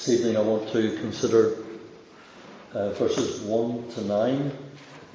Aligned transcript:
This 0.00 0.20
evening 0.20 0.38
I 0.38 0.40
want 0.40 0.66
to 0.72 0.96
consider 1.00 1.58
uh, 2.72 2.92
verses 2.92 3.42
1 3.42 3.88
to 3.90 4.00
9, 4.00 4.52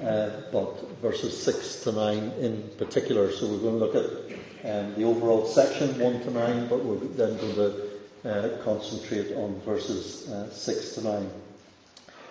uh, 0.00 0.30
but 0.52 1.00
verses 1.02 1.42
6 1.42 1.80
to 1.82 1.90
9 1.90 2.16
in 2.38 2.70
particular. 2.78 3.32
So 3.32 3.48
we're 3.48 3.58
going 3.58 3.80
to 3.80 3.84
look 3.84 3.96
at 3.96 4.70
um, 4.70 4.94
the 4.94 5.02
overall 5.02 5.44
section 5.44 5.98
1 5.98 6.20
to 6.20 6.30
9, 6.30 6.68
but 6.68 6.84
we're 6.84 6.98
then 6.98 7.36
going 7.36 7.54
to 7.56 7.90
uh, 8.24 8.62
concentrate 8.62 9.34
on 9.34 9.60
verses 9.62 10.30
uh, 10.30 10.50
6 10.50 10.94
to 10.94 11.02
9. 11.02 11.30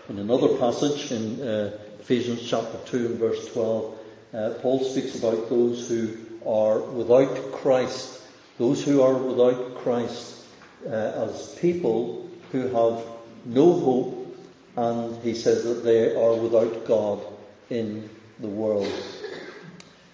In 0.08 0.20
another 0.20 0.58
passage 0.58 1.12
in 1.12 1.42
uh, 1.42 1.78
Ephesians 2.00 2.50
chapter 2.50 2.78
2 2.86 3.06
and 3.06 3.16
verse 3.20 3.52
12, 3.52 4.00
uh, 4.34 4.50
Paul 4.62 4.82
speaks 4.82 5.20
about 5.20 5.50
those 5.50 5.90
who 5.90 6.16
are 6.48 6.80
without 6.80 7.52
Christ, 7.52 8.22
those 8.58 8.82
who 8.82 9.02
are 9.02 9.14
without 9.14 9.76
Christ 9.80 10.32
as 10.88 11.58
people 11.60 12.25
who 12.52 12.68
have 12.68 13.04
no 13.46 13.80
hope 13.80 14.26
and 14.76 15.22
he 15.24 15.34
says 15.34 15.64
that 15.64 15.84
they 15.84 16.16
are 16.16 16.36
without 16.36 16.86
God 16.86 17.22
in 17.70 18.10
the 18.40 18.48
world. 18.48 18.92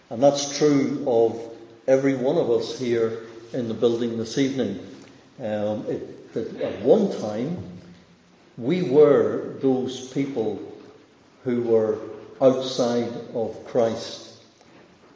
And 0.10 0.22
that's 0.22 0.58
true 0.58 1.04
of 1.08 1.58
every 1.88 2.16
one 2.16 2.38
of 2.38 2.52
us 2.52 2.78
here 2.78 3.24
in 3.54 3.68
the 3.68 3.74
building 3.74 4.18
this 4.18 4.38
evening. 4.38 4.86
Um, 5.40 5.86
it, 5.88 6.36
at 6.62 6.82
one 6.82 7.12
time, 7.20 7.58
we 8.58 8.84
were 8.84 9.56
those 9.62 10.12
people 10.12 10.62
who 11.44 11.64
were 11.64 11.98
outside 12.40 13.12
of 13.34 13.66
Christ, 13.66 14.42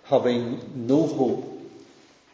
having 0.05 0.87
no 0.87 1.07
hope, 1.07 1.61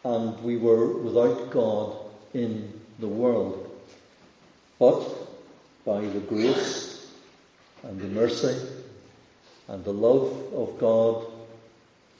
and 0.04 0.42
we 0.42 0.56
were 0.56 0.96
without 0.98 1.50
God 1.50 1.96
in 2.32 2.80
the 2.98 3.08
world. 3.08 3.61
But 4.82 5.06
by 5.84 6.00
the 6.00 6.18
grace 6.18 7.06
and 7.84 8.00
the 8.00 8.08
mercy 8.08 8.58
and 9.68 9.84
the 9.84 9.92
love 9.92 10.52
of 10.52 10.76
God, 10.80 11.24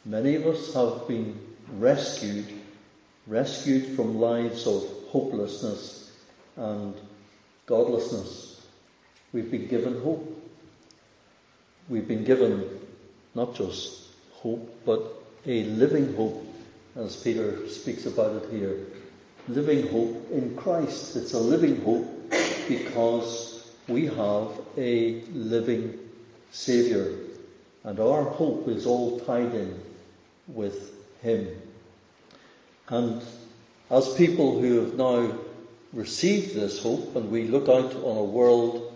many 0.04 0.36
of 0.36 0.46
us 0.46 0.72
have 0.72 1.08
been 1.08 1.40
rescued, 1.72 2.46
rescued 3.26 3.96
from 3.96 4.20
lives 4.20 4.68
of 4.68 4.84
hopelessness 5.08 6.12
and 6.56 6.94
godlessness. 7.66 8.64
We've 9.32 9.50
been 9.50 9.66
given 9.66 10.00
hope. 10.00 10.22
We've 11.88 12.06
been 12.06 12.22
given 12.22 12.78
not 13.34 13.56
just 13.56 14.02
hope, 14.34 14.72
but 14.86 15.02
a 15.46 15.64
living 15.64 16.14
hope, 16.14 16.46
as 16.94 17.16
Peter 17.16 17.68
speaks 17.68 18.06
about 18.06 18.40
it 18.40 18.52
here. 18.52 18.86
Living 19.48 19.88
hope 19.88 20.30
in 20.30 20.54
Christ. 20.54 21.16
It's 21.16 21.32
a 21.32 21.40
living 21.40 21.82
hope 21.82 22.21
because 22.78 23.66
we 23.88 24.06
have 24.06 24.48
a 24.76 25.20
living 25.32 25.98
Saviour, 26.52 27.08
and 27.84 27.98
our 27.98 28.24
hope 28.24 28.68
is 28.68 28.86
all 28.86 29.20
tied 29.20 29.54
in 29.54 29.80
with 30.48 30.92
Him. 31.22 31.48
And 32.88 33.22
as 33.90 34.14
people 34.14 34.60
who 34.60 34.80
have 34.80 34.94
now 34.94 35.38
received 35.92 36.54
this 36.54 36.82
hope, 36.82 37.16
and 37.16 37.30
we 37.30 37.44
look 37.44 37.68
out 37.68 37.94
on 37.94 38.16
a 38.16 38.24
world 38.24 38.92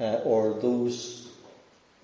uh, 0.00 0.20
or 0.24 0.60
those 0.60 1.28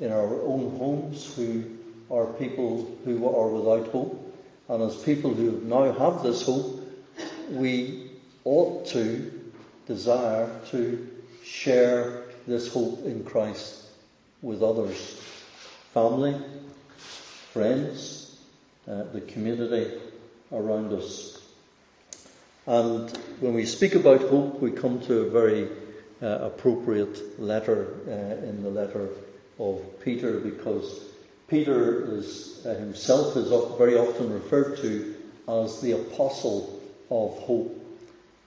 in 0.00 0.12
our 0.12 0.42
own 0.42 0.76
homes 0.78 1.34
who 1.34 1.64
are 2.10 2.26
people 2.26 2.96
who 3.04 3.28
are 3.28 3.48
without 3.48 3.88
hope, 3.92 4.20
and 4.68 4.82
as 4.82 4.96
people 5.02 5.34
who 5.34 5.60
now 5.64 5.92
have 5.92 6.22
this 6.22 6.46
hope, 6.46 6.80
we 7.50 8.10
ought 8.44 8.86
to 8.86 9.43
desire 9.86 10.48
to 10.70 11.06
share 11.44 12.24
this 12.46 12.72
hope 12.72 13.04
in 13.04 13.24
Christ 13.24 13.82
with 14.42 14.62
others. 14.62 15.20
Family, 15.92 16.34
friends, 17.52 18.36
uh, 18.88 19.04
the 19.12 19.20
community 19.20 19.98
around 20.52 20.92
us. 20.92 21.40
And 22.66 23.10
when 23.40 23.54
we 23.54 23.66
speak 23.66 23.94
about 23.94 24.22
hope, 24.22 24.60
we 24.60 24.70
come 24.70 25.00
to 25.02 25.20
a 25.20 25.30
very 25.30 25.68
uh, 26.22 26.26
appropriate 26.26 27.40
letter 27.40 27.94
uh, 28.06 28.46
in 28.46 28.62
the 28.62 28.70
letter 28.70 29.08
of 29.58 29.82
Peter 30.00 30.38
because 30.38 31.04
Peter 31.48 32.16
is 32.16 32.64
uh, 32.64 32.74
himself 32.74 33.36
is 33.36 33.48
very 33.76 33.96
often 33.96 34.32
referred 34.32 34.78
to 34.78 35.14
as 35.46 35.80
the 35.80 35.92
apostle 35.92 36.80
of 37.10 37.38
hope 37.40 37.83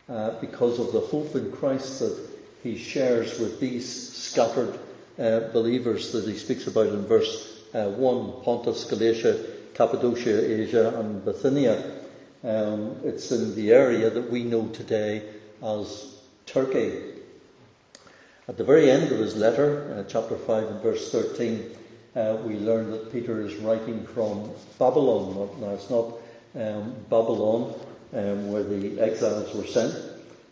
uh, 0.10 0.40
because 0.40 0.80
of 0.80 0.94
the 0.94 1.00
hope 1.00 1.36
in 1.36 1.52
Christ 1.52 2.00
that 2.00 2.18
he 2.64 2.78
shares 2.78 3.40
with 3.40 3.60
these 3.60 4.14
scattered 4.14 4.80
uh, 5.20 5.40
believers 5.52 6.12
that 6.12 6.26
he 6.26 6.38
speaks 6.38 6.68
about 6.68 6.88
in 6.88 7.06
verse 7.06 7.62
uh, 7.74 7.90
1 7.90 8.44
Pontus, 8.44 8.86
Galatia, 8.86 9.46
Cappadocia, 9.74 10.62
Asia, 10.62 10.98
and 11.00 11.24
Bithynia. 11.24 11.84
Um, 12.44 12.98
it's 13.04 13.32
in 13.32 13.56
the 13.56 13.72
area 13.72 14.10
that 14.10 14.32
we 14.32 14.44
know 14.44 14.68
today 14.70 15.24
as 15.62 16.16
Turkey. 16.46 17.16
At 18.48 18.58
the 18.58 18.64
very 18.64 18.90
end 18.90 19.12
of 19.12 19.20
his 19.20 19.36
letter, 19.36 19.98
uh, 19.98 20.10
chapter 20.10 20.38
5 20.38 20.64
and 20.68 20.82
verse 20.82 21.12
13, 21.12 21.76
uh, 22.16 22.38
we 22.46 22.56
learn 22.56 22.92
that 22.92 23.12
Peter 23.12 23.42
is 23.42 23.56
writing 23.58 24.06
from 24.08 24.50
Babylon. 24.80 25.50
Now, 25.60 25.72
it's 25.72 25.90
not 25.90 26.14
um, 26.56 26.96
Babylon 27.10 27.76
um, 28.14 28.52
where 28.52 28.64
the 28.64 29.00
exiles 29.00 29.54
were 29.54 29.66
sent. 29.66 29.94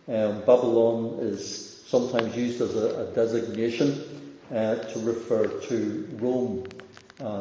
Um, 0.08 0.40
Babylon 0.46 1.20
is 1.20 1.84
sometimes 1.88 2.36
used 2.36 2.62
as 2.62 2.76
a, 2.76 3.08
a 3.10 3.14
designation 3.14 4.04
uh, 4.54 4.76
to 4.76 5.00
refer 5.00 5.48
to 5.48 6.08
Rome. 6.20 6.68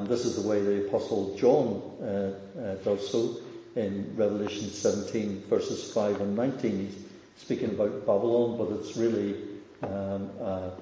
This 0.08 0.24
is 0.24 0.42
the 0.42 0.48
way 0.48 0.60
the 0.60 0.86
Apostle 0.86 1.36
John 1.36 1.82
uh, 2.00 2.34
uh, 2.58 2.74
does 2.84 3.10
so 3.10 3.36
in 3.76 4.14
Revelation 4.16 4.68
17, 4.68 5.44
verses 5.48 5.92
5 5.92 6.20
and 6.20 6.36
19. 6.36 6.70
He's 6.70 7.04
speaking 7.36 7.70
about 7.70 8.06
Babylon, 8.06 8.56
but 8.56 8.70
it's 8.78 8.96
really 8.96 9.34
um, 9.82 10.30
a, 10.40 10.72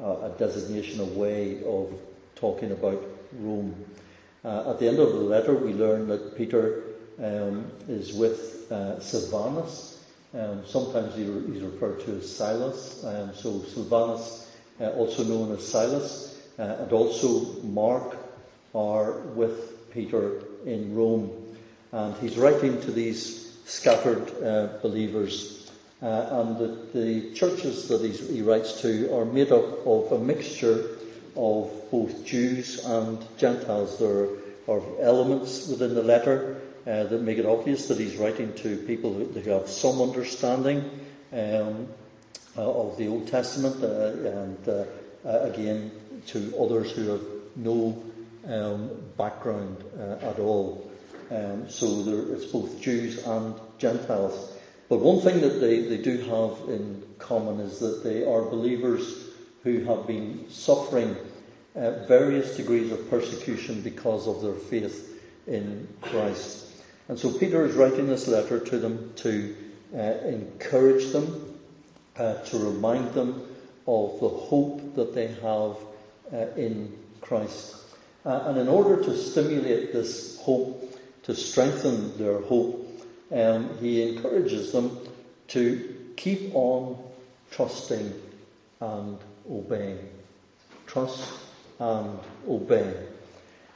a, 0.00 0.34
designation, 0.38 1.00
a 1.00 1.04
way 1.04 1.62
of 1.64 1.92
talking 2.34 2.72
about 2.72 3.02
Rome. 3.38 3.84
Uh, 4.44 4.70
at 4.70 4.80
the 4.80 4.88
end 4.88 4.98
of 4.98 5.12
the 5.12 5.20
letter, 5.20 5.54
we 5.54 5.72
learn 5.72 6.08
that 6.08 6.36
Peter 6.36 6.81
um, 7.18 7.70
is 7.88 8.12
with 8.12 8.70
uh, 8.70 9.00
Silvanus, 9.00 9.92
um, 10.34 10.62
sometimes 10.66 11.14
he 11.14 11.24
re- 11.24 11.52
he's 11.52 11.62
referred 11.62 12.00
to 12.06 12.16
as 12.16 12.34
Silas. 12.34 13.04
Um, 13.04 13.34
so 13.34 13.60
Silvanus, 13.62 14.50
uh, 14.80 14.88
also 14.90 15.24
known 15.24 15.52
as 15.52 15.66
Silas, 15.66 16.40
uh, 16.58 16.76
and 16.80 16.92
also 16.92 17.60
Mark 17.62 18.16
are 18.74 19.12
with 19.34 19.90
Peter 19.92 20.42
in 20.64 20.94
Rome. 20.94 21.30
And 21.92 22.16
he's 22.16 22.38
writing 22.38 22.80
to 22.80 22.90
these 22.90 23.58
scattered 23.66 24.30
uh, 24.42 24.78
believers. 24.80 25.70
Uh, 26.02 26.28
and 26.30 26.58
the, 26.58 26.98
the, 26.98 27.34
churches 27.34 27.86
that 27.88 28.00
he 28.00 28.42
writes 28.42 28.80
to 28.80 29.14
are 29.14 29.24
made 29.24 29.52
up 29.52 29.86
of 29.86 30.10
a 30.12 30.18
mixture 30.18 30.96
of 31.36 31.70
both 31.90 32.24
Jews 32.24 32.84
and 32.84 33.24
Gentiles. 33.36 33.98
There 33.98 34.28
are 34.66 34.82
elements 35.00 35.68
within 35.68 35.94
the 35.94 36.02
letter 36.02 36.60
uh, 36.86 37.04
that 37.04 37.22
make 37.22 37.38
it 37.38 37.46
obvious 37.46 37.88
that 37.88 37.98
he's 37.98 38.16
writing 38.16 38.52
to 38.54 38.76
people 38.76 39.12
who, 39.12 39.24
who 39.24 39.50
have 39.50 39.68
some 39.68 40.00
understanding 40.00 40.90
um, 41.32 41.88
uh, 42.56 42.70
of 42.70 42.96
the 42.98 43.08
Old 43.08 43.28
Testament, 43.28 43.82
uh, 43.82 44.28
and 44.28 44.68
uh, 44.68 44.84
uh, 45.24 45.50
again 45.50 45.90
to 46.26 46.54
others 46.58 46.90
who 46.90 47.08
have 47.08 47.22
no 47.56 48.02
um, 48.46 48.90
background 49.16 49.82
uh, 49.98 50.26
at 50.26 50.38
all. 50.38 50.90
Um, 51.30 51.70
so 51.70 52.02
there, 52.02 52.34
it's 52.36 52.46
both 52.46 52.80
Jews 52.80 53.24
and 53.24 53.54
Gentiles. 53.78 54.52
But 54.88 55.00
one 55.00 55.20
thing 55.20 55.40
that 55.40 55.60
they, 55.60 55.80
they 55.80 55.96
do 55.96 56.18
have 56.18 56.68
in 56.68 57.02
common 57.18 57.60
is 57.60 57.78
that 57.78 58.04
they 58.04 58.24
are 58.24 58.42
believers 58.42 59.24
who 59.62 59.84
have 59.84 60.06
been 60.06 60.50
suffering 60.50 61.16
various 61.74 62.56
degrees 62.56 62.92
of 62.92 63.08
persecution 63.08 63.80
because 63.80 64.26
of 64.26 64.42
their 64.42 64.52
faith 64.52 65.18
in 65.46 65.88
Christ. 66.02 66.66
And 67.08 67.18
so 67.18 67.30
Peter 67.32 67.64
is 67.66 67.74
writing 67.74 68.06
this 68.06 68.28
letter 68.28 68.60
to 68.60 68.78
them 68.78 69.12
to 69.16 69.56
uh, 69.94 69.98
encourage 70.26 71.12
them, 71.12 71.58
uh, 72.16 72.34
to 72.34 72.58
remind 72.58 73.12
them 73.14 73.42
of 73.86 74.20
the 74.20 74.28
hope 74.28 74.94
that 74.94 75.14
they 75.14 75.26
have 75.26 75.76
uh, 76.32 76.46
in 76.56 76.96
Christ. 77.20 77.76
Uh, 78.24 78.44
and 78.46 78.58
in 78.58 78.68
order 78.68 79.02
to 79.02 79.16
stimulate 79.16 79.92
this 79.92 80.40
hope, 80.40 80.88
to 81.24 81.34
strengthen 81.34 82.16
their 82.18 82.40
hope, 82.40 82.88
um, 83.32 83.78
he 83.78 84.14
encourages 84.14 84.72
them 84.72 84.96
to 85.48 86.12
keep 86.16 86.54
on 86.54 87.02
trusting 87.50 88.12
and 88.80 89.18
obeying. 89.50 89.98
Trust 90.86 91.28
and 91.78 92.18
obey. 92.48 92.94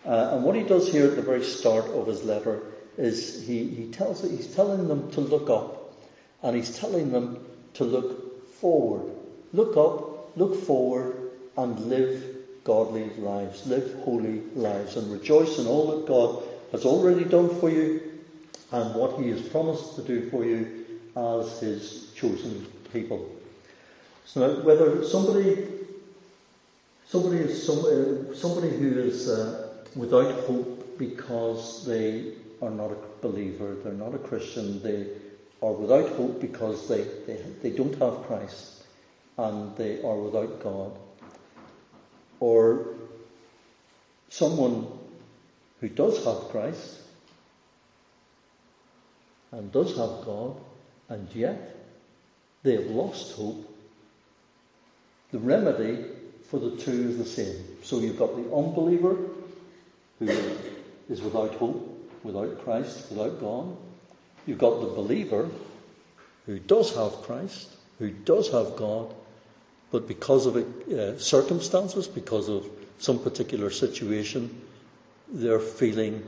Uh, 0.05 0.31
and 0.35 0.45
what 0.45 0.55
he 0.55 0.63
does 0.63 0.91
here 0.91 1.07
at 1.07 1.17
the 1.17 1.23
very 1.23 1.43
start 1.43 1.87
of 1.87 2.07
his 2.07 2.23
letter 2.23 2.63
is 2.99 3.47
he, 3.47 3.67
he 3.69 3.87
tells 3.93 4.23
he's 4.23 4.55
telling 4.55 4.89
them 4.89 5.11
to 5.13 5.21
look 5.21 5.51
up 5.51 5.95
and 6.43 6.57
he's 6.57 6.79
telling 6.79 7.13
them 7.13 7.45
to 7.75 7.85
look 7.85 8.53
forward. 8.55 9.11
look 9.53 9.77
up, 9.77 10.37
look 10.37 10.55
forward, 10.65 11.31
and 11.57 11.79
live 11.87 12.37
godly 12.65 13.11
lives, 13.17 13.67
live 13.67 13.95
holy 14.05 14.41
lives, 14.55 14.97
and 14.97 15.11
rejoice 15.13 15.59
in 15.59 15.67
all 15.67 15.87
that 15.93 16.07
God 16.07 16.43
has 16.73 16.85
already 16.85 17.25
done 17.25 17.49
for 17.61 17.71
you 17.71 18.01
and 18.73 18.95
what 18.95 19.21
He 19.21 19.31
has 19.31 19.41
promised 19.49 19.97
to 19.97 20.03
do 20.03 20.29
for 20.31 20.45
you 20.45 20.85
as 21.17 21.61
His 21.61 22.11
chosen 22.15 22.67
people. 22.93 23.31
So 24.25 24.47
now, 24.47 24.63
whether 24.63 25.05
somebody 25.05 25.69
somebody 27.07 27.37
is 27.39 27.69
uh, 27.69 28.35
somebody 28.35 28.71
who 28.71 28.99
is 28.99 29.29
uh, 29.29 29.69
without 29.95 30.33
hope 30.47 30.99
because 30.99 31.87
they 31.87 32.33
are 32.63 32.71
not 32.71 32.91
a 32.91 32.97
believer, 33.21 33.75
they're 33.83 33.93
not 33.93 34.15
a 34.15 34.19
Christian, 34.19 34.83
they 34.83 35.07
are 35.63 35.73
without 35.73 36.09
hope 36.17 36.41
because 36.41 36.89
they, 36.89 37.03
they, 37.27 37.43
they 37.63 37.71
don't 37.71 37.99
have 37.99 38.27
Christ 38.27 38.83
and 39.39 39.77
they 39.77 40.03
are 40.03 40.17
without 40.17 40.63
God. 40.63 40.99
Or 42.41 42.87
someone 44.29 44.87
who 45.81 45.89
does 45.89 46.25
have 46.25 46.49
Christ 46.51 47.01
and 49.53 49.73
does 49.73 49.97
have 49.97 50.25
God 50.25 50.57
and 51.09 51.29
yet 51.35 51.77
they 52.63 52.73
have 52.77 52.87
lost 52.87 53.37
hope. 53.37 53.73
The 55.33 55.39
remedy 55.39 56.05
for 56.49 56.59
the 56.61 56.77
two 56.77 57.11
is 57.11 57.19
the 57.19 57.25
same. 57.25 57.65
So 57.83 58.01
you've 58.01 58.19
got 58.19 58.37
the 58.37 58.55
unbeliever 58.55 59.17
who 60.19 60.29
is 61.09 61.21
without 61.21 61.55
hope, 61.55 61.96
without 62.27 62.63
Christ, 62.65 63.11
without 63.11 63.41
God. 63.41 63.77
You've 64.47 64.59
got 64.59 64.81
the 64.81 64.89
believer 64.89 65.49
who 66.47 66.59
does 66.59 66.95
have 66.95 67.13
Christ, 67.23 67.69
who 67.99 68.11
does 68.11 68.51
have 68.51 68.77
God, 68.77 69.15
but 69.91 70.07
because 70.07 70.47
of 70.47 70.57
uh, 70.57 71.19
circumstances, 71.19 72.07
because 72.07 72.49
of 72.49 72.69
some 72.99 73.19
particular 73.19 73.71
situation, 73.71 74.63
they're 75.29 75.61
feeling 75.61 76.25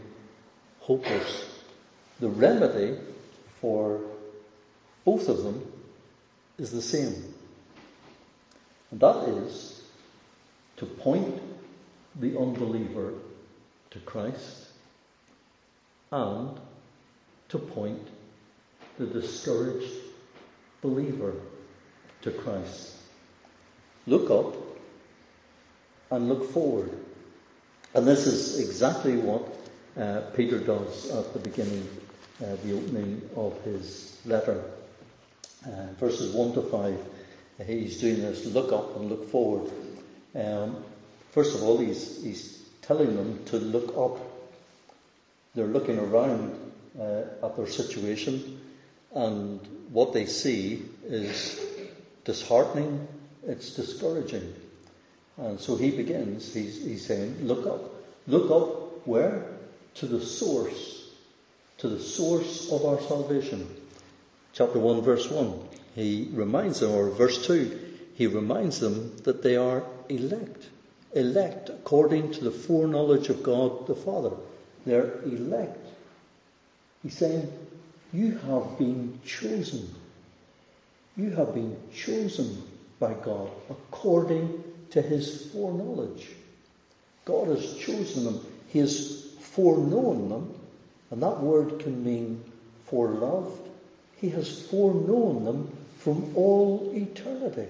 hopeless. 0.80 1.48
The 2.20 2.28
remedy 2.28 2.96
for 3.60 4.00
both 5.04 5.28
of 5.28 5.42
them 5.42 5.64
is 6.58 6.70
the 6.70 6.82
same. 6.82 7.34
And 8.90 9.00
that 9.00 9.28
is 9.28 9.82
to 10.78 10.86
point 10.86 11.40
the 12.18 12.38
unbeliever 12.38 13.12
to 13.90 13.98
Christ 14.00 14.67
and 16.10 16.58
to 17.48 17.58
point 17.58 18.06
the 18.98 19.06
discouraged 19.06 19.92
believer 20.82 21.34
to 22.22 22.30
Christ. 22.30 22.94
Look 24.06 24.30
up 24.30 24.54
and 26.10 26.28
look 26.28 26.50
forward. 26.50 26.90
And 27.94 28.06
this 28.06 28.26
is 28.26 28.60
exactly 28.60 29.16
what 29.16 29.42
uh, 29.96 30.22
Peter 30.34 30.58
does 30.58 31.10
at 31.10 31.32
the 31.32 31.38
beginning, 31.38 31.88
uh, 32.42 32.56
the 32.64 32.76
opening 32.76 33.28
of 33.36 33.60
his 33.62 34.18
letter. 34.24 34.62
Uh, 35.66 35.92
verses 35.98 36.34
1 36.34 36.54
to 36.54 36.62
5, 36.62 36.98
he's 37.66 38.00
doing 38.00 38.20
this 38.20 38.46
look 38.46 38.72
up 38.72 38.96
and 38.96 39.08
look 39.08 39.30
forward. 39.30 39.70
Um, 40.34 40.84
first 41.32 41.54
of 41.56 41.62
all, 41.62 41.78
he's, 41.78 42.22
he's 42.22 42.62
telling 42.82 43.16
them 43.16 43.44
to 43.46 43.58
look 43.58 43.96
up. 43.96 44.20
They're 45.58 45.66
looking 45.66 45.98
around 45.98 46.56
uh, 46.96 47.22
at 47.42 47.56
their 47.56 47.66
situation, 47.66 48.60
and 49.12 49.58
what 49.90 50.12
they 50.12 50.26
see 50.26 50.84
is 51.04 51.58
disheartening, 52.24 53.08
it's 53.44 53.74
discouraging. 53.74 54.54
And 55.36 55.58
so 55.58 55.74
he 55.74 55.90
begins, 55.90 56.54
he's, 56.54 56.84
he's 56.84 57.04
saying, 57.04 57.38
Look 57.42 57.66
up. 57.66 57.92
Look 58.28 58.52
up 58.52 59.04
where? 59.04 59.46
To 59.94 60.06
the 60.06 60.24
source, 60.24 61.10
to 61.78 61.88
the 61.88 61.98
source 61.98 62.70
of 62.70 62.84
our 62.84 63.00
salvation. 63.00 63.68
Chapter 64.52 64.78
1, 64.78 65.02
verse 65.02 65.28
1. 65.28 65.60
He 65.96 66.28
reminds 66.34 66.78
them, 66.78 66.92
or 66.92 67.10
verse 67.10 67.44
2, 67.48 67.96
he 68.14 68.28
reminds 68.28 68.78
them 68.78 69.16
that 69.24 69.42
they 69.42 69.56
are 69.56 69.82
elect. 70.08 70.68
Elect 71.14 71.68
according 71.68 72.30
to 72.34 72.44
the 72.44 72.52
foreknowledge 72.52 73.28
of 73.28 73.42
God 73.42 73.88
the 73.88 73.96
Father. 73.96 74.36
They're 74.88 75.20
elect. 75.22 75.86
He's 77.02 77.12
saying, 77.12 77.52
You 78.10 78.38
have 78.38 78.78
been 78.78 79.20
chosen. 79.22 79.94
You 81.14 81.28
have 81.32 81.52
been 81.52 81.76
chosen 81.94 82.62
by 82.98 83.12
God 83.12 83.50
according 83.68 84.64
to 84.92 85.02
his 85.02 85.52
foreknowledge. 85.52 86.30
God 87.26 87.48
has 87.48 87.74
chosen 87.74 88.24
them. 88.24 88.40
He 88.68 88.78
has 88.78 89.26
foreknown 89.40 90.30
them. 90.30 90.54
And 91.10 91.22
that 91.22 91.40
word 91.40 91.80
can 91.80 92.02
mean 92.02 92.42
foreloved. 92.90 93.68
He 94.16 94.30
has 94.30 94.62
foreknown 94.68 95.44
them 95.44 95.76
from 95.98 96.34
all 96.34 96.90
eternity. 96.94 97.68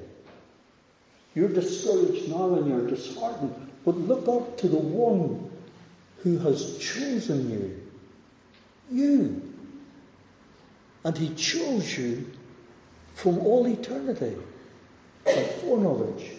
You're 1.35 1.49
discouraged 1.49 2.29
now 2.29 2.55
and 2.55 2.69
you're 2.69 2.87
disheartened, 2.87 3.55
but 3.85 3.97
look 3.97 4.29
up 4.29 4.59
to 4.59 4.69
the 4.69 4.79
one 4.79 5.48
who 6.23 6.39
has 6.39 6.79
chosen 6.79 7.51
you. 7.51 7.81
You. 8.91 9.55
And 11.05 11.17
he 11.17 11.35
chose 11.35 11.97
you 11.97 12.31
from 13.15 13.39
all 13.39 13.67
eternity 13.67 14.37
and 15.27 15.47
foreknowledge. 15.61 16.31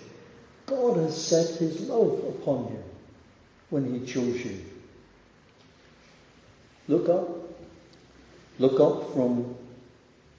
God 0.66 0.98
has 0.98 1.26
set 1.26 1.60
his 1.60 1.82
love 1.82 2.20
upon 2.28 2.66
you 2.72 2.84
when 3.70 3.94
he 3.94 4.06
chose 4.06 4.44
you. 4.46 4.66
Look 6.88 7.08
up. 7.10 7.30
Look 8.60 8.80
up 8.80 9.14
from 9.14 9.56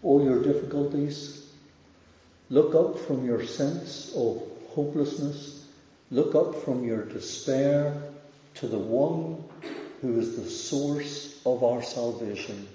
all 0.02 0.22
your 0.22 0.42
difficulties. 0.42 1.46
Look 2.50 2.74
up 2.74 2.98
from 3.06 3.24
your 3.24 3.44
sense 3.46 4.12
of 4.14 4.42
hopelessness. 4.74 5.64
Look 6.10 6.34
up 6.34 6.64
from 6.64 6.84
your 6.84 7.04
despair 7.04 8.09
to 8.54 8.66
the 8.66 8.78
one 8.78 9.42
who 10.00 10.18
is 10.18 10.36
the 10.36 10.48
source 10.48 11.40
of 11.44 11.62
our 11.62 11.82
salvation. 11.82 12.66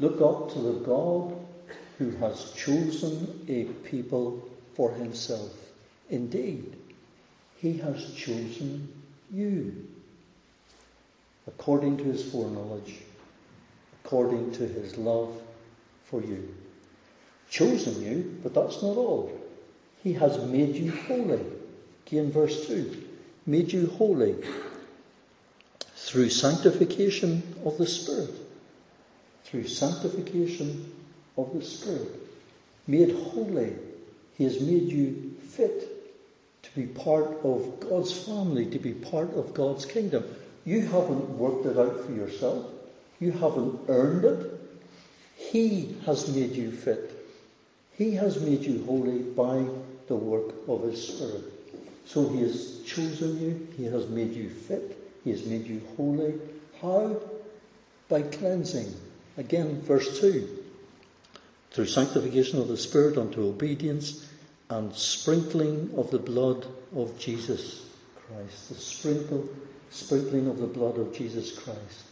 Look 0.00 0.20
up 0.20 0.52
to 0.52 0.58
the 0.58 0.80
God 0.80 1.34
who 1.98 2.10
has 2.16 2.52
chosen 2.52 3.44
a 3.48 3.64
people 3.88 4.48
for 4.74 4.92
himself. 4.92 5.52
Indeed, 6.10 6.76
he 7.56 7.78
has 7.78 8.14
chosen 8.14 8.88
you 9.32 9.88
according 11.46 11.96
to 11.96 12.04
his 12.04 12.30
foreknowledge, 12.30 12.94
according 14.04 14.52
to 14.52 14.66
his 14.66 14.96
love 14.96 15.40
for 16.04 16.22
you. 16.22 16.54
Chosen 17.50 18.02
you, 18.02 18.38
but 18.42 18.54
that's 18.54 18.82
not 18.82 18.96
all. 18.96 19.32
He 20.02 20.12
has 20.12 20.38
made 20.44 20.76
you 20.76 20.92
holy. 20.92 21.44
Again, 22.06 22.30
verse 22.30 22.66
2 22.66 23.07
made 23.48 23.72
you 23.72 23.86
holy 23.86 24.36
through 25.96 26.28
sanctification 26.28 27.42
of 27.64 27.78
the 27.78 27.86
Spirit. 27.86 28.34
Through 29.44 29.66
sanctification 29.66 30.92
of 31.38 31.54
the 31.54 31.64
Spirit. 31.64 32.14
Made 32.86 33.10
holy. 33.10 33.72
He 34.36 34.44
has 34.44 34.60
made 34.60 34.88
you 34.88 35.34
fit 35.48 36.62
to 36.62 36.70
be 36.76 36.86
part 36.86 37.38
of 37.42 37.80
God's 37.80 38.12
family, 38.12 38.66
to 38.66 38.78
be 38.78 38.92
part 38.92 39.32
of 39.32 39.54
God's 39.54 39.86
kingdom. 39.86 40.24
You 40.66 40.82
haven't 40.82 41.30
worked 41.30 41.64
it 41.64 41.78
out 41.78 42.04
for 42.04 42.12
yourself. 42.12 42.66
You 43.18 43.32
haven't 43.32 43.80
earned 43.88 44.26
it. 44.26 44.60
He 45.36 45.96
has 46.04 46.34
made 46.34 46.52
you 46.52 46.70
fit. 46.70 47.14
He 47.96 48.12
has 48.16 48.40
made 48.40 48.62
you 48.62 48.84
holy 48.84 49.20
by 49.20 49.64
the 50.06 50.16
work 50.16 50.54
of 50.68 50.82
His 50.82 51.08
Spirit. 51.08 51.57
So 52.08 52.26
He 52.30 52.40
has 52.40 52.80
chosen 52.86 53.40
you, 53.40 53.68
He 53.76 53.84
has 53.84 54.08
made 54.08 54.32
you 54.32 54.48
fit, 54.48 54.96
He 55.24 55.30
has 55.30 55.44
made 55.44 55.66
you 55.66 55.82
holy. 55.96 56.34
How? 56.80 57.20
By 58.08 58.22
cleansing. 58.22 58.94
Again, 59.36 59.82
verse 59.82 60.20
2. 60.20 60.64
Through 61.70 61.86
sanctification 61.86 62.60
of 62.60 62.68
the 62.68 62.78
Spirit 62.78 63.18
unto 63.18 63.46
obedience 63.46 64.26
and 64.70 64.94
sprinkling 64.94 65.92
of 65.96 66.10
the 66.10 66.18
blood 66.18 66.66
of 66.96 67.18
Jesus 67.18 67.84
Christ. 68.16 68.70
The 68.70 68.74
sprinkle, 68.76 69.48
sprinkling 69.90 70.48
of 70.48 70.58
the 70.58 70.66
blood 70.66 70.98
of 70.98 71.14
Jesus 71.14 71.58
Christ. 71.58 72.04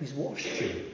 He's 0.00 0.12
washed 0.12 0.60
you. 0.60 0.84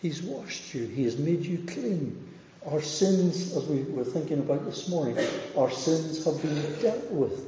He's 0.00 0.22
washed 0.22 0.72
you. 0.72 0.86
He 0.86 1.02
has 1.04 1.18
made 1.18 1.44
you 1.44 1.58
clean. 1.66 2.29
Our 2.66 2.82
sins, 2.82 3.56
as 3.56 3.64
we 3.64 3.82
were 3.84 4.04
thinking 4.04 4.38
about 4.38 4.66
this 4.66 4.88
morning, 4.88 5.16
our 5.56 5.70
sins 5.70 6.24
have 6.24 6.42
been 6.42 6.80
dealt 6.80 7.10
with. 7.10 7.46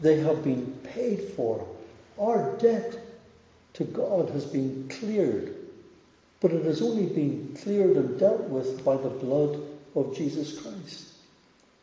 They 0.00 0.20
have 0.20 0.44
been 0.44 0.78
paid 0.84 1.20
for. 1.36 1.66
Our 2.20 2.56
debt 2.58 2.96
to 3.74 3.84
God 3.84 4.30
has 4.30 4.44
been 4.44 4.88
cleared. 4.88 5.56
But 6.40 6.52
it 6.52 6.64
has 6.66 6.82
only 6.82 7.06
been 7.06 7.56
cleared 7.62 7.96
and 7.96 8.18
dealt 8.18 8.42
with 8.42 8.84
by 8.84 8.96
the 8.96 9.08
blood 9.08 9.60
of 9.96 10.16
Jesus 10.16 10.60
Christ. 10.60 11.08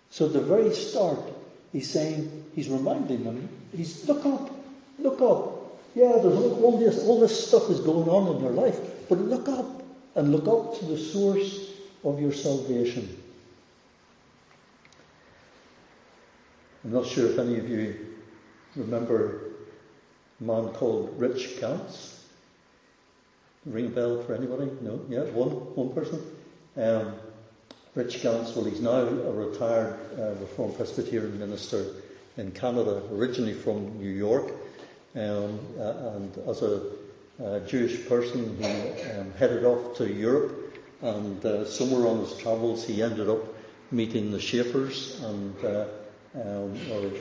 So 0.10 0.28
at 0.28 0.34
the 0.34 0.42
very 0.42 0.74
start, 0.74 1.20
he's 1.74 1.90
saying, 1.90 2.46
he's 2.56 2.70
reminding 2.70 3.24
them, 3.26 3.50
he's, 3.76 4.08
look 4.08 4.26
up, 4.26 4.50
look 5.00 5.22
up. 5.22 5.80
Yeah, 5.94 6.20
there's 6.22 6.36
all 6.36 6.78
this, 6.78 7.00
all 7.04 7.20
this 7.20 7.48
stuff 7.48 7.70
is 7.70 7.82
going 7.82 8.08
on 8.08 8.36
in 8.36 8.44
their 8.44 8.52
life, 8.52 8.80
but 9.10 9.20
look 9.20 9.50
up 9.50 9.84
and 10.16 10.32
look 10.32 10.48
up 10.48 10.80
to 10.80 10.86
the 10.86 10.98
source 10.98 11.71
of 12.04 12.20
your 12.20 12.34
salvation. 12.34 13.18
I'm 16.84 16.94
not 16.94 17.06
sure 17.06 17.30
if 17.30 17.38
any 17.38 17.60
of 17.60 17.70
you 17.70 17.96
remember 18.76 19.52
a 20.40 20.44
man 20.44 20.70
called 20.70 21.14
Rich 21.18 21.60
Ganz. 21.60 22.24
Ring 23.66 23.88
a 23.88 23.90
bell 23.90 24.24
for 24.24 24.34
anybody? 24.34 24.72
No? 24.82 25.00
Yeah, 25.08 25.24
one, 25.26 25.50
one 25.76 25.94
person. 25.94 26.20
Um, 26.76 27.14
Rich 27.94 28.24
Ganz, 28.24 28.56
well, 28.56 28.66
he's 28.66 28.82
now 28.82 29.02
a 29.02 29.32
retired 29.32 30.00
uh, 30.18 30.34
Reformed 30.40 30.78
Presbyterian 30.78 31.38
minister 31.38 31.86
in 32.38 32.52
Canada, 32.52 33.04
originally 33.12 33.54
from 33.54 34.00
New 34.00 34.10
York. 34.10 34.52
Um, 35.16 35.60
uh, 35.78 36.16
and 36.16 36.38
as 36.48 36.62
a 36.64 36.82
uh, 37.44 37.60
Jewish 37.68 38.08
person, 38.08 38.58
he 38.58 39.04
um, 39.12 39.32
headed 39.38 39.66
off 39.66 39.98
to 39.98 40.12
Europe. 40.12 40.61
And 41.02 41.44
uh, 41.46 41.66
somewhere 41.66 42.08
on 42.08 42.20
his 42.20 42.38
travels, 42.38 42.86
he 42.86 43.02
ended 43.02 43.30
up 43.30 43.40
meeting 43.92 44.32
the 44.32 44.40
Schaeffers 44.40 45.22
and 45.24 45.66
uh, 45.66 45.86
um, 46.36 46.78
or 46.92 47.12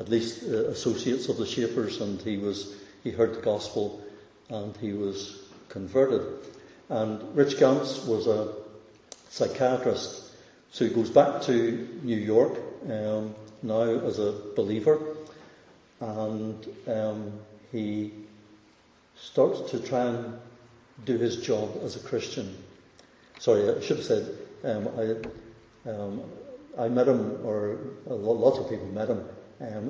at 0.00 0.08
least 0.08 0.42
uh, 0.44 0.68
associates 0.68 1.28
of 1.28 1.36
the 1.36 1.44
Schaeffers 1.44 2.00
and 2.00 2.20
he 2.22 2.36
was 2.36 2.74
he 3.06 3.12
heard 3.12 3.36
the 3.36 3.40
gospel, 3.40 4.02
and 4.48 4.76
he 4.78 4.92
was 4.92 5.38
converted. 5.68 6.26
And 6.88 7.36
Rich 7.36 7.60
Ganz 7.60 8.04
was 8.04 8.26
a 8.26 8.52
psychiatrist. 9.28 10.32
So 10.72 10.84
he 10.84 10.90
goes 10.92 11.08
back 11.08 11.42
to 11.42 11.88
New 12.02 12.16
York 12.16 12.58
um, 12.90 13.32
now 13.62 13.82
as 13.82 14.18
a 14.18 14.32
believer, 14.56 14.98
and 16.00 16.66
um, 16.88 17.32
he 17.70 18.12
starts 19.14 19.70
to 19.70 19.78
try 19.78 20.06
and 20.06 20.36
do 21.04 21.16
his 21.16 21.36
job 21.36 21.78
as 21.84 21.94
a 21.94 22.00
Christian. 22.00 22.56
Sorry, 23.38 23.70
I 23.70 23.80
should 23.80 23.98
have 23.98 24.06
said 24.06 24.38
um, 24.64 24.88
I, 24.98 25.90
um, 25.90 26.22
I 26.78 26.88
met 26.88 27.08
him, 27.08 27.44
or 27.44 27.78
lots 28.06 28.58
of 28.58 28.68
people 28.68 28.86
met 28.86 29.08
him, 29.08 29.24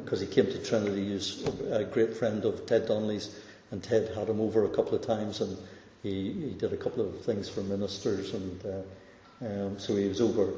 because 0.02 0.20
um, 0.20 0.28
he 0.28 0.32
came 0.34 0.46
to 0.46 0.62
Trinity. 0.62 1.06
He 1.06 1.14
was 1.14 1.44
a 1.70 1.84
great 1.84 2.14
friend 2.14 2.44
of 2.44 2.66
Ted 2.66 2.86
Donnelly's, 2.86 3.38
and 3.70 3.82
Ted 3.82 4.14
had 4.14 4.28
him 4.28 4.40
over 4.40 4.64
a 4.64 4.68
couple 4.68 4.94
of 4.94 5.02
times, 5.02 5.40
and 5.40 5.56
he, 6.02 6.32
he 6.32 6.54
did 6.58 6.72
a 6.72 6.76
couple 6.76 7.06
of 7.08 7.24
things 7.24 7.48
for 7.48 7.62
ministers, 7.62 8.34
and 8.34 8.64
uh, 8.64 9.46
um, 9.46 9.78
so 9.78 9.96
he 9.96 10.08
was 10.08 10.20
over 10.20 10.52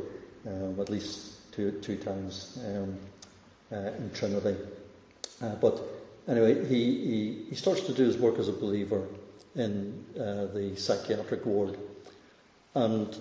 um, 0.46 0.78
at 0.80 0.88
least 0.88 1.52
two, 1.52 1.72
two 1.82 1.96
times 1.96 2.58
uh, 3.72 3.76
in 3.76 4.10
Trinity. 4.14 4.56
Uh, 5.42 5.54
but 5.56 5.82
anyway, 6.26 6.66
he, 6.66 6.84
he, 6.84 7.44
he, 7.50 7.54
starts 7.54 7.82
to 7.82 7.92
do 7.92 8.04
his 8.04 8.16
work 8.16 8.38
as 8.38 8.48
a 8.48 8.52
believer 8.52 9.06
in 9.54 10.04
uh, 10.16 10.46
the 10.46 10.74
psychiatric 10.76 11.46
ward. 11.46 11.78
And 12.78 13.16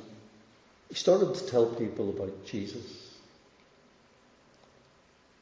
he 0.89 0.95
started 0.95 1.33
to 1.33 1.47
tell 1.47 1.65
people 1.65 2.09
about 2.09 2.45
Jesus. 2.45 3.15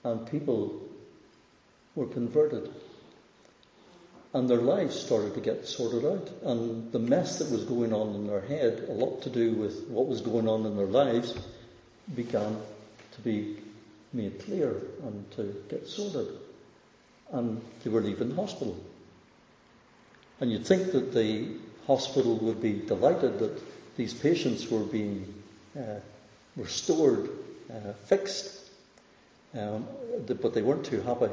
And 0.04 0.30
people 0.32 0.82
were 1.96 2.08
converted 2.08 2.70
and 4.36 4.50
their 4.50 4.62
lives 4.62 5.00
started 5.00 5.34
to 5.34 5.40
get 5.40 5.66
sorted 5.66 6.06
out. 6.06 6.30
And 6.44 6.92
the 6.92 7.00
mess 7.00 7.40
that 7.40 7.50
was 7.50 7.64
going 7.64 7.94
on 7.94 8.16
in 8.16 8.28
their 8.28 8.42
head, 8.42 8.86
a 8.90 8.92
lot 8.92 9.22
to 9.22 9.30
do 9.30 9.54
with 9.54 9.88
what 9.88 10.08
was 10.08 10.20
going 10.20 10.50
on 10.50 10.66
in 10.66 10.76
their 10.76 10.86
lives, 10.86 11.34
began 12.14 12.58
to 13.14 13.22
be 13.22 13.58
made 14.12 14.44
clear 14.44 14.76
and 15.04 15.32
to 15.38 15.64
get 15.70 15.88
sorted. 15.88 16.28
And 17.32 17.62
they 17.84 17.90
were 17.90 18.02
leaving 18.02 18.30
the 18.30 18.36
hospital. 18.36 18.78
And 20.42 20.52
you'd 20.52 20.68
think 20.68 20.92
that 20.92 21.14
the 21.14 21.52
hospital 21.88 22.36
would 22.40 22.62
be 22.62 22.74
delighted 22.74 23.40
that 23.40 23.75
these 23.96 24.14
patients 24.14 24.70
were 24.70 24.84
being 24.84 25.34
uh, 25.78 26.00
restored, 26.56 27.30
uh, 27.70 27.94
fixed, 28.06 28.70
um, 29.58 29.86
but 30.28 30.54
they 30.54 30.62
weren't 30.62 30.86
too 30.86 31.02
happy 31.02 31.30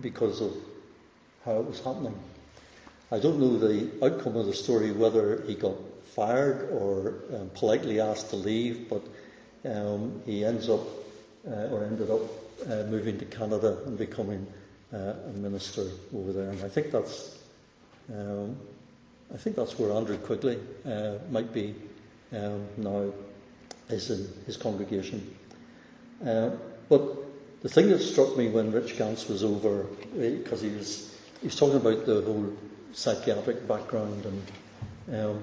because 0.00 0.40
of 0.40 0.54
how 1.44 1.58
it 1.58 1.66
was 1.66 1.80
happening. 1.80 2.18
I 3.10 3.18
don't 3.18 3.38
know 3.38 3.58
the 3.58 3.90
outcome 4.04 4.36
of 4.36 4.46
the 4.46 4.54
story, 4.54 4.92
whether 4.92 5.42
he 5.42 5.54
got 5.54 5.76
fired 6.14 6.70
or 6.70 7.14
um, 7.34 7.50
politely 7.54 8.00
asked 8.00 8.30
to 8.30 8.36
leave, 8.36 8.88
but 8.88 9.02
um, 9.64 10.22
he 10.24 10.44
ends 10.44 10.68
up 10.68 10.80
uh, 11.46 11.68
or 11.72 11.84
ended 11.84 12.10
up 12.10 12.20
uh, 12.66 12.84
moving 12.88 13.18
to 13.18 13.24
Canada 13.24 13.78
and 13.86 13.98
becoming 13.98 14.46
uh, 14.92 15.14
a 15.26 15.32
minister 15.32 15.86
over 16.14 16.32
there. 16.32 16.50
And 16.50 16.62
I 16.62 16.68
think 16.68 16.92
that's 16.92 17.38
um, 18.12 18.56
I 19.32 19.38
think 19.38 19.56
that's 19.56 19.78
where 19.78 19.92
Andrew 19.92 20.18
Quigley 20.18 20.58
uh, 20.86 21.14
might 21.30 21.52
be 21.52 21.74
um, 22.32 22.66
now 22.76 23.12
is 23.88 24.10
in 24.10 24.28
his 24.46 24.56
congregation. 24.56 25.36
Uh, 26.24 26.50
but 26.88 27.02
the 27.62 27.68
thing 27.68 27.88
that 27.90 28.00
struck 28.00 28.36
me 28.36 28.48
when 28.48 28.72
Rich 28.72 28.98
Ganz 28.98 29.28
was 29.28 29.44
over, 29.44 29.84
because 30.14 30.62
eh, 30.62 30.68
he 30.68 30.74
was 31.46 31.56
talking 31.56 31.76
about 31.76 32.06
the 32.06 32.22
whole 32.22 32.52
psychiatric 32.92 33.66
background, 33.66 34.26
and 34.26 35.16
um, 35.16 35.42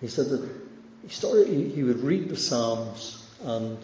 he 0.00 0.08
said 0.08 0.28
that 0.28 0.48
he 1.02 1.08
started. 1.08 1.48
He, 1.48 1.68
he, 1.68 1.82
would 1.82 2.00
read 2.00 2.28
the 2.28 2.36
Psalms 2.36 3.26
and 3.42 3.78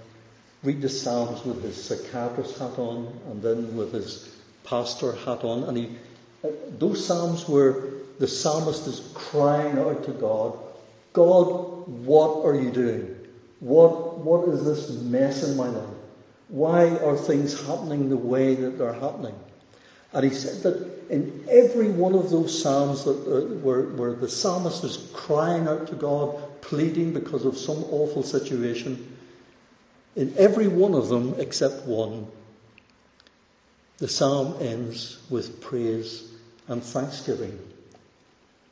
read 0.63 0.83
the 0.83 0.89
Psalms 0.89 1.45
with 1.45 1.63
his 1.63 1.83
psychiatrist 1.83 2.59
hat 2.59 2.79
on, 2.79 3.07
and 3.31 3.43
then 3.43 3.77
with 3.77 3.93
his 3.93 4.29
pastor 4.65 5.13
hat 5.13 5.45
on, 5.45 5.65
and 5.65 5.77
he 5.77 5.97
uh, 6.45 6.49
those 6.79 7.07
Psalms 7.07 7.49
where 7.49 7.96
the 8.19 8.27
psalmist 8.27 8.87
is 8.87 9.11
crying 9.15 9.79
out 9.79 10.05
to 10.05 10.13
God, 10.13 10.59
God, 11.13 11.87
what 11.87 12.45
are 12.45 12.55
you 12.55 12.71
doing? 12.71 13.17
What 13.61 14.19
what 14.19 14.49
is 14.49 14.65
this 14.65 14.91
mess 15.03 15.43
in 15.43 15.57
my 15.57 15.69
life? 15.69 15.95
Why 16.49 16.97
are 16.99 17.17
things 17.17 17.61
happening 17.67 18.09
the 18.09 18.17
way 18.17 18.55
that 18.55 18.79
they're 18.79 18.93
happening? 18.93 19.35
And 20.13 20.25
he 20.25 20.31
said 20.31 20.63
that 20.63 21.11
in 21.11 21.45
every 21.49 21.91
one 21.91 22.15
of 22.15 22.31
those 22.31 22.63
psalms 22.63 23.05
that, 23.05 23.11
uh, 23.11 23.55
where, 23.57 23.83
where 23.83 24.15
the 24.15 24.29
psalmist 24.29 24.85
is 24.85 25.09
crying 25.13 25.69
out 25.69 25.89
to 25.89 25.95
God, 25.95 26.61
pleading 26.61 27.13
because 27.13 27.45
of 27.45 27.57
some 27.57 27.85
awful 27.91 28.23
situation, 28.23 29.17
in 30.15 30.33
every 30.39 30.69
one 30.69 30.95
of 30.95 31.09
them 31.09 31.35
except 31.39 31.85
one, 31.87 32.27
the 33.99 34.09
psalm 34.09 34.57
ends 34.61 35.19
with 35.31 35.61
praise 35.61 36.33
and 36.69 36.83
thanksgiving. 36.83 37.59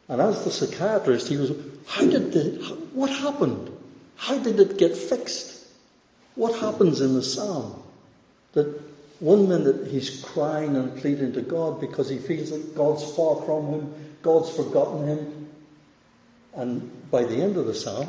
And 0.09 0.21
as 0.21 0.45
the 0.45 0.51
psychiatrist, 0.51 1.29
he 1.29 1.37
was, 1.37 1.53
how 1.87 2.03
did 2.03 2.33
the, 2.33 2.41
what 2.93 3.11
happened? 3.11 3.71
How 4.17 4.39
did 4.39 4.61
it 4.61 4.79
get 4.79 4.97
fixed? 4.97 5.67
What 6.35 6.59
happens 6.61 7.01
in 7.01 7.15
the 7.15 7.23
psalm 7.23 7.83
that 8.53 8.81
one 9.21 9.49
minute 9.49 9.89
he's 9.89 10.23
crying 10.23 10.77
and 10.77 10.97
pleading 10.99 11.33
to 11.35 11.41
God 11.41 11.81
because 11.81 12.09
he 12.09 12.19
feels 12.19 12.51
that 12.51 12.75
God's 12.75 13.05
far 13.15 13.43
from 13.43 13.67
him, 13.69 13.95
God's 14.23 14.55
forgotten 14.55 15.07
him. 15.07 15.49
And 16.55 17.11
by 17.11 17.25
the 17.25 17.37
end 17.37 17.57
of 17.57 17.67
the 17.67 17.75
psalm, 17.75 18.09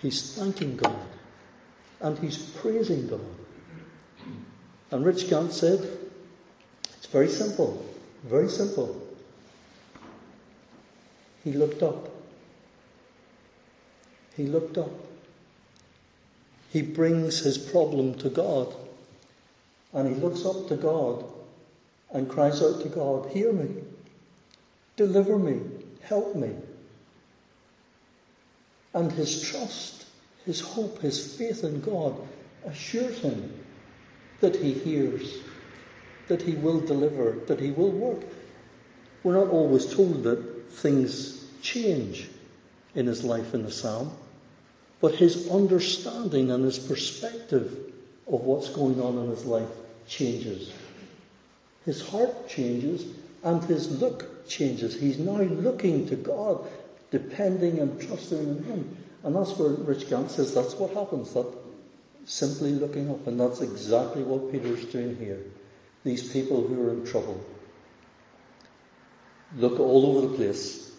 he's 0.00 0.34
thanking 0.36 0.76
God 0.76 0.96
and 2.00 2.18
he's 2.18 2.38
praising 2.38 3.08
God. 3.08 3.20
And 4.90 5.04
Rich 5.04 5.30
Ganz 5.30 5.56
said, 5.56 5.86
it's 6.96 7.06
very 7.06 7.28
simple, 7.28 7.84
very 8.24 8.48
simple. 8.48 9.05
He 11.46 11.52
looked 11.52 11.80
up. 11.80 12.08
He 14.36 14.46
looked 14.46 14.78
up. 14.78 14.90
He 16.72 16.82
brings 16.82 17.38
his 17.38 17.56
problem 17.56 18.14
to 18.14 18.28
God. 18.28 18.74
And 19.92 20.12
he 20.12 20.20
looks 20.20 20.44
up 20.44 20.66
to 20.66 20.76
God 20.76 21.24
and 22.10 22.28
cries 22.28 22.60
out 22.60 22.82
to 22.82 22.88
God, 22.88 23.30
Hear 23.30 23.52
me, 23.52 23.80
deliver 24.96 25.38
me, 25.38 25.60
help 26.02 26.34
me. 26.34 26.50
And 28.92 29.12
his 29.12 29.40
trust, 29.48 30.04
his 30.44 30.60
hope, 30.60 31.00
his 31.00 31.36
faith 31.36 31.62
in 31.62 31.80
God 31.80 32.16
assures 32.64 33.20
him 33.20 33.54
that 34.40 34.56
he 34.56 34.72
hears, 34.72 35.38
that 36.26 36.42
he 36.42 36.54
will 36.54 36.80
deliver, 36.80 37.38
that 37.46 37.60
he 37.60 37.70
will 37.70 37.92
work. 37.92 38.24
We're 39.22 39.34
not 39.34 39.50
always 39.50 39.94
told 39.94 40.24
that 40.24 40.56
things 40.70 41.35
change 41.66 42.28
in 42.94 43.06
his 43.06 43.24
life 43.24 43.54
in 43.54 43.62
the 43.62 43.70
psalm, 43.70 44.10
but 45.00 45.14
his 45.14 45.50
understanding 45.50 46.50
and 46.50 46.64
his 46.64 46.78
perspective 46.78 47.92
of 48.26 48.40
what's 48.42 48.68
going 48.70 49.00
on 49.00 49.18
in 49.18 49.30
his 49.30 49.44
life 49.44 49.68
changes. 50.06 50.72
His 51.84 52.06
heart 52.08 52.48
changes 52.48 53.04
and 53.42 53.62
his 53.64 54.00
look 54.00 54.48
changes. 54.48 54.98
He's 54.98 55.18
now 55.18 55.40
looking 55.40 56.08
to 56.08 56.16
God, 56.16 56.66
depending 57.10 57.78
and 57.78 58.00
trusting 58.00 58.38
in 58.38 58.64
Him. 58.64 58.96
And 59.22 59.34
that's 59.34 59.56
where 59.58 59.70
Rich 59.70 60.08
Ganz 60.08 60.34
says 60.34 60.54
that's 60.54 60.74
what 60.74 60.94
happens. 60.94 61.32
That 61.34 61.46
simply 62.24 62.72
looking 62.72 63.10
up. 63.10 63.26
And 63.26 63.38
that's 63.38 63.60
exactly 63.60 64.22
what 64.22 64.52
Peter's 64.52 64.84
doing 64.86 65.16
here. 65.16 65.40
These 66.04 66.32
people 66.32 66.66
who 66.66 66.88
are 66.88 66.92
in 66.92 67.06
trouble 67.06 67.44
look 69.56 69.80
all 69.80 70.06
over 70.06 70.28
the 70.28 70.34
place 70.34 70.92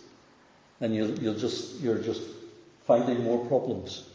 and 0.80 0.96
you'll, 0.96 1.18
you'll 1.20 1.36
just, 1.40 1.80
you're 1.80 1.98
just 1.98 2.22
finding 2.86 3.24
more 3.24 3.46
problems. 3.46 4.08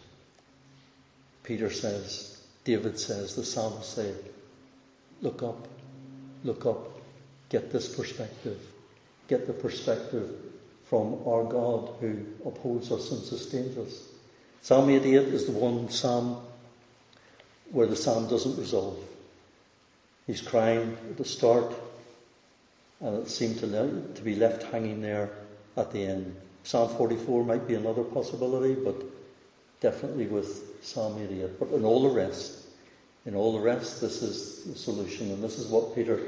Peter 1.43 1.71
says, 1.71 2.41
David 2.65 2.99
says, 2.99 3.35
the 3.35 3.45
psalmist 3.45 3.95
say, 3.95 4.15
look 5.21 5.43
up, 5.43 5.67
look 6.45 6.67
up, 6.67 6.89
get 7.49 7.73
this 7.73 7.95
perspective, 7.95 8.61
get 9.29 9.47
the 9.47 9.53
perspective 9.53 10.31
from 10.85 11.21
our 11.27 11.45
God 11.45 11.91
who 12.01 12.19
upholds 12.45 12.93
us 12.93 13.11
and 13.11 13.23
sustains 13.23 13.77
us. 13.79 14.09
Psalm 14.63 14.89
88 14.91 15.29
is 15.29 15.47
the 15.47 15.53
one 15.53 15.89
psalm 15.91 16.41
where 17.71 17.87
the 17.87 17.97
psalm 17.97 18.29
doesn't 18.29 18.59
resolve. 18.59 18.99
He's 20.27 20.41
crying 20.41 20.97
at 21.11 21.17
the 21.17 21.25
start, 21.25 21.75
and 23.01 23.17
it 23.17 23.29
seemed 23.29 23.59
to, 23.59 23.67
le- 23.67 24.15
to 24.15 24.23
be 24.23 24.37
left 24.37 24.63
hanging 24.65 25.03
there 25.03 25.31
at 25.77 25.93
the 25.93 26.05
end. 26.05 26.37
Psalm 26.65 26.89
44 26.97 27.45
might 27.45 27.67
be 27.67 27.75
another 27.75 28.03
possibility, 28.03 28.75
but 28.75 28.95
definitely 29.81 30.27
with 30.27 30.85
Psalm 30.85 31.21
88. 31.21 31.59
But 31.59 31.71
in 31.71 31.85
all 31.85 32.03
the 32.03 32.15
rest, 32.15 32.67
in 33.27 33.35
all 33.35 33.53
the 33.53 33.61
rest, 33.61 34.01
this 34.01 34.23
is 34.23 34.65
the 34.65 34.77
solution, 34.77 35.31
and 35.31 35.43
this 35.43 35.59
is 35.59 35.67
what 35.67 35.95
Peter 35.95 36.21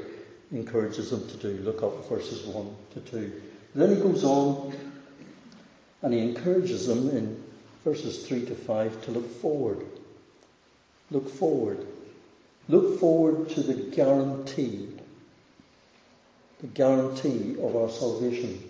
encourages 0.51 1.09
them 1.09 1.27
to 1.27 1.37
do. 1.37 1.63
Look 1.63 1.83
up 1.83 2.07
verses 2.07 2.45
1 2.45 2.75
to 2.93 2.99
2. 3.01 3.41
Then 3.75 3.95
he 3.95 4.01
goes 4.01 4.23
on 4.23 4.73
and 6.01 6.13
he 6.13 6.19
encourages 6.19 6.87
them 6.87 7.09
in 7.09 7.43
verses 7.83 8.25
3 8.27 8.45
to 8.45 8.55
5 8.55 9.05
to 9.05 9.11
look 9.11 9.29
forward. 9.41 9.85
Look 11.11 11.29
forward. 11.29 11.85
Look 12.67 12.99
forward 12.99 13.49
to 13.49 13.61
the 13.61 13.73
guarantee, 13.73 14.89
the 16.61 16.67
guarantee 16.67 17.55
of 17.61 17.75
our 17.75 17.89
salvation. 17.89 18.63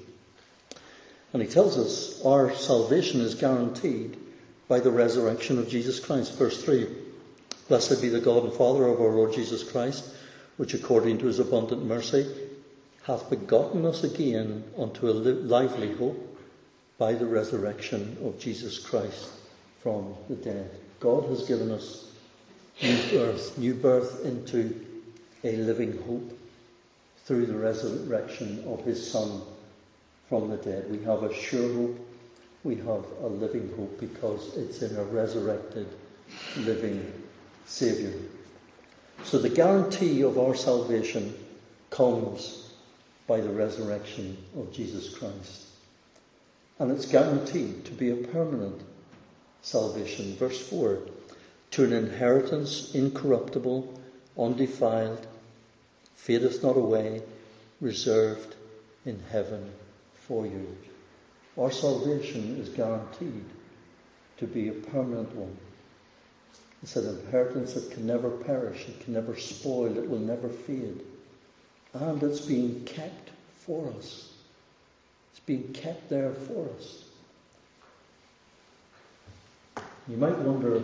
And 1.35 1.43
he 1.43 1.49
tells 1.49 1.77
us 1.77 2.23
our 2.23 2.55
salvation 2.55 3.19
is 3.19 3.35
guaranteed 3.35 4.15
by 4.69 4.79
the 4.79 4.89
resurrection 4.89 5.59
of 5.59 5.67
Jesus 5.67 5.99
Christ. 5.99 6.37
Verse 6.37 6.63
3 6.63 6.87
Blessed 7.67 8.01
be 8.01 8.07
the 8.07 8.21
God 8.21 8.45
and 8.45 8.53
Father 8.53 8.85
of 8.85 9.01
our 9.01 9.09
Lord 9.09 9.33
Jesus 9.33 9.69
Christ, 9.69 10.05
which 10.55 10.73
according 10.73 11.17
to 11.17 11.25
his 11.25 11.39
abundant 11.39 11.83
mercy 11.83 12.25
hath 13.03 13.29
begotten 13.29 13.85
us 13.85 14.05
again 14.05 14.63
unto 14.77 15.09
a 15.09 15.11
lively 15.11 15.93
hope 15.95 16.39
by 16.97 17.11
the 17.11 17.25
resurrection 17.25 18.15
of 18.23 18.39
Jesus 18.39 18.79
Christ 18.79 19.27
from 19.83 20.15
the 20.29 20.35
dead. 20.35 20.71
God 21.01 21.25
has 21.25 21.45
given 21.45 21.69
us 21.69 22.09
new 22.81 22.97
birth, 23.11 23.57
new 23.57 23.73
birth 23.73 24.23
into 24.23 24.85
a 25.43 25.57
living 25.57 26.01
hope 26.03 26.31
through 27.25 27.45
the 27.45 27.57
resurrection 27.57 28.63
of 28.67 28.85
his 28.85 29.11
Son 29.11 29.41
from 30.29 30.49
the 30.49 30.57
dead. 30.57 30.89
We 30.89 31.03
have 31.03 31.23
a 31.23 31.33
sure 31.33 31.73
hope. 31.73 32.07
We 32.63 32.75
have 32.77 33.05
a 33.21 33.27
living 33.27 33.71
hope 33.75 33.99
because 33.99 34.55
it's 34.57 34.81
in 34.81 34.95
a 34.95 35.03
resurrected, 35.03 35.87
living 36.57 37.11
Saviour. 37.65 38.13
So 39.23 39.37
the 39.37 39.49
guarantee 39.49 40.21
of 40.21 40.37
our 40.37 40.55
salvation 40.55 41.35
comes 41.89 42.73
by 43.27 43.41
the 43.41 43.49
resurrection 43.49 44.37
of 44.57 44.73
Jesus 44.73 45.15
Christ. 45.15 45.65
And 46.79 46.91
it's 46.91 47.05
guaranteed 47.05 47.85
to 47.85 47.91
be 47.91 48.09
a 48.09 48.15
permanent 48.15 48.81
salvation. 49.61 50.35
Verse 50.35 50.59
4 50.67 50.99
To 51.71 51.83
an 51.83 51.93
inheritance 51.93 52.93
incorruptible, 52.93 53.99
undefiled, 54.37 55.25
fadeth 56.15 56.63
not 56.63 56.77
away, 56.77 57.21
reserved 57.79 58.55
in 59.05 59.21
heaven 59.31 59.71
for 60.27 60.45
you. 60.45 60.75
Our 61.57 61.71
salvation 61.71 62.59
is 62.59 62.69
guaranteed 62.69 63.45
to 64.37 64.47
be 64.47 64.67
a 64.67 64.73
permanent 64.73 65.33
one. 65.35 65.55
It's 66.83 66.95
an 66.95 67.19
inheritance 67.19 67.73
that 67.73 67.91
can 67.91 68.05
never 68.05 68.29
perish, 68.29 68.87
it 68.87 68.99
can 69.01 69.13
never 69.13 69.35
spoil, 69.37 69.97
it 69.97 70.09
will 70.09 70.19
never 70.19 70.49
fade. 70.49 71.01
And 71.93 72.21
it's 72.21 72.41
being 72.41 72.83
kept 72.85 73.29
for 73.61 73.91
us. 73.97 74.29
It's 75.31 75.39
being 75.45 75.73
kept 75.73 76.09
there 76.09 76.33
for 76.33 76.69
us. 76.77 77.05
You 80.07 80.17
might 80.17 80.37
wonder, 80.37 80.83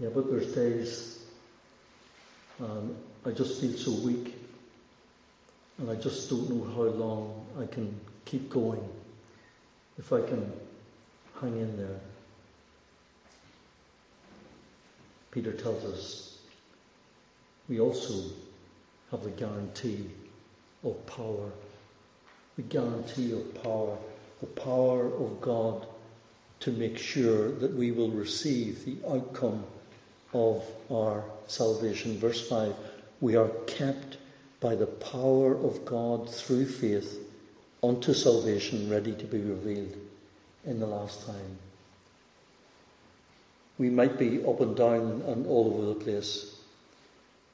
yeah, 0.00 0.08
but 0.12 0.30
there's 0.30 0.52
days 0.54 1.22
um, 2.60 2.96
I 3.24 3.30
just 3.30 3.60
feel 3.60 3.74
so 3.74 3.92
weak 4.04 4.34
and 5.78 5.90
I 5.90 5.94
just 5.94 6.28
don't 6.28 6.50
know 6.50 6.64
how 6.74 6.82
long 6.82 7.46
I 7.60 7.66
can 7.66 7.98
keep 8.24 8.50
going, 8.50 8.86
if 9.98 10.12
I 10.12 10.20
can 10.20 10.52
hang 11.40 11.56
in 11.58 11.76
there. 11.76 12.00
Peter 15.30 15.52
tells 15.52 15.84
us 15.84 16.38
we 17.68 17.80
also 17.80 18.30
have 19.10 19.22
the 19.22 19.30
guarantee 19.30 20.06
of 20.84 21.06
power. 21.06 21.50
The 22.56 22.62
guarantee 22.62 23.32
of 23.32 23.62
power. 23.62 23.96
The 24.40 24.46
power 24.46 25.06
of 25.06 25.40
God 25.40 25.86
to 26.60 26.72
make 26.72 26.98
sure 26.98 27.50
that 27.52 27.72
we 27.72 27.92
will 27.92 28.10
receive 28.10 28.84
the 28.84 28.96
outcome 29.08 29.64
of 30.32 30.64
our 30.90 31.24
salvation. 31.46 32.18
Verse 32.18 32.48
5 32.48 32.74
We 33.20 33.36
are 33.36 33.48
kept 33.66 34.17
by 34.60 34.74
the 34.74 34.86
power 34.86 35.54
of 35.56 35.84
God 35.84 36.28
through 36.28 36.66
faith 36.66 37.18
unto 37.82 38.12
salvation 38.12 38.90
ready 38.90 39.12
to 39.12 39.24
be 39.24 39.40
revealed 39.40 39.94
in 40.64 40.80
the 40.80 40.86
last 40.86 41.24
time. 41.26 41.58
We 43.78 43.88
might 43.88 44.18
be 44.18 44.44
up 44.44 44.60
and 44.60 44.76
down 44.76 45.22
and 45.26 45.46
all 45.46 45.72
over 45.72 45.86
the 45.94 46.04
place, 46.04 46.56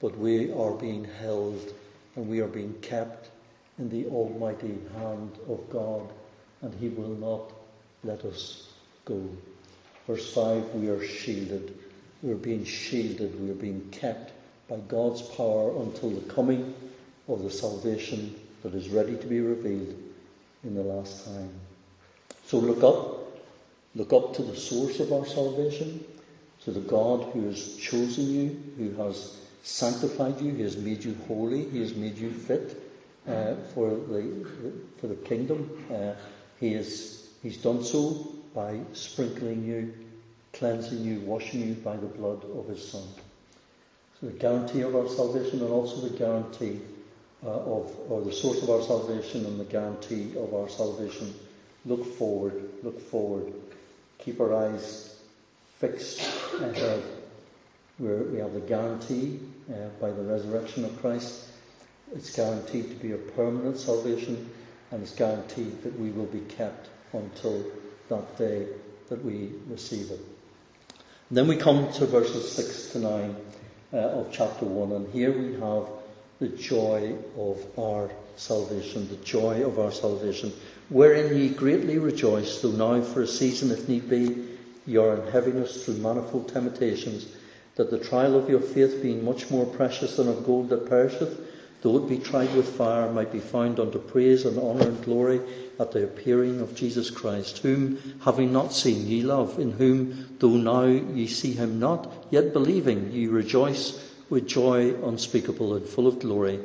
but 0.00 0.16
we 0.16 0.50
are 0.52 0.72
being 0.72 1.04
held 1.04 1.74
and 2.16 2.28
we 2.28 2.40
are 2.40 2.48
being 2.48 2.74
kept 2.80 3.28
in 3.78 3.90
the 3.90 4.06
almighty 4.06 4.78
hand 4.96 5.32
of 5.48 5.68
God, 5.68 6.08
and 6.62 6.72
He 6.74 6.88
will 6.88 7.16
not 7.16 7.52
let 8.04 8.24
us 8.24 8.68
go. 9.04 9.28
Verse 10.06 10.32
5 10.32 10.74
We 10.74 10.88
are 10.88 11.04
shielded. 11.04 11.76
We 12.22 12.32
are 12.32 12.36
being 12.36 12.64
shielded. 12.64 13.38
We 13.40 13.50
are 13.50 13.54
being 13.54 13.88
kept 13.90 14.32
by 14.68 14.76
God's 14.88 15.22
power 15.22 15.76
until 15.82 16.10
the 16.10 16.32
coming 16.32 16.74
of 17.28 17.42
the 17.42 17.50
salvation 17.50 18.34
that 18.62 18.74
is 18.74 18.88
ready 18.88 19.16
to 19.16 19.26
be 19.26 19.40
revealed 19.40 19.94
in 20.64 20.74
the 20.74 20.82
last 20.82 21.26
time. 21.26 21.52
So 22.46 22.58
look 22.58 22.82
up. 22.82 23.20
Look 23.96 24.12
up 24.12 24.34
to 24.34 24.42
the 24.42 24.56
source 24.56 24.98
of 24.98 25.12
our 25.12 25.24
salvation, 25.24 26.04
to 26.64 26.72
the 26.72 26.80
God 26.80 27.30
who 27.32 27.46
has 27.46 27.76
chosen 27.76 28.28
you, 28.28 28.60
who 28.76 28.90
has 29.02 29.36
sanctified 29.62 30.40
you, 30.40 30.52
He 30.52 30.62
has 30.62 30.76
made 30.76 31.04
you 31.04 31.16
holy, 31.28 31.68
He 31.68 31.80
has 31.80 31.94
made 31.94 32.18
you 32.18 32.30
fit 32.30 32.82
uh, 33.28 33.54
for 33.74 33.90
the 33.90 34.46
for 34.98 35.06
the 35.06 35.14
kingdom. 35.14 35.70
Uh, 35.92 36.12
he 36.58 36.74
is 36.74 37.28
He's 37.42 37.58
done 37.58 37.84
so 37.84 38.26
by 38.54 38.80
sprinkling 38.94 39.64
you, 39.64 39.94
cleansing 40.52 41.04
you, 41.04 41.20
washing 41.20 41.60
you 41.68 41.74
by 41.74 41.96
the 41.96 42.06
blood 42.06 42.42
of 42.56 42.66
His 42.68 42.86
Son. 42.86 43.06
So 44.20 44.26
the 44.26 44.32
guarantee 44.32 44.80
of 44.80 44.96
our 44.96 45.08
salvation, 45.08 45.60
and 45.60 45.70
also 45.70 46.00
the 46.00 46.16
guarantee 46.16 46.80
uh, 47.44 47.48
of, 47.48 47.94
or 48.08 48.22
the 48.22 48.32
source 48.32 48.62
of 48.62 48.70
our 48.70 48.82
salvation 48.82 49.44
and 49.44 49.60
the 49.60 49.64
guarantee 49.64 50.32
of 50.38 50.54
our 50.54 50.68
salvation. 50.68 51.34
Look 51.84 52.16
forward, 52.16 52.70
look 52.82 53.00
forward. 53.10 53.52
Keep 54.18 54.40
our 54.40 54.54
eyes 54.54 55.14
fixed 55.78 56.20
ahead. 56.60 57.02
We're, 57.98 58.22
we 58.24 58.38
have 58.38 58.54
the 58.54 58.60
guarantee 58.60 59.40
uh, 59.70 59.88
by 60.00 60.10
the 60.10 60.22
resurrection 60.22 60.84
of 60.84 60.98
Christ. 61.00 61.44
It's 62.14 62.34
guaranteed 62.34 62.88
to 62.90 62.96
be 62.96 63.12
a 63.12 63.18
permanent 63.18 63.78
salvation, 63.78 64.50
and 64.90 65.02
it's 65.02 65.14
guaranteed 65.14 65.82
that 65.82 65.98
we 65.98 66.10
will 66.10 66.26
be 66.26 66.40
kept 66.40 66.88
until 67.12 67.64
that 68.08 68.38
day 68.38 68.66
that 69.08 69.24
we 69.24 69.52
receive 69.68 70.10
it. 70.10 70.20
And 71.28 71.38
then 71.38 71.48
we 71.48 71.56
come 71.56 71.92
to 71.92 72.06
verses 72.06 72.50
6 72.52 72.92
to 72.92 72.98
9 72.98 73.36
uh, 73.92 73.96
of 73.96 74.32
chapter 74.32 74.64
1, 74.64 74.92
and 74.92 75.12
here 75.12 75.32
we 75.32 75.54
have 75.54 75.88
the 76.40 76.48
joy 76.48 77.14
of 77.38 77.64
our 77.78 78.10
salvation, 78.36 79.08
the 79.08 79.24
joy 79.24 79.64
of 79.64 79.78
our 79.78 79.92
salvation, 79.92 80.52
wherein 80.88 81.36
ye 81.36 81.48
greatly 81.48 81.98
rejoice, 81.98 82.60
though 82.60 82.72
now 82.72 83.00
for 83.00 83.22
a 83.22 83.26
season, 83.26 83.70
if 83.70 83.88
need 83.88 84.10
be, 84.10 84.44
ye 84.84 84.96
are 84.96 85.14
in 85.14 85.30
heaviness 85.30 85.84
through 85.84 85.94
manifold 85.94 86.48
temptations, 86.48 87.26
that 87.76 87.90
the 87.90 87.98
trial 87.98 88.36
of 88.36 88.50
your 88.50 88.60
faith, 88.60 89.00
being 89.00 89.24
much 89.24 89.48
more 89.50 89.64
precious 89.64 90.16
than 90.16 90.28
of 90.28 90.44
gold 90.44 90.68
that 90.68 90.88
perisheth, 90.88 91.38
though 91.82 91.98
it 91.98 92.08
be 92.08 92.18
tried 92.18 92.52
with 92.56 92.68
fire, 92.68 93.10
might 93.12 93.30
be 93.30 93.38
found 93.38 93.78
unto 93.78 93.98
praise 93.98 94.44
and 94.44 94.58
honour 94.58 94.88
and 94.88 95.04
glory 95.04 95.40
at 95.78 95.92
the 95.92 96.02
appearing 96.02 96.60
of 96.60 96.74
Jesus 96.74 97.10
Christ, 97.10 97.58
whom, 97.58 97.96
having 98.22 98.52
not 98.52 98.72
seen, 98.72 99.06
ye 99.06 99.22
love, 99.22 99.60
in 99.60 99.70
whom, 99.70 100.26
though 100.40 100.56
now 100.56 100.84
ye 100.86 101.28
see 101.28 101.52
him 101.52 101.78
not, 101.78 102.12
yet 102.30 102.52
believing, 102.52 103.12
ye 103.12 103.28
rejoice 103.28 104.00
with 104.30 104.46
joy 104.46 104.94
unspeakable 105.04 105.74
and 105.74 105.86
full 105.86 106.06
of 106.06 106.18
glory, 106.18 106.60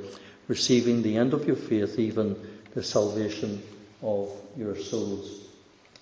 receiving 0.47 1.01
the 1.01 1.17
end 1.17 1.33
of 1.33 1.45
your 1.45 1.55
faith, 1.55 1.99
even 1.99 2.35
the 2.73 2.83
salvation 2.83 3.61
of 4.01 4.31
your 4.57 4.75
souls. 4.75 5.49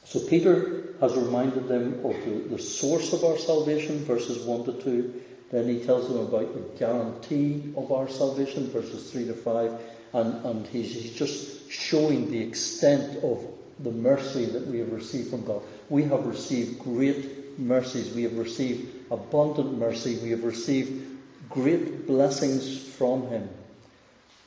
So 0.04 0.20
Peter 0.22 0.94
has 1.02 1.16
reminded 1.16 1.68
them 1.68 2.06
of 2.06 2.14
the, 2.24 2.56
the 2.56 2.60
source 2.60 3.12
of 3.14 3.24
our 3.24 3.38
salvation, 3.38 4.06
verses 4.06 4.40
1 4.46 4.66
to 4.66 4.74
2. 4.82 5.22
Then 5.52 5.68
he 5.68 5.84
tells 5.84 6.08
them 6.08 6.20
about 6.20 6.54
the 6.54 6.80
guarantee 6.80 7.74
of 7.76 7.92
our 7.92 8.08
salvation, 8.08 8.70
verses 8.70 9.12
3 9.12 9.26
to 9.26 9.34
5. 9.34 9.82
And, 10.14 10.46
and 10.46 10.68
he's, 10.68 10.94
he's 10.94 11.14
just 11.14 11.70
showing 11.70 12.32
the 12.32 12.40
extent 12.40 13.24
of 13.24 13.46
the 13.80 13.92
mercy 13.92 14.46
that 14.46 14.66
we 14.68 14.80
have 14.80 14.92
received 14.92 15.30
from 15.30 15.46
God. 15.46 15.62
We 15.90 16.04
have 16.04 16.26
received 16.26 16.80
great 16.80 17.60
mercies. 17.60 18.14
We 18.14 18.24
have 18.24 18.38
received 18.38 19.12
abundant 19.12 19.78
mercy. 19.78 20.18
We 20.24 20.32
have 20.32 20.44
received 20.44 21.17
great 21.58 22.06
blessings 22.06 22.88
from 22.88 23.28
Him. 23.30 23.50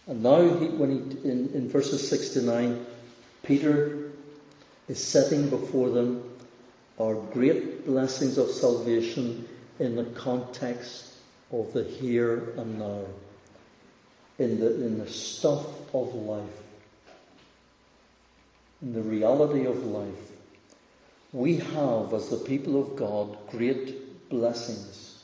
And 0.06 0.22
now, 0.22 0.42
he, 0.42 0.66
when 0.66 0.90
he, 0.90 1.28
in, 1.28 1.50
in 1.54 1.68
verses 1.68 2.08
6 2.08 2.30
to 2.30 2.42
9, 2.42 2.86
Peter 3.42 4.10
is 4.88 5.04
setting 5.04 5.50
before 5.50 5.90
them 5.90 6.22
our 7.00 7.14
great 7.14 7.84
blessings 7.84 8.38
of 8.38 8.48
salvation 8.50 9.48
in 9.78 9.96
the 9.96 10.04
context 10.04 11.06
of 11.50 11.72
the 11.72 11.82
here 11.82 12.54
and 12.56 12.78
now, 12.78 13.04
in 14.38 14.60
the, 14.60 14.74
in 14.84 14.98
the 14.98 15.08
stuff 15.08 15.66
of 15.94 16.14
life, 16.14 16.62
in 18.82 18.92
the 18.92 19.02
reality 19.02 19.66
of 19.66 19.84
life. 19.84 20.30
We 21.32 21.56
have, 21.56 22.12
as 22.14 22.28
the 22.28 22.36
people 22.44 22.80
of 22.80 22.96
God, 22.96 23.36
great 23.50 24.28
blessings, 24.28 25.19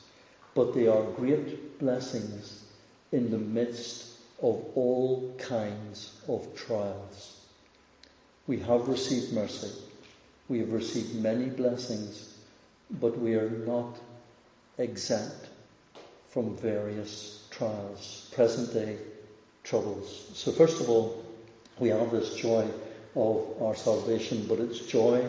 but 0.57 0.73
they 0.73 0.87
are 0.87 1.03
great 1.15 1.77
blessings 1.77 2.63
in 3.11 3.29
the 3.29 3.37
midst 3.37 4.17
of 4.41 4.55
all 4.73 5.35
kinds 5.37 6.19
of 6.27 6.47
trials. 6.55 7.39
We 8.47 8.57
have 8.61 8.87
received 8.87 9.33
mercy. 9.33 9.71
We 10.49 10.57
have 10.61 10.73
received 10.73 11.13
many 11.13 11.45
blessings, 11.45 12.33
but 12.89 13.19
we 13.19 13.35
are 13.35 13.51
not 13.51 13.97
exempt 14.79 15.49
from 16.29 16.57
various 16.57 17.45
trials, 17.51 18.27
present 18.33 18.73
day 18.73 18.97
troubles. 19.63 20.31
So, 20.33 20.51
first 20.51 20.81
of 20.81 20.89
all, 20.89 21.23
we 21.77 21.89
have 21.89 22.09
this 22.09 22.33
joy 22.33 22.67
of 23.15 23.61
our 23.61 23.75
salvation, 23.75 24.47
but 24.49 24.59
it's 24.59 24.79
joy 24.87 25.23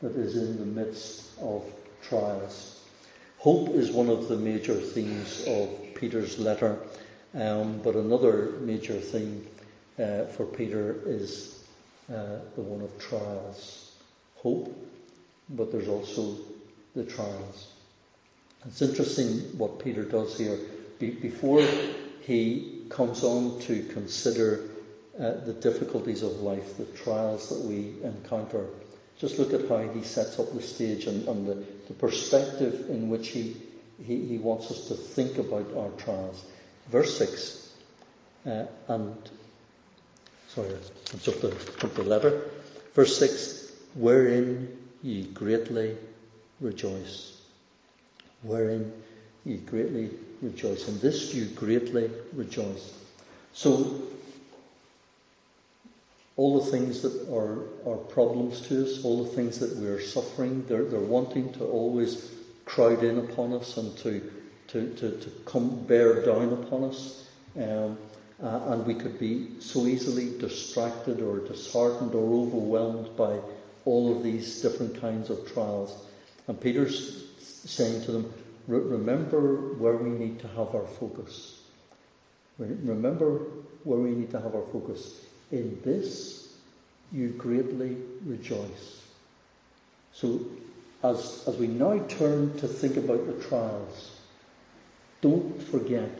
that 0.00 0.16
is 0.16 0.36
in 0.36 0.58
the 0.58 0.80
midst 0.80 1.38
of 1.42 1.62
trials. 2.00 2.80
Hope 3.44 3.74
is 3.74 3.90
one 3.90 4.08
of 4.08 4.28
the 4.28 4.36
major 4.36 4.72
themes 4.72 5.44
of 5.46 5.68
Peter's 5.94 6.38
letter, 6.38 6.78
um, 7.34 7.78
but 7.84 7.94
another 7.94 8.52
major 8.60 8.94
theme 8.94 9.46
uh, 9.98 10.24
for 10.24 10.46
Peter 10.46 10.96
is 11.04 11.62
uh, 12.08 12.38
the 12.54 12.62
one 12.62 12.80
of 12.80 12.98
trials. 12.98 13.92
Hope, 14.36 14.74
but 15.50 15.70
there's 15.70 15.88
also 15.88 16.36
the 16.96 17.04
trials. 17.04 17.68
It's 18.64 18.80
interesting 18.80 19.40
what 19.58 19.78
Peter 19.78 20.04
does 20.04 20.38
here. 20.38 20.58
Be- 20.98 21.10
before 21.10 21.62
he 22.22 22.86
comes 22.88 23.22
on 23.22 23.60
to 23.60 23.82
consider 23.92 24.70
uh, 25.20 25.32
the 25.44 25.52
difficulties 25.52 26.22
of 26.22 26.40
life, 26.40 26.78
the 26.78 26.86
trials 26.86 27.50
that 27.50 27.60
we 27.60 27.92
encounter, 28.04 28.64
just 29.18 29.38
look 29.38 29.52
at 29.52 29.68
how 29.68 29.86
he 29.92 30.02
sets 30.02 30.38
up 30.38 30.50
the 30.54 30.62
stage 30.62 31.04
and, 31.04 31.28
and 31.28 31.46
the, 31.46 31.73
the, 31.88 31.94
perspective 31.94 32.88
in 32.88 33.08
which 33.08 33.28
he, 33.28 33.56
he, 34.04 34.26
he, 34.26 34.38
wants 34.38 34.70
us 34.70 34.88
to 34.88 34.94
think 34.94 35.38
about 35.38 35.66
our 35.76 35.90
trials. 35.98 36.44
Verse 36.90 37.16
6, 37.18 37.72
uh, 38.46 38.64
and 38.88 39.16
Sorry, 40.54 40.68
I 40.68 41.16
jumped 41.16 41.42
the, 41.42 41.50
jumped 41.80 41.96
the 41.96 42.04
letter. 42.04 42.42
Verse 42.94 43.18
6 43.18 43.72
Wherein 43.94 44.68
ye 45.02 45.24
greatly 45.24 45.96
rejoice. 46.60 47.40
Wherein 48.42 48.92
ye 49.44 49.56
greatly 49.56 50.10
rejoice. 50.42 50.86
In 50.86 51.00
this 51.00 51.34
you 51.34 51.46
greatly 51.46 52.08
rejoice. 52.34 52.92
So, 53.52 54.00
all 56.36 56.60
the 56.60 56.70
things 56.70 57.02
that 57.02 57.28
are, 57.32 57.62
are 57.86 57.96
problems 57.96 58.60
to 58.62 58.84
us, 58.84 59.04
all 59.04 59.22
the 59.24 59.30
things 59.30 59.58
that 59.60 59.76
we're 59.76 60.00
suffering, 60.00 60.64
they're, 60.68 60.84
they're 60.84 61.00
wanting 61.00 61.52
to 61.54 61.64
always 61.64 62.30
crowd 62.64 63.02
in 63.04 63.18
upon 63.18 63.52
us 63.52 63.76
and 63.76 63.96
to, 63.98 64.32
to, 64.68 64.92
to, 64.94 65.10
to 65.20 65.30
come 65.44 65.84
bear 65.86 66.24
down 66.24 66.52
upon 66.52 66.84
us. 66.84 67.28
Um, 67.56 67.98
uh, 68.42 68.72
and 68.72 68.84
we 68.84 68.94
could 68.94 69.18
be 69.18 69.60
so 69.60 69.86
easily 69.86 70.36
distracted 70.38 71.22
or 71.22 71.38
disheartened 71.38 72.14
or 72.14 72.46
overwhelmed 72.46 73.16
by 73.16 73.38
all 73.84 74.16
of 74.16 74.24
these 74.24 74.60
different 74.60 75.00
kinds 75.00 75.30
of 75.30 75.46
trials. 75.52 76.04
And 76.48 76.60
Peter's 76.60 77.28
saying 77.38 78.04
to 78.04 78.12
them, 78.12 78.34
remember 78.66 79.74
where 79.74 79.96
we 79.96 80.10
need 80.10 80.40
to 80.40 80.48
have 80.48 80.74
our 80.74 80.86
focus. 80.98 81.60
Remember 82.58 83.38
where 83.84 83.98
we 83.98 84.10
need 84.10 84.30
to 84.32 84.40
have 84.40 84.54
our 84.54 84.66
focus. 84.72 85.20
In 85.50 85.80
this, 85.84 86.54
you 87.12 87.28
greatly 87.28 87.96
rejoice. 88.24 89.02
So, 90.12 90.40
as, 91.02 91.44
as 91.46 91.56
we 91.56 91.66
now 91.66 91.98
turn 92.06 92.56
to 92.58 92.68
think 92.68 92.96
about 92.96 93.26
the 93.26 93.44
trials, 93.44 94.10
don't 95.20 95.62
forget 95.62 96.10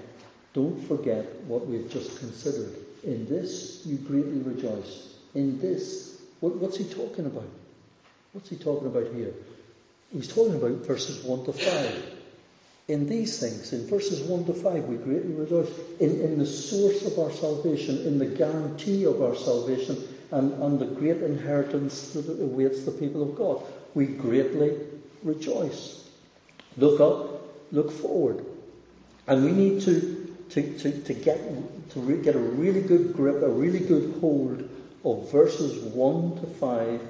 don't 0.54 0.80
forget 0.86 1.42
what 1.46 1.66
we've 1.66 1.90
just 1.90 2.18
considered. 2.20 2.76
In 3.02 3.26
this 3.26 3.82
you 3.84 3.96
greatly 3.98 4.38
rejoice. 4.38 5.14
In 5.34 5.60
this, 5.60 6.22
what, 6.40 6.54
what's 6.56 6.76
he 6.76 6.84
talking 6.84 7.26
about? 7.26 7.48
What's 8.32 8.48
he 8.48 8.56
talking 8.56 8.86
about 8.86 9.12
here? 9.12 9.34
He's 10.12 10.28
talking 10.28 10.54
about 10.54 10.86
verses 10.86 11.24
1 11.24 11.44
to 11.46 11.52
5. 11.52 12.13
In 12.88 13.08
these 13.08 13.40
things, 13.40 13.72
in 13.72 13.86
verses 13.86 14.20
1 14.22 14.44
to 14.46 14.52
5, 14.54 14.84
we 14.84 14.96
greatly 14.96 15.32
rejoice. 15.32 15.70
In, 16.00 16.20
in 16.20 16.38
the 16.38 16.46
source 16.46 17.04
of 17.06 17.18
our 17.18 17.30
salvation, 17.30 17.98
in 18.06 18.18
the 18.18 18.26
guarantee 18.26 19.04
of 19.04 19.22
our 19.22 19.34
salvation, 19.34 19.96
and, 20.30 20.52
and 20.62 20.78
the 20.78 20.86
great 20.86 21.22
inheritance 21.22 22.12
that 22.12 22.28
awaits 22.28 22.84
the 22.84 22.90
people 22.90 23.22
of 23.22 23.36
God, 23.36 23.62
we 23.94 24.06
greatly 24.06 24.76
rejoice. 25.22 26.08
Look 26.76 27.00
up, 27.00 27.72
look 27.72 27.90
forward. 27.90 28.44
And 29.26 29.44
we 29.44 29.52
need 29.52 29.80
to 29.82 30.24
to, 30.50 30.78
to, 30.78 31.00
to 31.02 31.14
get, 31.14 31.40
to 31.90 32.00
re- 32.00 32.22
get 32.22 32.36
a 32.36 32.38
really 32.38 32.80
good 32.80 33.12
grip, 33.14 33.42
a 33.42 33.48
really 33.48 33.80
good 33.80 34.20
hold 34.20 34.68
of 35.04 35.30
verses 35.32 35.82
1 35.94 36.40
to 36.40 36.46
5 36.46 37.00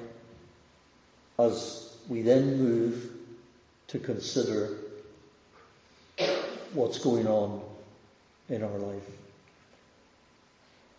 as 1.37 1.95
we 2.07 2.21
then 2.21 2.57
move 2.57 3.11
to 3.87 3.99
consider 3.99 4.77
what's 6.75 6.99
going 6.99 7.27
on 7.27 7.61
in 8.49 8.61
our 8.63 8.77
life. 8.77 9.09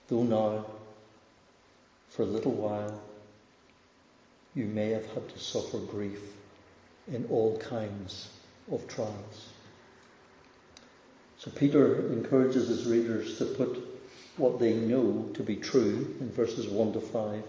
Though 0.09 0.23
now, 0.23 0.67
for 2.09 2.23
a 2.23 2.27
little 2.27 2.53
while, 2.53 3.01
you 4.55 4.65
may 4.65 4.91
have 4.91 5.07
had 5.13 5.29
to 5.29 5.39
suffer 5.39 5.79
grief 5.79 6.21
in 7.13 7.27
all 7.27 7.59
kinds 7.59 8.31
of 8.73 8.87
trials. 8.89 9.51
So 11.39 11.51
Peter 11.51 12.13
encourages 12.13 12.69
his 12.69 12.87
readers 12.87 13.39
to 13.39 13.45
put 13.45 13.79
what 14.37 14.59
they 14.59 14.75
know 14.75 15.31
to 15.35 15.43
be 15.43 15.57
true 15.57 16.17
in 16.21 16.31
verses 16.31 16.69
1 16.69 16.95
to 16.95 17.01
5 17.01 17.43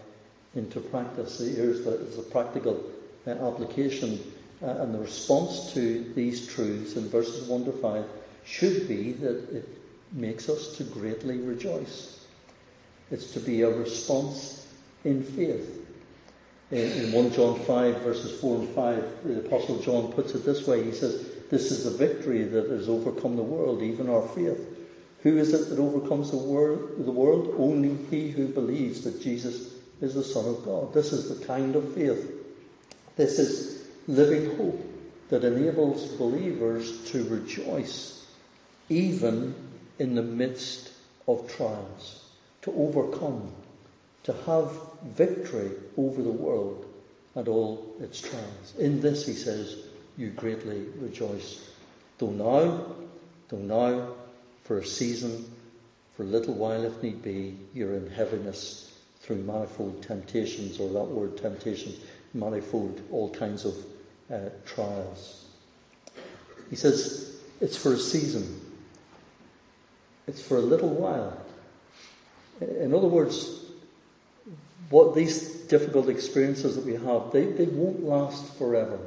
into 0.56 0.80
practice. 0.80 1.40
Here's 1.40 1.84
the, 1.84 1.92
the 1.92 2.22
practical 2.24 2.84
uh, 3.26 3.32
application. 3.32 4.20
Uh, 4.62 4.66
and 4.66 4.94
the 4.94 5.00
response 5.00 5.74
to 5.74 6.04
these 6.16 6.48
truths 6.48 6.96
in 6.96 7.08
verses 7.10 7.48
1 7.48 7.66
to 7.66 7.72
5 7.72 8.06
should 8.46 8.88
be 8.88 9.12
that 9.14 9.56
it 9.56 9.68
makes 10.12 10.50
us 10.50 10.78
to 10.78 10.84
greatly 10.84 11.38
rejoice. 11.38 12.26
It's 13.12 13.32
to 13.34 13.40
be 13.40 13.62
a 13.62 13.70
response 13.70 14.66
in 15.04 15.24
faith. 15.24 15.86
In, 16.72 16.92
in 16.92 17.12
1 17.12 17.34
John 17.34 17.60
5, 17.60 18.02
verses 18.02 18.40
4 18.42 18.60
and 18.60 18.70
5, 18.70 19.06
the 19.24 19.40
Apostle 19.46 19.80
John 19.80 20.12
puts 20.12 20.34
it 20.34 20.44
this 20.44 20.66
way. 20.66 20.84
He 20.84 20.92
says, 20.92 21.26
this 21.50 21.72
is 21.72 21.84
the 21.84 21.92
victory 21.92 22.44
that 22.44 22.70
has 22.70 22.90
overcome 22.90 23.36
the 23.36 23.44
world, 23.44 23.82
even 23.82 24.10
our 24.10 24.28
faith. 24.30 24.60
Who 25.22 25.38
is 25.38 25.54
it 25.54 25.70
that 25.70 25.80
overcomes 25.80 26.32
the 26.32 26.38
world? 26.38 27.06
The 27.06 27.12
world? 27.12 27.56
Only 27.58 27.96
he 28.10 28.30
who 28.30 28.48
believes 28.48 29.04
that 29.04 29.22
Jesus 29.22 29.74
is 30.02 30.14
the 30.14 30.24
Son 30.24 30.46
of 30.46 30.66
God. 30.66 30.94
This 30.94 31.14
is 31.14 31.38
the 31.38 31.46
kind 31.46 31.76
of 31.76 31.94
faith. 31.94 32.32
This 33.16 33.40
is 33.40 33.77
living 34.08 34.56
hope 34.58 34.82
that 35.30 35.44
enables 35.44 36.06
believers 36.08 37.04
to 37.12 37.28
rejoice 37.28 38.26
even 38.90 39.54
in 40.00 40.16
the 40.16 40.24
midst 40.24 40.92
of 41.28 41.52
trials, 41.56 42.24
to 42.62 42.72
overcome, 42.74 43.52
to 44.24 44.34
have 44.46 44.72
victory 45.04 45.72
over 45.98 46.22
the 46.22 46.30
world 46.30 46.86
and 47.36 47.48
all 47.48 47.96
its 48.00 48.22
trials. 48.22 48.74
In 48.80 49.02
this, 49.02 49.26
he 49.26 49.34
says, 49.34 49.76
you 50.18 50.30
greatly 50.30 50.86
rejoice. 51.00 51.70
Though 52.18 52.32
now, 52.32 52.96
though 53.50 53.58
now, 53.58 54.14
for 54.64 54.80
a 54.80 54.86
season, 54.86 55.46
for 56.16 56.24
a 56.24 56.28
little 56.28 56.54
while 56.54 56.84
if 56.86 57.04
need 57.04 57.22
be, 57.22 57.58
you're 57.74 57.94
in 57.94 58.10
heaviness 58.10 58.92
through 59.20 59.38
manifold 59.38 60.02
temptations, 60.04 60.80
or 60.80 60.90
that 60.94 61.04
word 61.04 61.38
temptation, 61.38 61.94
manifold, 62.34 63.02
all 63.12 63.30
kinds 63.30 63.66
of 63.66 63.76
uh, 64.32 64.50
trials. 64.66 65.46
He 66.70 66.76
says, 66.76 67.40
it's 67.62 67.78
for 67.78 67.94
a 67.94 67.98
season. 67.98 68.62
It's 70.28 70.42
for 70.42 70.58
a 70.58 70.62
little 70.62 70.90
while. 70.90 71.42
In 72.60 72.94
other 72.94 73.08
words, 73.08 73.62
what 74.90 75.16
these 75.16 75.50
difficult 75.68 76.10
experiences 76.10 76.76
that 76.76 76.86
we 76.86 76.94
have, 76.94 77.32
they, 77.32 77.46
they 77.46 77.66
won't 77.66 78.04
last 78.04 78.54
forever. 78.58 79.00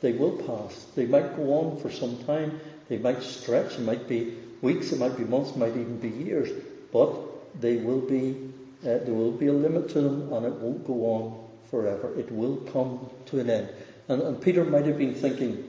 They 0.00 0.12
will 0.12 0.32
pass. 0.32 0.86
They 0.96 1.06
might 1.06 1.36
go 1.36 1.54
on 1.54 1.80
for 1.80 1.90
some 1.90 2.24
time. 2.24 2.60
They 2.88 2.98
might 2.98 3.22
stretch. 3.22 3.74
It 3.74 3.82
might 3.82 4.08
be 4.08 4.36
weeks. 4.60 4.92
It 4.92 4.98
might 4.98 5.16
be 5.16 5.24
months. 5.24 5.50
It 5.50 5.58
might 5.58 5.76
even 5.76 5.98
be 5.98 6.08
years. 6.08 6.50
But 6.92 7.60
they 7.60 7.76
will 7.76 8.00
be. 8.00 8.50
Uh, 8.82 8.98
there 8.98 9.14
will 9.14 9.30
be 9.30 9.46
a 9.46 9.52
limit 9.52 9.90
to 9.90 10.00
them, 10.00 10.32
and 10.32 10.44
it 10.44 10.54
won't 10.54 10.84
go 10.84 10.94
on 11.06 11.48
forever. 11.70 12.12
It 12.18 12.32
will 12.32 12.56
come 12.72 13.08
to 13.26 13.38
an 13.38 13.48
end. 13.48 13.68
And, 14.12 14.20
and 14.20 14.42
Peter 14.42 14.62
might 14.62 14.84
have 14.84 14.98
been 14.98 15.14
thinking 15.14 15.64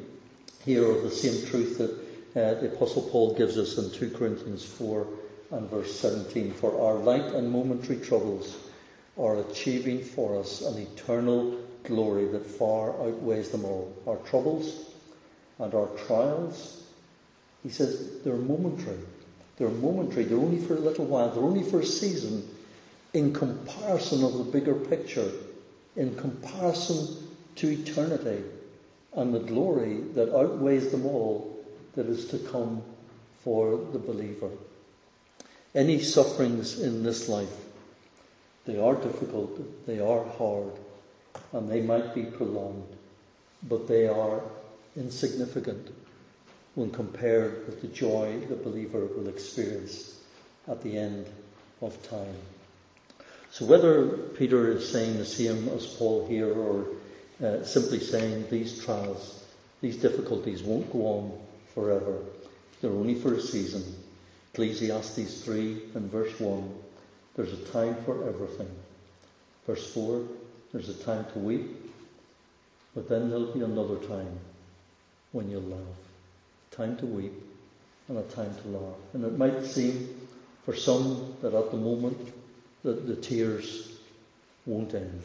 here 0.65 0.86
of 0.91 1.01
the 1.03 1.12
same 1.12 1.47
truth 1.47 1.77
that 1.77 1.91
uh, 2.36 2.60
the 2.60 2.73
Apostle 2.73 3.03
Paul 3.03 3.36
gives 3.36 3.58
us 3.58 3.77
in 3.77 3.89
2 3.89 4.17
Corinthians 4.17 4.65
4 4.65 5.08
and 5.51 5.69
verse 5.69 5.97
17. 5.97 6.51
For 6.51 6.77
our 6.82 6.95
light 6.95 7.23
and 7.23 7.49
momentary 7.49 8.01
troubles 8.01 8.58
are 9.17 9.39
achieving 9.39 10.03
for 10.03 10.41
us 10.41 10.62
an 10.62 10.77
eternal 10.77 11.58
glory 11.86 12.27
that 12.34 12.45
far 12.45 12.89
outweighs 12.89 13.51
them 13.51 13.63
all. 13.63 13.95
Our 14.06 14.17
troubles 14.17 14.89
and 15.60 15.73
our 15.73 15.88
trials, 16.06 16.84
he 17.62 17.69
says, 17.69 18.23
they're 18.25 18.36
momentary. 18.36 18.99
They're 19.56 19.69
momentary. 19.69 20.25
They're 20.25 20.38
only 20.38 20.60
for 20.60 20.75
a 20.75 20.82
little 20.82 21.06
while. 21.06 21.29
They're 21.29 21.43
only 21.43 21.63
for 21.63 21.79
a 21.79 21.86
season 21.86 22.45
in 23.13 23.32
comparison 23.32 24.21
of 24.21 24.34
the 24.34 24.43
bigger 24.43 24.75
picture, 24.75 25.32
in 25.95 26.17
comparison 26.17 27.22
to 27.55 27.69
eternity 27.69 28.43
and 29.15 29.33
the 29.33 29.39
glory 29.39 30.01
that 30.13 30.35
outweighs 30.35 30.91
them 30.91 31.05
all 31.05 31.63
that 31.95 32.07
is 32.07 32.27
to 32.29 32.39
come 32.39 32.81
for 33.43 33.77
the 33.91 33.99
believer. 33.99 34.49
Any 35.75 35.99
sufferings 35.99 36.79
in 36.79 37.03
this 37.03 37.29
life, 37.29 37.53
they 38.65 38.79
are 38.79 38.95
difficult, 38.95 39.85
they 39.85 39.99
are 39.99 40.23
hard, 40.23 40.71
and 41.51 41.69
they 41.69 41.81
might 41.81 42.15
be 42.15 42.23
prolonged, 42.23 42.95
but 43.63 43.87
they 43.87 44.07
are 44.07 44.41
insignificant 44.95 45.89
when 46.75 46.91
compared 46.91 47.65
with 47.67 47.81
the 47.81 47.87
joy 47.87 48.39
the 48.49 48.55
believer 48.55 49.05
will 49.05 49.27
experience 49.27 50.19
at 50.67 50.81
the 50.81 50.97
end 50.97 51.25
of 51.81 52.09
time. 52.09 52.35
So 53.51 53.65
whether 53.65 54.07
Peter 54.07 54.71
is 54.71 54.89
saying 54.89 55.17
the 55.17 55.25
same 55.25 55.69
as 55.69 55.85
Paul 55.85 56.27
here 56.27 56.51
or 56.51 56.87
uh, 57.43 57.63
simply 57.63 57.99
saying 57.99 58.47
these 58.49 58.84
trials, 58.84 59.43
these 59.82 59.97
difficulties 59.97 60.63
won't 60.63 60.91
go 60.91 60.99
on 60.99 61.39
forever. 61.73 62.19
They're 62.82 62.91
only 62.91 63.15
for 63.15 63.34
a 63.34 63.41
season. 63.41 63.84
Ecclesiastes 64.53 65.43
3 65.43 65.82
and 65.95 66.12
verse 66.12 66.39
1, 66.39 66.73
there's 67.36 67.53
a 67.53 67.65
time 67.71 67.95
for 68.06 68.27
everything. 68.27 68.69
Verse 69.65 69.93
4, 69.93 70.23
there's 70.71 70.89
a 70.89 71.03
time 71.03 71.25
to 71.34 71.39
weep, 71.39 71.91
but 72.93 73.10
then 73.10 73.29
there'll 73.29 73.53
be 73.53 73.62
another 73.62 73.97
time 73.97 74.39
when 75.32 75.49
you'll 75.49 75.62
laugh. 75.62 75.79
Time 76.71 76.95
to 76.97 77.06
weep 77.06 77.34
and 78.08 78.17
a 78.17 78.23
time 78.23 78.56
to 78.62 78.67
laugh. 78.67 78.95
And 79.13 79.25
it 79.25 79.38
might 79.38 79.65
seem 79.65 80.27
for 80.65 80.75
some 80.75 81.36
that 81.41 81.53
at 81.53 81.71
the 81.71 81.77
moment 81.77 82.17
that 82.84 83.08
the 83.08 83.15
tears 83.15 83.91
won't 84.65 84.93
end. 84.93 85.23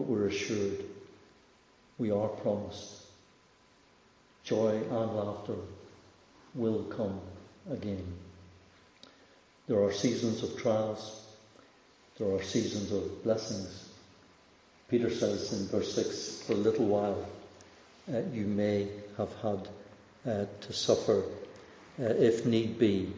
But 0.00 0.08
we're 0.08 0.28
assured 0.28 0.82
we 1.98 2.10
are 2.10 2.28
promised 2.28 3.02
joy 4.44 4.80
and 4.90 5.14
laughter 5.14 5.56
will 6.54 6.84
come 6.84 7.20
again. 7.70 8.06
There 9.68 9.84
are 9.84 9.92
seasons 9.92 10.42
of 10.42 10.56
trials, 10.56 11.22
there 12.16 12.34
are 12.34 12.42
seasons 12.42 12.90
of 12.92 13.22
blessings. 13.24 13.90
Peter 14.88 15.10
says 15.10 15.52
in 15.52 15.68
verse 15.68 15.94
6 15.94 16.44
for 16.46 16.54
a 16.54 16.56
little 16.56 16.86
while 16.86 17.26
uh, 18.10 18.22
you 18.32 18.46
may 18.46 18.88
have 19.18 19.34
had 19.42 19.68
uh, 20.26 20.46
to 20.62 20.72
suffer, 20.72 21.24
uh, 22.00 22.04
if 22.04 22.46
need 22.46 22.78
be. 22.78 23.12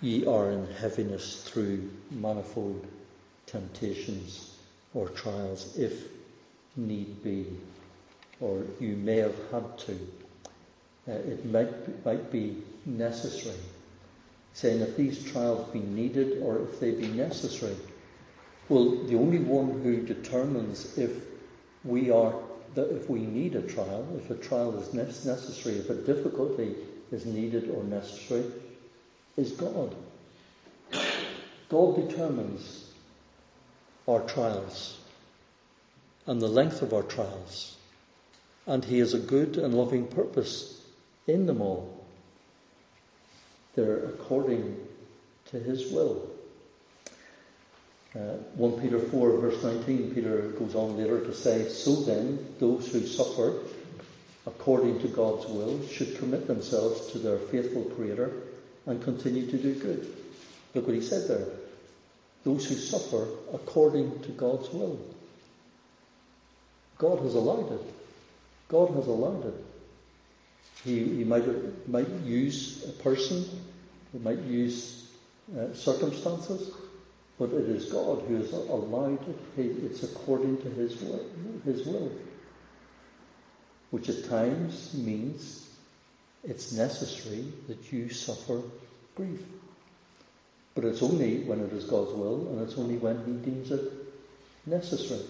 Ye 0.00 0.24
are 0.24 0.50
in 0.50 0.66
heaviness 0.66 1.42
through 1.42 1.90
manifold 2.10 2.86
temptations 3.44 4.50
or 4.94 5.08
trials, 5.08 5.76
if 5.76 6.08
need 6.76 7.22
be, 7.22 7.46
or 8.40 8.64
you 8.78 8.96
may 8.96 9.16
have 9.16 9.36
had 9.50 9.78
to. 9.78 9.92
Uh, 11.08 11.12
it 11.12 11.44
might, 11.46 12.04
might 12.04 12.30
be 12.30 12.62
necessary. 12.86 13.56
Saying 14.52 14.80
if 14.80 14.96
these 14.96 15.24
trials 15.24 15.68
be 15.70 15.80
needed 15.80 16.42
or 16.42 16.60
if 16.62 16.80
they 16.80 16.90
be 16.92 17.08
necessary, 17.08 17.76
well, 18.68 19.04
the 19.06 19.16
only 19.16 19.38
one 19.38 19.82
who 19.82 20.02
determines 20.02 20.98
if 20.98 21.10
we 21.84 22.10
are 22.10 22.34
that 22.74 22.94
if 22.94 23.10
we 23.10 23.20
need 23.20 23.56
a 23.56 23.62
trial, 23.62 24.06
if 24.16 24.30
a 24.30 24.36
trial 24.36 24.78
is 24.78 24.94
necessary, 24.94 25.76
if 25.76 25.90
a 25.90 25.94
difficulty 25.94 26.76
is 27.10 27.26
needed 27.26 27.68
or 27.70 27.82
necessary, 27.84 28.44
is 29.36 29.52
God. 29.52 29.94
God 31.68 32.08
determines 32.08 32.89
our 34.10 34.20
trials 34.20 34.98
and 36.26 36.40
the 36.40 36.48
length 36.48 36.82
of 36.82 36.92
our 36.92 37.02
trials, 37.02 37.76
and 38.66 38.84
He 38.84 38.98
has 38.98 39.14
a 39.14 39.18
good 39.18 39.56
and 39.56 39.74
loving 39.74 40.06
purpose 40.06 40.80
in 41.26 41.46
them 41.46 41.60
all. 41.60 42.04
They're 43.74 44.04
according 44.04 44.76
to 45.50 45.58
His 45.58 45.90
will. 45.92 46.28
Uh, 48.14 48.38
1 48.56 48.80
Peter 48.80 48.98
4, 48.98 49.38
verse 49.38 49.62
19, 49.62 50.14
Peter 50.14 50.40
goes 50.58 50.74
on 50.74 50.96
later 50.96 51.24
to 51.24 51.32
say, 51.32 51.68
So 51.68 51.94
then, 51.94 52.54
those 52.58 52.90
who 52.90 53.06
suffer 53.06 53.60
according 54.46 55.00
to 55.00 55.08
God's 55.08 55.46
will 55.46 55.86
should 55.86 56.18
commit 56.18 56.48
themselves 56.48 57.12
to 57.12 57.18
their 57.18 57.38
faithful 57.38 57.84
Creator 57.96 58.32
and 58.86 59.02
continue 59.02 59.48
to 59.48 59.58
do 59.58 59.74
good. 59.74 60.12
Look 60.74 60.86
what 60.86 60.96
he 60.96 61.02
said 61.02 61.28
there. 61.28 61.46
Those 62.44 62.68
who 62.68 62.74
suffer 62.74 63.26
according 63.52 64.20
to 64.22 64.28
God's 64.30 64.70
will. 64.70 64.98
God 66.98 67.20
has 67.20 67.34
allowed 67.34 67.72
it. 67.72 67.94
God 68.68 68.94
has 68.94 69.06
allowed 69.06 69.46
it. 69.46 69.64
He, 70.84 71.16
he 71.16 71.24
might, 71.24 71.44
might 71.88 72.08
use 72.24 72.84
a 72.88 73.02
person, 73.02 73.44
he 74.12 74.18
might 74.18 74.38
use 74.40 75.10
uh, 75.58 75.74
circumstances, 75.74 76.70
but 77.38 77.50
it 77.50 77.68
is 77.68 77.86
God 77.86 78.22
who 78.28 78.36
has 78.36 78.52
allowed 78.52 79.26
it. 79.28 79.38
It's 79.56 80.02
according 80.02 80.58
to 80.62 80.68
His 80.70 81.00
will, 81.00 81.24
His 81.64 81.86
will, 81.86 82.12
which 83.90 84.08
at 84.08 84.28
times 84.28 84.94
means 84.94 85.66
it's 86.44 86.72
necessary 86.72 87.44
that 87.68 87.92
you 87.92 88.08
suffer 88.10 88.62
grief. 89.16 89.40
But 90.74 90.84
it's 90.84 91.02
only 91.02 91.40
when 91.40 91.60
it 91.60 91.72
is 91.72 91.84
God's 91.84 92.12
will, 92.12 92.48
and 92.48 92.62
it's 92.62 92.78
only 92.78 92.96
when 92.96 93.24
He 93.24 93.32
deems 93.50 93.70
it 93.70 93.92
necessary. 94.66 95.24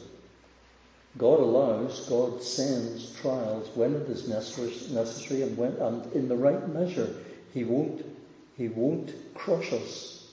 God 1.18 1.40
allows, 1.40 2.08
God 2.08 2.42
sends 2.42 3.12
trials 3.20 3.68
when 3.74 3.94
it 3.94 4.08
is 4.08 4.28
necessary, 4.28 5.42
and 5.42 5.56
when 5.56 5.72
and 5.76 6.12
in 6.12 6.28
the 6.28 6.36
right 6.36 6.68
measure. 6.68 7.12
He 7.52 7.64
won't, 7.64 8.04
He 8.56 8.68
won't 8.68 9.12
crush 9.34 9.72
us 9.72 10.30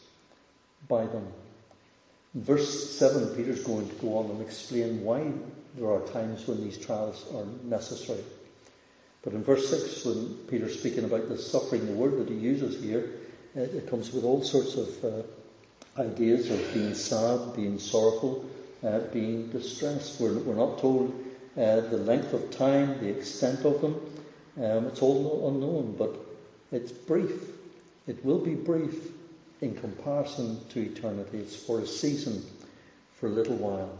by 0.88 1.06
them. 1.06 1.28
In 2.36 2.44
verse 2.44 2.98
7, 2.98 3.36
Peter's 3.36 3.64
going 3.64 3.90
to 3.90 3.96
go 3.96 4.18
on 4.20 4.30
and 4.30 4.42
explain 4.42 5.04
why 5.04 5.32
there 5.76 5.90
are 5.90 6.02
times 6.02 6.48
when 6.48 6.62
these 6.62 6.78
trials 6.78 7.26
are 7.34 7.46
necessary. 7.64 8.24
But 9.24 9.34
in 9.34 9.44
verse 9.44 9.70
6, 9.70 10.06
when 10.06 10.34
Peter's 10.48 10.80
speaking 10.80 11.04
about 11.04 11.30
the 11.30 11.38
suffering, 11.38 11.86
the 11.88 11.94
word 11.94 12.20
that 12.20 12.30
he 12.30 12.36
uses 12.36 12.82
here, 12.82 13.17
it, 13.58 13.74
it 13.74 13.90
comes 13.90 14.12
with 14.12 14.24
all 14.24 14.44
sorts 14.44 14.76
of 14.76 15.06
uh, 15.06 16.02
ideas 16.02 16.50
of 16.52 16.74
being 16.74 16.94
sad, 16.94 17.56
being 17.56 17.80
sorrowful, 17.80 18.46
uh, 18.84 19.00
being 19.12 19.50
distressed. 19.50 20.22
We're, 20.22 20.38
we're 20.40 20.56
not 20.56 20.80
told 20.80 21.12
uh, 21.58 21.82
the 21.82 21.98
length 21.98 22.34
of 22.34 22.52
time, 22.52 23.00
the 23.00 23.10
extent 23.10 23.66
of 23.66 23.82
them. 23.82 24.00
Um, 24.58 24.86
it's 24.88 25.02
all 25.02 25.50
unknown, 25.50 25.96
but 25.98 26.16
it's 26.72 26.92
brief. 26.92 27.50
It 28.08 28.24
will 28.24 28.40
be 28.40 28.54
brief 28.54 28.96
in 29.62 29.76
comparison 29.76 30.60
to 30.70 30.82
eternity. 30.82 31.40
It's 31.40 31.56
for 31.56 31.80
a 31.80 31.88
season, 31.88 32.46
for 33.16 33.28
a 33.28 33.32
little 33.32 33.56
while. 33.56 33.98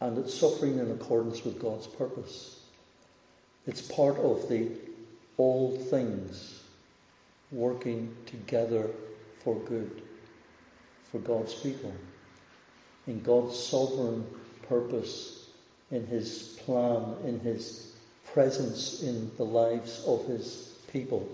And 0.00 0.16
it's 0.18 0.32
suffering 0.32 0.78
in 0.78 0.90
accordance 0.90 1.44
with 1.44 1.60
God's 1.60 1.86
purpose. 1.86 2.58
It's 3.66 3.82
part 3.82 4.16
of 4.16 4.48
the 4.48 4.70
all 5.36 5.76
things 5.76 6.57
working 7.50 8.14
together 8.26 8.90
for 9.42 9.56
good 9.60 10.02
for 11.10 11.18
God's 11.18 11.54
people. 11.54 11.92
In 13.06 13.22
God's 13.22 13.58
sovereign 13.58 14.26
purpose, 14.68 15.48
in 15.90 16.06
His 16.06 16.58
plan, 16.64 17.14
in 17.24 17.40
His 17.40 17.92
presence 18.32 19.02
in 19.02 19.30
the 19.36 19.44
lives 19.44 20.04
of 20.06 20.26
His 20.26 20.74
people. 20.92 21.26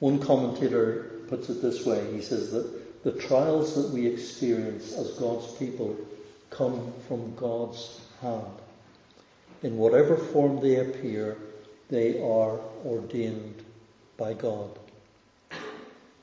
One 0.00 0.18
commentator 0.18 1.20
puts 1.28 1.48
it 1.48 1.62
this 1.62 1.86
way 1.86 2.12
he 2.12 2.20
says 2.20 2.50
that 2.50 3.04
the 3.04 3.12
trials 3.12 3.74
that 3.74 3.90
we 3.94 4.06
experience 4.06 4.92
as 4.92 5.12
God's 5.12 5.52
people 5.54 5.96
come 6.50 6.92
from 7.08 7.34
God's 7.34 8.00
hand. 8.20 8.46
In 9.62 9.76
whatever 9.76 10.16
form 10.16 10.60
they 10.60 10.76
appear, 10.76 11.36
they 11.88 12.20
are 12.20 12.60
ordained 12.84 13.62
by 14.16 14.34
God. 14.34 14.78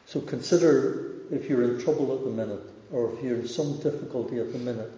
So 0.09 0.19
consider 0.21 1.11
if 1.29 1.47
you're 1.47 1.61
in 1.61 1.79
trouble 1.79 2.15
at 2.15 2.23
the 2.23 2.31
minute, 2.31 2.63
or 2.91 3.13
if 3.13 3.23
you're 3.23 3.35
in 3.35 3.47
some 3.47 3.79
difficulty 3.79 4.39
at 4.39 4.51
the 4.51 4.57
minute, 4.57 4.91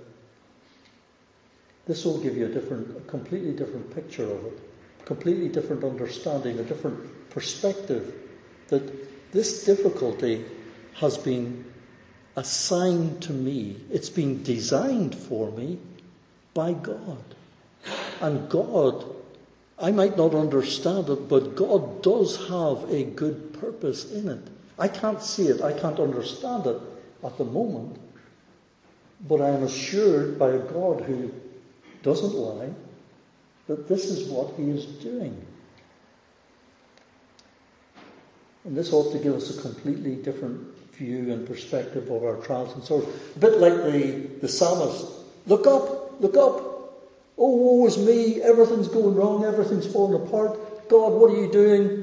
this 1.86 2.06
will 2.06 2.18
give 2.20 2.38
you 2.38 2.46
a 2.46 2.50
different, 2.50 2.96
a 2.96 3.02
completely 3.02 3.52
different 3.52 3.94
picture 3.94 4.24
of 4.24 4.46
it, 4.46 4.58
completely 5.04 5.50
different 5.50 5.84
understanding, 5.84 6.60
a 6.60 6.64
different 6.64 7.30
perspective 7.30 8.14
that 8.70 9.34
this 9.34 9.66
difficulty 9.66 10.46
has 10.94 11.18
been 11.18 11.66
assigned 12.38 13.22
to 13.24 13.34
me. 13.34 13.82
It's 13.92 14.10
been 14.10 14.44
designed 14.44 15.14
for 15.14 15.52
me 15.52 15.78
by 16.54 16.72
God. 16.72 17.36
And 18.22 18.50
God, 18.50 19.04
I 19.78 19.92
might 19.92 20.16
not 20.16 20.34
understand 20.34 21.10
it, 21.10 21.28
but 21.28 21.58
God 21.58 22.02
does 22.02 22.38
have 22.48 22.90
a 22.90 23.04
good 23.04 23.60
purpose 23.60 24.10
in 24.10 24.30
it. 24.30 24.48
I 24.82 24.88
can't 24.88 25.22
see 25.22 25.48
it, 25.48 25.62
I 25.62 25.74
can't 25.74 26.00
understand 26.00 26.66
it 26.66 26.82
at 27.24 27.38
the 27.38 27.46
moment, 27.46 27.98
but 29.28 29.40
I 29.40 29.50
am 29.50 29.62
assured 29.62 30.40
by 30.40 30.50
a 30.50 30.58
God 30.58 31.02
who 31.02 31.32
doesn't 32.02 32.34
lie 32.34 32.72
that 33.68 33.88
this 33.88 34.06
is 34.06 34.28
what 34.28 34.56
He 34.56 34.72
is 34.72 34.88
doing. 34.88 35.40
And 38.64 38.76
this 38.76 38.92
ought 38.92 39.12
to 39.12 39.20
give 39.20 39.36
us 39.36 39.56
a 39.56 39.62
completely 39.62 40.16
different 40.16 40.76
view 40.94 41.32
and 41.32 41.46
perspective 41.46 42.10
of 42.10 42.24
our 42.24 42.38
trials 42.38 42.74
and 42.74 42.84
sorrows. 42.84 43.08
A 43.36 43.40
bit 43.40 43.60
like 43.60 43.76
the, 43.84 44.30
the 44.42 44.48
psalmist. 44.48 45.06
Look 45.46 45.68
up, 45.68 46.20
look 46.20 46.38
up. 46.38 46.56
Oh, 47.38 47.56
woe 47.56 47.86
is 47.86 48.00
me. 48.00 48.42
Everything's 48.42 48.88
going 48.88 49.14
wrong. 49.14 49.46
Everything's 49.46 49.86
falling 49.86 50.28
apart. 50.28 50.90
God, 50.90 51.14
what 51.14 51.30
are 51.32 51.40
you 51.40 51.52
doing? 51.52 52.01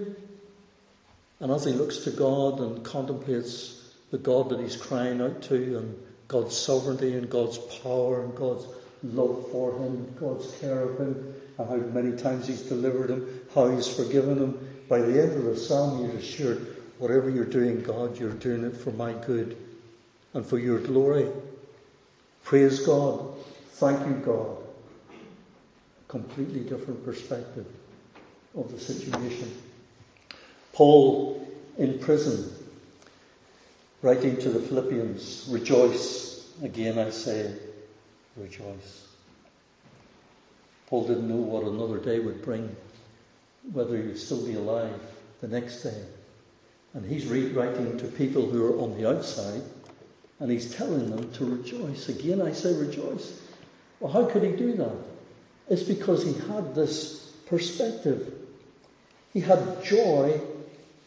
And 1.40 1.52
as 1.52 1.64
he 1.64 1.72
looks 1.72 1.98
to 1.98 2.10
God 2.10 2.60
and 2.60 2.84
contemplates 2.84 3.80
the 4.10 4.18
God 4.18 4.48
that 4.50 4.60
he's 4.60 4.76
crying 4.76 5.20
out 5.20 5.42
to 5.42 5.78
and 5.78 5.98
God's 6.26 6.56
sovereignty 6.56 7.14
and 7.14 7.30
God's 7.30 7.58
power 7.82 8.24
and 8.24 8.34
God's 8.34 8.66
love 9.02 9.46
for 9.52 9.72
him, 9.78 10.14
God's 10.18 10.50
care 10.58 10.80
of 10.80 10.98
him, 10.98 11.34
and 11.58 11.68
how 11.68 11.76
many 11.76 12.16
times 12.16 12.46
he's 12.46 12.62
delivered 12.62 13.10
him, 13.10 13.40
how 13.54 13.68
he's 13.68 13.88
forgiven 13.88 14.38
him, 14.38 14.68
by 14.88 15.00
the 15.00 15.22
end 15.22 15.32
of 15.32 15.44
the 15.44 15.56
psalm 15.56 16.04
you're 16.04 16.16
assured, 16.16 16.76
whatever 16.98 17.30
you're 17.30 17.44
doing, 17.44 17.82
God, 17.82 18.18
you're 18.18 18.32
doing 18.32 18.64
it 18.64 18.76
for 18.76 18.90
my 18.92 19.12
good 19.12 19.56
and 20.34 20.44
for 20.44 20.58
your 20.58 20.78
glory. 20.80 21.28
Praise 22.44 22.80
God. 22.80 23.34
Thank 23.72 24.00
you, 24.06 24.14
God. 24.24 24.56
Completely 26.08 26.60
different 26.60 27.04
perspective 27.04 27.66
of 28.56 28.72
the 28.72 28.80
situation. 28.80 29.52
Paul 30.78 31.44
in 31.76 31.98
prison, 31.98 32.52
writing 34.00 34.36
to 34.36 34.48
the 34.48 34.60
Philippians, 34.60 35.48
rejoice. 35.50 36.52
Again, 36.62 37.00
I 37.00 37.10
say, 37.10 37.52
rejoice. 38.36 39.08
Paul 40.86 41.08
didn't 41.08 41.28
know 41.28 41.34
what 41.34 41.64
another 41.64 41.98
day 41.98 42.20
would 42.20 42.42
bring, 42.42 42.76
whether 43.72 43.96
he'd 43.96 44.16
still 44.16 44.46
be 44.46 44.54
alive 44.54 45.00
the 45.40 45.48
next 45.48 45.82
day. 45.82 46.00
And 46.94 47.04
he's 47.04 47.26
writing 47.26 47.98
to 47.98 48.06
people 48.06 48.48
who 48.48 48.64
are 48.64 48.80
on 48.80 48.96
the 48.96 49.08
outside, 49.08 49.62
and 50.38 50.48
he's 50.48 50.76
telling 50.76 51.10
them 51.10 51.32
to 51.32 51.56
rejoice. 51.56 52.08
Again, 52.08 52.40
I 52.40 52.52
say 52.52 52.72
rejoice. 52.72 53.42
Well, 53.98 54.12
how 54.12 54.26
could 54.26 54.44
he 54.44 54.52
do 54.52 54.74
that? 54.74 54.96
It's 55.70 55.82
because 55.82 56.22
he 56.22 56.34
had 56.52 56.76
this 56.76 57.32
perspective. 57.46 58.32
He 59.32 59.40
had 59.40 59.82
joy 59.82 60.40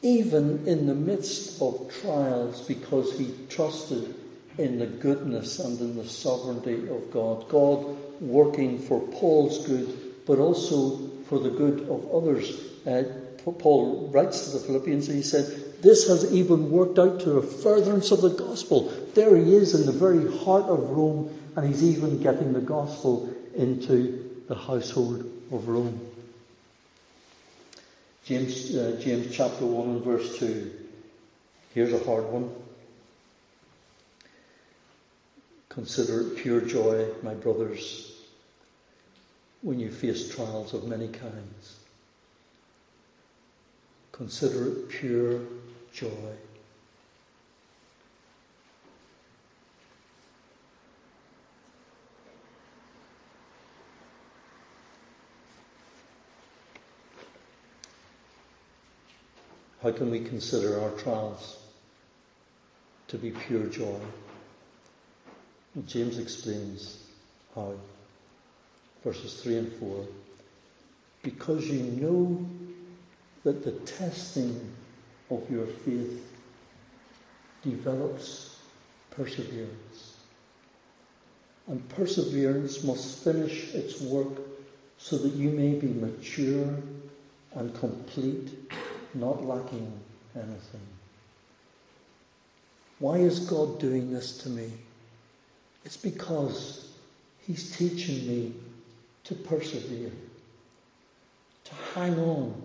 even 0.01 0.65
in 0.65 0.87
the 0.87 0.95
midst 0.95 1.61
of 1.61 1.91
trials 2.01 2.61
because 2.61 3.17
he 3.17 3.33
trusted 3.49 4.15
in 4.57 4.79
the 4.79 4.87
goodness 4.87 5.59
and 5.59 5.79
in 5.79 5.95
the 5.95 6.07
sovereignty 6.07 6.89
of 6.89 7.11
God. 7.11 7.47
God 7.49 7.85
working 8.19 8.79
for 8.79 8.99
Paul's 8.99 9.65
good, 9.65 10.25
but 10.25 10.39
also 10.39 10.97
for 11.25 11.39
the 11.39 11.49
good 11.49 11.87
of 11.89 12.13
others. 12.13 12.59
Uh, 12.85 13.03
Paul 13.59 14.09
writes 14.11 14.45
to 14.45 14.51
the 14.51 14.59
Philippians 14.59 15.07
and 15.07 15.17
he 15.17 15.23
said, 15.23 15.45
This 15.81 16.07
has 16.07 16.31
even 16.31 16.69
worked 16.69 16.99
out 16.99 17.21
to 17.21 17.37
a 17.37 17.41
furtherance 17.41 18.11
of 18.11 18.21
the 18.21 18.29
gospel. 18.29 18.91
There 19.13 19.35
he 19.35 19.55
is 19.55 19.73
in 19.73 19.85
the 19.85 19.91
very 19.91 20.31
heart 20.39 20.65
of 20.65 20.89
Rome, 20.91 21.31
and 21.55 21.67
he's 21.67 21.83
even 21.83 22.21
getting 22.21 22.53
the 22.53 22.61
gospel 22.61 23.33
into 23.55 24.43
the 24.47 24.55
household 24.55 25.25
of 25.51 25.67
Rome. 25.67 26.10
James, 28.23 28.75
uh, 28.75 28.99
James 29.01 29.35
chapter 29.35 29.65
1 29.65 29.89
and 29.89 30.03
verse 30.03 30.37
2. 30.37 30.71
Here's 31.73 31.93
a 31.93 32.03
hard 32.03 32.25
one. 32.25 32.51
Consider 35.69 36.21
it 36.21 36.37
pure 36.37 36.61
joy, 36.61 37.07
my 37.23 37.33
brothers, 37.33 38.11
when 39.61 39.79
you 39.79 39.89
face 39.89 40.35
trials 40.35 40.73
of 40.73 40.83
many 40.83 41.07
kinds. 41.07 41.79
Consider 44.11 44.67
it 44.67 44.89
pure 44.89 45.39
joy. 45.93 46.35
How 59.81 59.91
can 59.91 60.11
we 60.11 60.19
consider 60.19 60.79
our 60.79 60.91
trials 60.91 61.57
to 63.07 63.17
be 63.17 63.31
pure 63.31 63.65
joy? 63.65 63.99
Well, 65.75 65.85
James 65.87 66.19
explains 66.19 67.03
how. 67.55 67.73
Verses 69.03 69.41
3 69.41 69.57
and 69.57 69.73
4. 69.73 70.05
Because 71.23 71.67
you 71.67 71.81
know 71.81 72.45
that 73.43 73.63
the 73.63 73.71
testing 73.71 74.71
of 75.31 75.49
your 75.49 75.65
faith 75.65 76.23
develops 77.63 78.59
perseverance. 79.09 80.17
And 81.67 81.87
perseverance 81.89 82.83
must 82.83 83.23
finish 83.23 83.73
its 83.73 83.99
work 84.01 84.39
so 84.99 85.17
that 85.17 85.33
you 85.33 85.49
may 85.49 85.73
be 85.73 85.87
mature 85.87 86.75
and 87.53 87.73
complete 87.79 88.49
not 89.15 89.43
lacking 89.43 89.91
anything. 90.35 90.87
Why 92.99 93.17
is 93.17 93.39
God 93.39 93.79
doing 93.79 94.13
this 94.13 94.37
to 94.39 94.49
me? 94.49 94.71
It's 95.83 95.97
because 95.97 96.87
He's 97.39 97.75
teaching 97.75 98.27
me 98.27 98.53
to 99.23 99.35
persevere, 99.35 100.11
to 101.63 101.75
hang 101.95 102.19
on, 102.19 102.61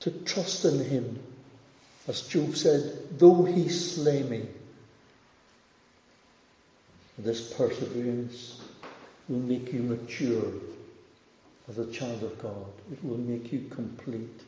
to 0.00 0.10
trust 0.10 0.64
in 0.66 0.84
Him. 0.84 1.18
As 2.06 2.22
Job 2.22 2.54
said, 2.54 3.18
though 3.18 3.44
He 3.44 3.68
slay 3.68 4.22
me, 4.22 4.46
this 7.18 7.52
perseverance 7.54 8.60
will 9.28 9.38
make 9.38 9.72
you 9.72 9.80
mature 9.80 10.52
as 11.68 11.78
a 11.78 11.90
child 11.90 12.22
of 12.22 12.38
God. 12.40 12.66
It 12.92 13.02
will 13.02 13.16
make 13.16 13.52
you 13.52 13.66
complete 13.70 14.42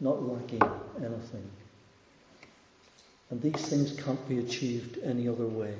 not 0.00 0.22
lacking 0.22 0.62
anything. 0.98 1.50
And 3.30 3.42
these 3.42 3.68
things 3.68 3.92
can't 4.02 4.28
be 4.28 4.38
achieved 4.38 4.98
any 5.04 5.28
other 5.28 5.46
way. 5.46 5.74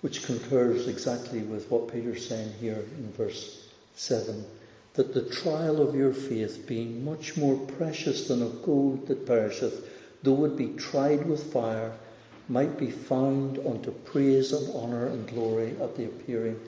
Which 0.00 0.24
concurs 0.24 0.86
exactly 0.88 1.40
with 1.40 1.70
what 1.70 1.92
Peter's 1.92 2.28
saying 2.28 2.52
here 2.60 2.84
in 2.98 3.12
verse 3.12 3.68
7 3.96 4.44
that 4.94 5.14
the 5.14 5.22
trial 5.22 5.80
of 5.80 5.94
your 5.94 6.12
faith, 6.12 6.66
being 6.66 7.04
much 7.04 7.36
more 7.36 7.56
precious 7.56 8.26
than 8.26 8.42
of 8.42 8.64
gold 8.64 9.06
that 9.06 9.26
perisheth, 9.26 9.88
though 10.24 10.44
it 10.44 10.56
be 10.56 10.70
tried 10.70 11.24
with 11.24 11.52
fire, 11.52 11.92
might 12.48 12.78
be 12.78 12.90
found 12.90 13.58
unto 13.58 13.92
praise 13.92 14.52
and 14.52 14.74
honour 14.74 15.06
and 15.06 15.28
glory 15.28 15.76
at 15.80 15.96
the 15.96 16.04
appearing 16.04 16.58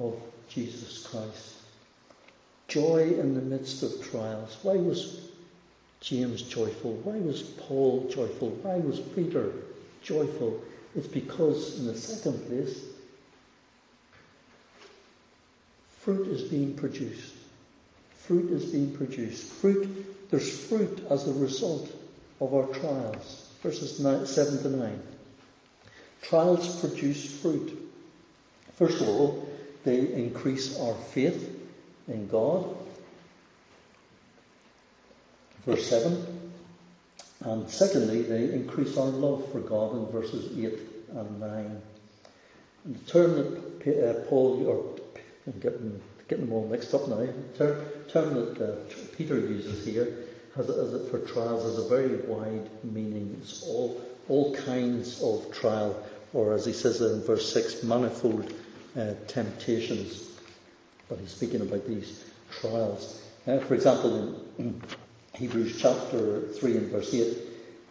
of 0.00 0.20
Jesus 0.48 1.06
Christ. 1.06 1.57
Joy 2.68 3.14
in 3.18 3.34
the 3.34 3.40
midst 3.40 3.82
of 3.82 4.10
trials. 4.10 4.58
Why 4.62 4.76
was 4.76 5.22
James 6.00 6.42
joyful? 6.42 6.92
Why 7.02 7.16
was 7.18 7.42
Paul 7.42 8.08
joyful? 8.10 8.50
Why 8.50 8.76
was 8.76 9.00
Peter 9.00 9.52
joyful? 10.02 10.62
It's 10.94 11.06
because, 11.06 11.78
in 11.78 11.86
the 11.86 11.96
second 11.96 12.46
place, 12.46 12.78
fruit 16.00 16.28
is 16.28 16.42
being 16.42 16.74
produced. 16.74 17.34
Fruit 18.26 18.50
is 18.52 18.66
being 18.66 18.94
produced. 18.94 19.50
Fruit, 19.54 20.30
there's 20.30 20.66
fruit 20.68 21.06
as 21.10 21.26
a 21.26 21.32
result 21.32 21.90
of 22.40 22.52
our 22.52 22.66
trials. 22.66 23.48
Verses 23.62 23.98
nine, 23.98 24.26
7 24.26 24.62
to 24.62 24.68
9. 24.68 25.02
Trials 26.20 26.80
produce 26.80 27.40
fruit. 27.40 27.90
First 28.74 29.00
of 29.00 29.08
all, 29.08 29.48
they 29.84 30.12
increase 30.12 30.78
our 30.78 30.94
faith 30.94 31.57
in 32.08 32.26
God. 32.28 32.76
Verse 35.66 35.88
7. 35.88 36.50
And 37.44 37.70
secondly, 37.70 38.22
they 38.22 38.52
increase 38.52 38.96
our 38.96 39.06
love 39.06 39.50
for 39.52 39.60
God 39.60 39.94
in 39.94 40.06
verses 40.10 40.58
8 40.58 40.80
and 41.16 41.40
9. 41.40 41.82
And 42.84 42.96
the 42.96 43.10
term 43.10 43.34
that 43.34 44.10
uh, 44.10 44.28
Paul, 44.28 44.66
or 44.66 44.98
I'm 45.46 45.60
getting 45.60 46.00
getting 46.28 46.46
them 46.46 46.54
all 46.54 46.68
mixed 46.68 46.94
up 46.94 47.08
now. 47.08 47.16
The 47.16 47.32
term, 47.56 47.86
term 48.08 48.34
that 48.34 48.60
uh, 48.60 48.76
Peter 49.16 49.38
uses 49.38 49.84
here 49.84 50.26
has, 50.56 50.68
as 50.68 51.08
for 51.10 51.20
trials 51.20 51.64
has 51.64 51.78
a 51.78 51.88
very 51.88 52.16
wide 52.26 52.68
meaning. 52.84 53.36
It's 53.40 53.62
all 53.62 54.00
all 54.28 54.54
kinds 54.54 55.22
of 55.22 55.50
trial, 55.52 56.02
or 56.34 56.52
as 56.52 56.66
he 56.66 56.72
says 56.72 57.00
in 57.00 57.22
verse 57.22 57.50
six, 57.50 57.82
manifold 57.82 58.52
uh, 58.96 59.14
temptations. 59.26 60.28
But 61.08 61.18
he's 61.18 61.30
speaking 61.30 61.60
about 61.60 61.86
these 61.86 62.24
trials. 62.60 63.22
Uh, 63.46 63.58
for 63.60 63.74
example, 63.74 64.40
in 64.58 64.80
Hebrews 65.34 65.80
chapter 65.80 66.42
three 66.48 66.76
and 66.76 66.90
verse 66.90 67.14
eight, 67.14 67.38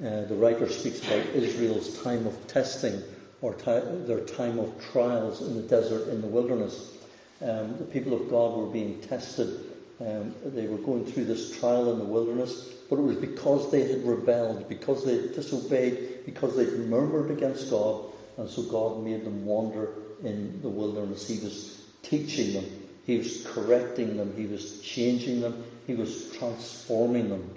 uh, 0.05 0.25
the 0.25 0.35
writer 0.35 0.69
speaks 0.69 0.99
about 0.99 1.25
Israel's 1.33 2.01
time 2.03 2.27
of 2.27 2.47
testing 2.47 3.01
or 3.41 3.53
their 3.53 4.21
time 4.21 4.59
of 4.59 4.73
trials 4.91 5.41
in 5.41 5.55
the 5.55 5.61
desert, 5.61 6.09
in 6.09 6.21
the 6.21 6.27
wilderness. 6.27 6.97
Um, 7.41 7.77
the 7.77 7.85
people 7.85 8.13
of 8.13 8.29
God 8.29 8.57
were 8.57 8.67
being 8.67 8.99
tested. 9.01 9.65
Um, 9.99 10.33
they 10.45 10.67
were 10.67 10.77
going 10.77 11.05
through 11.05 11.25
this 11.25 11.59
trial 11.59 11.91
in 11.91 11.99
the 11.99 12.05
wilderness, 12.05 12.69
but 12.89 12.97
it 12.97 13.03
was 13.03 13.17
because 13.17 13.71
they 13.71 13.87
had 13.87 14.05
rebelled, 14.05 14.69
because 14.69 15.05
they 15.05 15.15
had 15.21 15.33
disobeyed, 15.33 16.25
because 16.25 16.55
they 16.55 16.65
had 16.65 16.79
murmured 16.79 17.31
against 17.31 17.69
God, 17.69 18.05
and 18.37 18.49
so 18.49 18.63
God 18.63 19.03
made 19.03 19.23
them 19.25 19.45
wander 19.45 19.89
in 20.23 20.61
the 20.61 20.69
wilderness. 20.69 21.27
He 21.27 21.43
was 21.43 21.83
teaching 22.03 22.53
them, 22.53 22.65
He 23.07 23.17
was 23.17 23.43
correcting 23.47 24.17
them, 24.17 24.35
He 24.37 24.45
was 24.45 24.79
changing 24.81 25.41
them, 25.41 25.63
He 25.87 25.95
was 25.95 26.31
transforming 26.37 27.29
them 27.29 27.49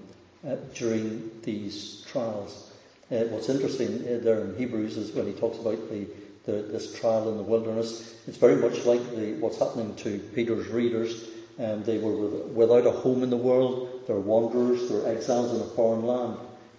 uh, 0.49 0.57
during 0.75 1.31
these 1.43 2.03
trials. 2.11 2.71
Uh, 3.13 3.25
what's 3.25 3.51
interesting 3.51 3.97
uh, 4.07 4.25
there 4.25 4.41
in 4.41 4.57
Hebrews 4.57 4.97
is 4.97 5.13
when 5.13 5.27
he 5.27 5.33
talks 5.33 5.59
about 5.59 5.91
the 5.91 6.07
the, 6.45 6.53
this 6.63 6.99
trial 6.99 7.29
in 7.31 7.37
the 7.37 7.43
wilderness. 7.43 8.15
It's 8.27 8.39
very 8.39 8.57
much 8.57 8.85
like 8.85 9.01
the, 9.15 9.35
what's 9.35 9.59
happening 9.59 9.95
to 9.97 10.19
Peter's 10.35 10.69
readers. 10.69 11.29
Um, 11.59 11.85
they 11.85 11.99
were 11.99 12.17
with, 12.17 12.47
without 12.53 12.87
a 12.87 12.91
home 12.91 13.23
in 13.23 13.31
the 13.31 13.37
world. 13.37 14.05
They're 14.07 14.17
wanderers. 14.17 14.89
They're 14.89 15.09
exiles 15.09 15.55
in 15.55 15.61
a 15.61 15.71
foreign 15.71 16.07
land, 16.07 16.39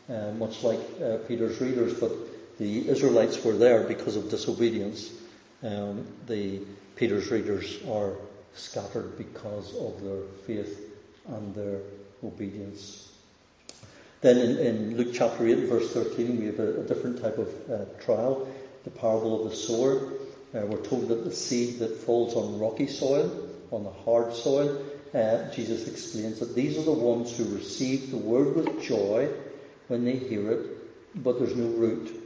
uh, 0.09 0.31
much 0.33 0.63
like 0.63 0.79
uh, 1.03 1.17
Peter's 1.27 1.61
readers. 1.61 1.99
But 1.99 2.11
the 2.57 2.89
Israelites 2.89 3.43
were 3.43 3.55
there 3.55 3.83
because 3.83 4.15
of 4.15 4.29
disobedience. 4.29 5.11
Um, 5.63 6.07
the 6.27 6.61
Peter's 6.95 7.29
readers 7.29 7.79
are 7.87 8.15
scattered 8.53 9.17
because 9.17 9.75
of 9.77 10.01
their 10.03 10.23
faith 10.45 10.93
and 11.27 11.55
their 11.55 11.79
obedience. 12.23 13.11
Then 14.21 14.37
in, 14.37 14.57
in 14.57 14.97
Luke 14.97 15.13
chapter 15.13 15.47
8, 15.47 15.55
verse 15.67 15.91
13, 15.93 16.39
we 16.39 16.45
have 16.45 16.59
a, 16.59 16.81
a 16.81 16.83
different 16.83 17.21
type 17.21 17.37
of 17.37 17.49
uh, 17.69 17.85
trial 18.03 18.47
the 18.83 18.89
parable 18.89 19.43
of 19.43 19.51
the 19.51 19.55
sower. 19.55 20.13
Uh, 20.53 20.65
we're 20.65 20.83
told 20.83 21.07
that 21.07 21.23
the 21.23 21.31
seed 21.31 21.79
that 21.79 21.95
falls 21.97 22.35
on 22.35 22.59
rocky 22.59 22.87
soil, 22.87 23.49
on 23.71 23.83
the 23.83 23.91
hard 23.91 24.33
soil, 24.33 24.83
uh, 25.13 25.49
Jesus 25.51 25.87
explains 25.87 26.39
that 26.39 26.55
these 26.55 26.77
are 26.77 26.83
the 26.83 26.91
ones 26.91 27.35
who 27.35 27.55
receive 27.55 28.11
the 28.11 28.17
word 28.17 28.55
with 28.55 28.81
joy 28.81 29.29
when 29.87 30.05
they 30.05 30.15
hear 30.15 30.51
it, 30.51 31.23
but 31.23 31.37
there's 31.37 31.55
no 31.55 31.67
root. 31.67 32.17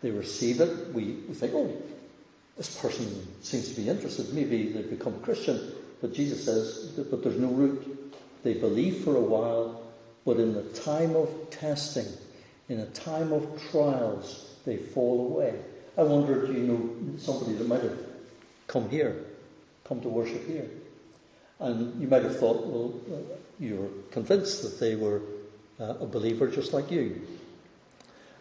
They 0.00 0.10
receive 0.10 0.60
it, 0.60 0.92
we, 0.94 1.04
we 1.28 1.34
think, 1.34 1.52
oh, 1.54 1.76
this 2.58 2.76
person 2.76 3.26
seems 3.40 3.72
to 3.72 3.80
be 3.80 3.88
interested, 3.88 4.34
maybe 4.34 4.72
they've 4.72 4.90
become 4.90 5.20
Christian. 5.20 5.72
But 6.00 6.12
Jesus 6.12 6.44
says, 6.44 6.90
but 7.10 7.22
there's 7.22 7.38
no 7.38 7.48
root. 7.48 8.12
They 8.42 8.54
believe 8.54 9.04
for 9.04 9.16
a 9.16 9.20
while, 9.20 9.82
but 10.26 10.38
in 10.38 10.52
the 10.52 10.64
time 10.80 11.16
of 11.16 11.30
testing, 11.50 12.06
in 12.68 12.80
a 12.80 12.86
time 12.86 13.32
of 13.32 13.62
trials, 13.70 14.54
they 14.66 14.76
fall 14.76 15.26
away. 15.28 15.58
I 15.96 16.02
wonder, 16.02 16.46
do 16.46 16.52
you 16.52 16.60
know 16.60 17.18
somebody 17.18 17.54
that 17.54 17.66
might 17.66 17.82
have 17.82 17.98
come 18.66 18.88
here, 18.90 19.24
come 19.84 20.00
to 20.02 20.08
worship 20.08 20.46
here? 20.46 20.68
And 21.60 22.00
you 22.00 22.06
might 22.06 22.22
have 22.22 22.38
thought, 22.38 22.66
well, 22.66 22.94
uh, 23.12 23.34
you're 23.58 23.88
convinced 24.10 24.62
that 24.62 24.78
they 24.78 24.94
were 24.94 25.22
uh, 25.80 25.94
a 26.00 26.06
believer 26.06 26.48
just 26.48 26.72
like 26.72 26.90
you. 26.90 27.26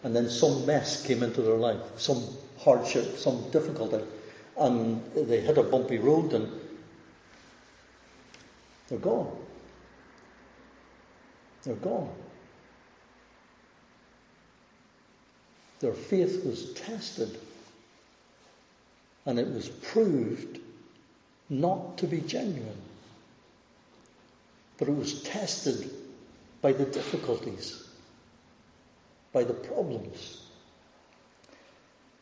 And 0.03 0.15
then 0.15 0.30
some 0.30 0.65
mess 0.65 1.05
came 1.05 1.24
into 1.24 1.41
their 1.41 1.55
life, 1.55 1.82
some 1.97 2.24
hardship, 2.60 3.18
some 3.18 3.49
difficulty, 3.51 4.03
and 4.58 5.03
they 5.16 5.41
hit 5.41 5.58
a 5.58 5.64
bumpy 5.64 5.97
road 5.97 6.34
and 6.34 6.51
they're 8.88 8.99
gone. 8.99 9.32
They're 11.64 11.76
gone. 11.76 12.10
Their 15.80 15.93
faith 15.93 16.43
was 16.45 16.74
tested 16.74 17.38
and 19.26 19.38
it 19.38 19.47
was 19.47 19.68
proved 19.68 20.60
not 21.49 21.97
to 21.97 22.08
be 22.08 22.22
genuine. 22.22 22.82
But 24.78 24.88
it 24.88 24.95
was 24.95 25.22
tested 25.24 25.91
by 26.62 26.72
the 26.72 26.86
difficulties, 26.86 27.86
by 29.34 29.43
the 29.43 29.53
problems. 29.53 30.46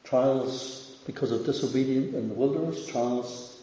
Trials 0.06 0.97
because 1.06 1.32
of 1.32 1.45
disobedience 1.45 2.16
in 2.16 2.30
the 2.30 2.36
wilderness, 2.36 2.88
trials 2.88 3.60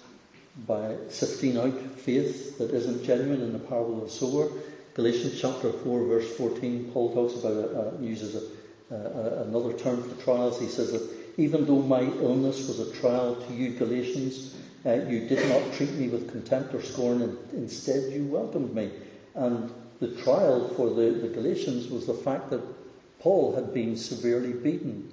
by 0.67 0.97
sifting 1.09 1.57
out 1.57 1.73
faith 1.73 2.59
that 2.59 2.71
isn't 2.71 3.05
genuine 3.05 3.41
in 3.41 3.53
the 3.53 3.59
parable 3.59 4.03
of 4.03 4.05
the 4.05 4.11
sower. 4.11 4.49
Galatians 4.95 5.41
chapter 5.41 5.73
4 5.73 6.05
verse 6.05 6.37
14, 6.37 6.91
Paul 6.93 7.15
talks 7.15 7.35
about 7.43 7.57
it, 7.57 7.77
uh, 7.77 8.03
uses 8.03 8.35
it 8.35 8.45
uh, 8.93 9.45
another 9.45 9.73
term 9.73 10.03
for 10.03 10.23
trials. 10.23 10.61
He 10.61 10.69
says 10.69 10.93
that 10.93 11.09
even 11.39 11.65
though 11.65 11.81
my 11.81 12.03
illness 12.03 12.69
was 12.69 12.79
a 12.79 12.93
trial 12.93 13.37
to 13.37 13.55
you, 13.55 13.71
Galatians, 13.71 14.55
uh, 14.85 14.93
you 14.93 15.29
did 15.29 15.49
not 15.49 15.73
treat 15.73 15.95
me 15.95 16.09
with 16.09 16.31
contempt 16.31 16.75
or 16.75 16.83
scorn, 16.83 17.23
and 17.23 17.39
instead 17.55 18.13
you 18.13 18.27
welcomed 18.27 18.75
me. 18.75 18.91
And 19.35 19.73
the 20.01 20.09
trial 20.09 20.69
for 20.77 20.91
the, 20.91 21.11
the 21.11 21.29
Galatians 21.29 21.89
was 21.89 22.07
the 22.07 22.15
fact 22.15 22.51
that 22.51 22.63
Paul 23.21 23.55
had 23.55 23.73
been 23.73 23.97
severely 23.97 24.53
beaten. 24.53 25.12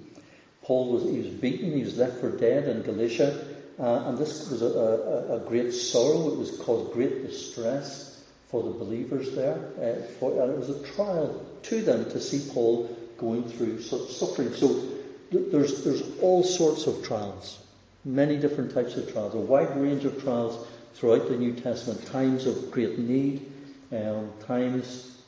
Paul 0.62 0.92
was, 0.92 1.04
he 1.04 1.18
was 1.18 1.28
beaten, 1.28 1.72
he 1.72 1.82
was 1.82 1.96
left 1.96 2.20
for 2.20 2.30
dead 2.30 2.68
in 2.68 2.82
Galatia, 2.82 3.44
uh, 3.78 4.04
and 4.06 4.18
this 4.18 4.50
was 4.50 4.62
a, 4.62 4.66
a, 4.66 5.36
a, 5.36 5.40
great 5.48 5.72
sorrow. 5.72 6.32
It 6.32 6.38
was 6.38 6.58
caused 6.58 6.92
great 6.92 7.26
distress 7.26 8.22
for 8.48 8.62
the 8.62 8.70
believers 8.70 9.34
there. 9.34 9.56
Uh, 9.80 10.02
for, 10.18 10.42
and 10.42 10.52
it 10.52 10.58
was 10.58 10.68
a 10.68 10.82
trial 10.92 11.46
to 11.62 11.80
them 11.80 12.04
to 12.10 12.20
see 12.20 12.50
Paul 12.52 12.94
going 13.16 13.48
through 13.48 13.80
such 13.80 14.08
suffering. 14.10 14.52
So 14.52 14.82
there's, 15.30 15.82
there's 15.82 16.02
all 16.20 16.42
sorts 16.42 16.86
of 16.86 17.02
trials, 17.04 17.58
many 18.04 18.36
different 18.36 18.74
types 18.74 18.96
of 18.96 19.10
trials, 19.12 19.34
a 19.34 19.38
wide 19.38 19.74
range 19.80 20.04
of 20.04 20.22
trials 20.22 20.66
throughout 20.94 21.28
the 21.28 21.36
New 21.36 21.54
Testament, 21.54 22.04
times 22.06 22.46
of 22.46 22.70
great 22.70 22.98
need, 22.98 23.50
um, 23.92 24.30
times 24.46 25.18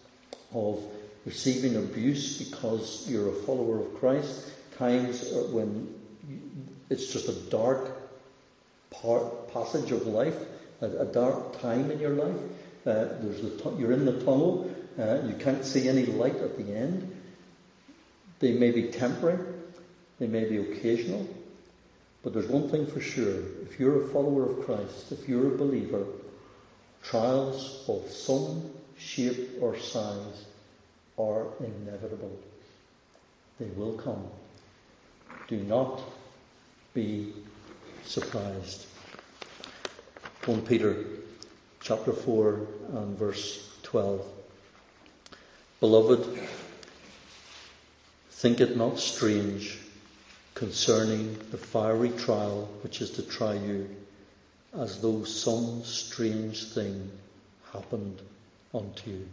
of 0.52 0.82
receiving 1.24 1.76
abuse 1.76 2.42
because 2.42 3.08
you're 3.08 3.28
a 3.28 3.32
follower 3.32 3.80
of 3.80 3.94
Christ, 3.94 4.50
times 4.82 5.22
uh, 5.32 5.48
when 5.56 5.94
it's 6.90 7.12
just 7.12 7.28
a 7.28 7.50
dark 7.50 7.82
part, 8.90 9.52
passage 9.52 9.92
of 9.92 10.06
life, 10.06 10.38
a, 10.80 10.86
a, 10.86 11.04
dark 11.06 11.60
time 11.60 11.90
in 11.90 12.00
your 12.00 12.16
life. 12.24 12.40
Uh, 12.84 13.06
there's 13.20 13.40
the 13.42 13.76
you're 13.78 13.92
in 13.92 14.04
the 14.04 14.18
tunnel, 14.24 14.74
uh, 14.98 15.18
you 15.28 15.34
can't 15.34 15.64
see 15.64 15.88
any 15.88 16.06
light 16.06 16.36
at 16.36 16.56
the 16.58 16.74
end. 16.74 16.96
They 18.40 18.52
may 18.54 18.72
be 18.72 18.84
temporary, 18.90 19.38
they 20.18 20.26
may 20.26 20.44
be 20.48 20.58
occasional, 20.58 21.28
but 22.22 22.32
there's 22.32 22.48
one 22.48 22.68
thing 22.68 22.86
for 22.86 23.00
sure. 23.00 23.38
If 23.62 23.78
you're 23.78 24.04
a 24.04 24.08
follower 24.08 24.50
of 24.50 24.64
Christ, 24.64 25.12
if 25.12 25.28
you're 25.28 25.54
a 25.54 25.56
believer, 25.56 26.04
Trials 27.02 27.84
of 27.88 28.08
some 28.10 28.70
shape 28.96 29.58
or 29.60 29.76
size 29.76 30.46
are 31.18 31.46
inevitable. 31.58 32.38
They 33.58 33.66
will 33.76 33.94
come. 33.94 34.24
Do 35.48 35.56
not 35.56 36.00
be 36.94 37.32
surprised. 38.04 38.86
1 40.44 40.62
Peter 40.62 41.04
chapter 41.80 42.12
4 42.12 42.66
and 42.94 43.18
verse 43.18 43.68
12. 43.82 44.26
Beloved, 45.80 46.26
think 48.30 48.60
it 48.60 48.76
not 48.76 48.98
strange 48.98 49.78
concerning 50.54 51.38
the 51.50 51.58
fiery 51.58 52.10
trial 52.10 52.68
which 52.82 53.00
is 53.00 53.10
to 53.10 53.22
try 53.22 53.54
you, 53.54 53.88
as 54.78 55.00
though 55.00 55.24
some 55.24 55.82
strange 55.84 56.64
thing 56.64 57.10
happened 57.72 58.20
unto 58.74 59.10
you. 59.10 59.28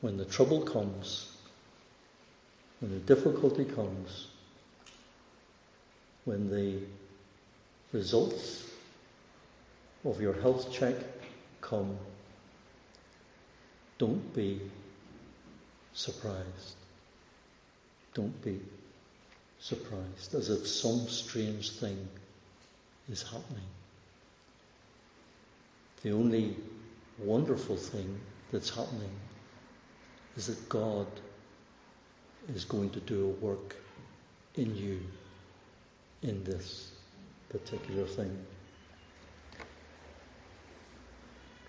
When 0.00 0.16
the 0.16 0.24
trouble 0.24 0.62
comes, 0.62 1.30
when 2.80 2.90
the 2.92 3.14
difficulty 3.14 3.64
comes, 3.64 4.26
when 6.24 6.50
the 6.50 6.78
results 7.92 8.64
of 10.04 10.20
your 10.20 10.34
health 10.40 10.72
check 10.72 10.94
come, 11.60 11.96
don't 13.98 14.34
be 14.34 14.60
surprised. 15.92 16.76
Don't 18.14 18.42
be 18.44 18.60
surprised 19.60 20.34
as 20.34 20.50
if 20.50 20.66
some 20.66 21.08
strange 21.08 21.70
thing 21.72 22.08
is 23.10 23.22
happening. 23.22 23.68
The 26.02 26.12
only 26.12 26.56
wonderful 27.18 27.76
thing 27.76 28.20
that's 28.52 28.70
happening 28.70 29.10
is 30.36 30.46
that 30.48 30.68
God 30.68 31.06
is 32.54 32.64
going 32.64 32.90
to 32.90 33.00
do 33.00 33.24
a 33.24 33.44
work 33.44 33.76
in 34.56 34.76
you 34.76 35.00
in 36.24 36.42
this 36.42 36.90
particular 37.50 38.06
thing. 38.06 38.36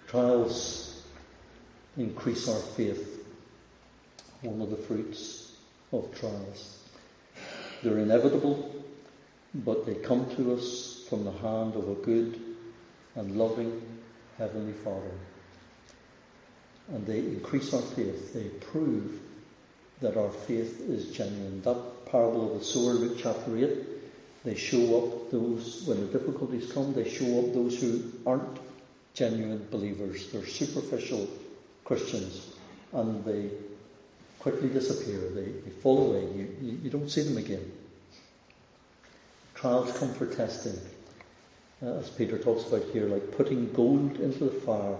Trials 0.07 1.03
increase 1.97 2.47
our 2.47 2.59
faith. 2.59 3.25
One 4.41 4.61
of 4.61 4.69
the 4.69 4.77
fruits 4.77 5.51
of 5.91 6.17
trials. 6.17 6.79
They're 7.83 7.99
inevitable, 7.99 8.73
but 9.53 9.85
they 9.85 9.95
come 9.95 10.33
to 10.37 10.53
us 10.53 11.03
from 11.09 11.25
the 11.25 11.31
hand 11.31 11.75
of 11.75 11.89
a 11.89 11.95
good 11.95 12.39
and 13.15 13.37
loving 13.37 13.81
Heavenly 14.37 14.73
Father. 14.73 15.11
And 16.89 17.05
they 17.05 17.19
increase 17.19 17.73
our 17.73 17.81
faith. 17.81 18.33
They 18.33 18.47
prove 18.71 19.19
that 20.01 20.17
our 20.17 20.29
faith 20.29 20.81
is 20.81 21.11
genuine. 21.11 21.61
That 21.63 22.05
parable 22.05 22.53
of 22.53 22.59
the 22.59 22.65
sower, 22.65 22.93
Luke 22.93 23.17
chapter 23.21 23.57
8, 23.57 23.94
they 24.45 24.55
show 24.55 25.03
up 25.03 25.31
those, 25.31 25.83
when 25.87 25.99
the 25.99 26.19
difficulties 26.19 26.71
come, 26.71 26.93
they 26.93 27.09
show 27.09 27.39
up 27.39 27.53
those 27.53 27.81
who 27.81 28.03
aren't 28.27 28.59
genuine 29.15 29.67
believers. 29.71 30.31
They're 30.31 30.45
superficial 30.45 31.27
Christians. 31.83 32.53
And 32.93 33.25
they 33.25 33.49
quickly 34.39 34.69
disappear. 34.69 35.29
They, 35.31 35.45
they 35.45 35.71
fall 35.81 36.11
away. 36.11 36.21
You, 36.35 36.55
you, 36.61 36.79
you, 36.83 36.89
don't 36.91 37.09
see 37.09 37.23
them 37.23 37.37
again. 37.37 37.71
Trials 39.55 39.97
come 39.97 40.13
for 40.13 40.27
testing. 40.27 40.79
Uh, 41.81 41.97
as 41.97 42.09
Peter 42.11 42.37
talks 42.37 42.67
about 42.67 42.83
here, 42.93 43.07
like 43.07 43.35
putting 43.35 43.73
gold 43.73 44.19
into 44.19 44.45
the 44.45 44.61
fire. 44.61 44.95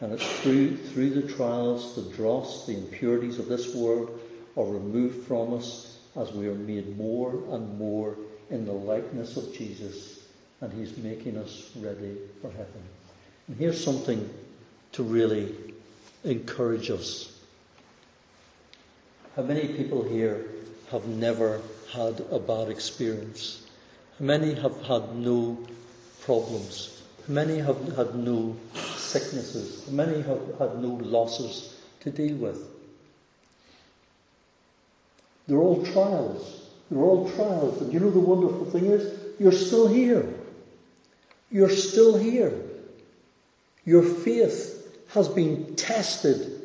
And 0.00 0.12
it's 0.12 0.40
through, 0.40 0.76
through 0.78 1.10
the 1.10 1.34
trials, 1.34 1.96
the 1.96 2.14
dross, 2.14 2.66
the 2.66 2.76
impurities 2.76 3.38
of 3.38 3.48
this 3.48 3.74
world 3.74 4.18
are 4.56 4.64
removed 4.64 5.26
from 5.26 5.52
us 5.52 5.98
as 6.16 6.32
we 6.32 6.48
are 6.48 6.54
made 6.54 6.96
more 6.96 7.30
and 7.50 7.78
more 7.78 8.16
in 8.50 8.64
the 8.64 8.72
likeness 8.72 9.36
of 9.36 9.54
Jesus. 9.54 10.20
And 10.60 10.72
He's 10.72 10.96
making 10.96 11.36
us 11.36 11.70
ready 11.76 12.16
for 12.40 12.50
heaven. 12.50 12.82
And 13.48 13.56
here's 13.56 13.82
something 13.82 14.28
to 14.92 15.02
really 15.02 15.54
encourage 16.24 16.90
us. 16.90 17.32
How 19.36 19.42
many 19.42 19.68
people 19.68 20.02
here 20.02 20.46
have 20.90 21.06
never 21.06 21.60
had 21.92 22.20
a 22.30 22.38
bad 22.38 22.68
experience? 22.68 23.66
How 24.18 24.24
many 24.24 24.54
have 24.54 24.80
had 24.82 25.14
no 25.14 25.58
problems? 26.22 27.02
How 27.26 27.34
many 27.34 27.58
have 27.58 27.96
had 27.96 28.14
no 28.14 28.56
sicknesses? 28.96 29.84
How 29.84 29.92
many 29.92 30.22
have 30.22 30.58
had 30.58 30.80
no 30.80 30.98
losses 31.02 31.74
to 32.00 32.10
deal 32.10 32.36
with? 32.36 32.66
They're 35.46 35.58
all 35.58 35.84
trials. 35.84 36.65
They're 36.90 37.00
all 37.00 37.30
trials. 37.30 37.80
And 37.82 37.92
you 37.92 38.00
know 38.00 38.10
the 38.10 38.20
wonderful 38.20 38.64
thing 38.66 38.86
is, 38.86 39.18
you're 39.38 39.52
still 39.52 39.88
here. 39.88 40.26
You're 41.50 41.70
still 41.70 42.16
here. 42.16 42.52
Your 43.84 44.02
faith 44.02 44.72
has 45.08 45.28
been 45.28 45.76
tested. 45.76 46.62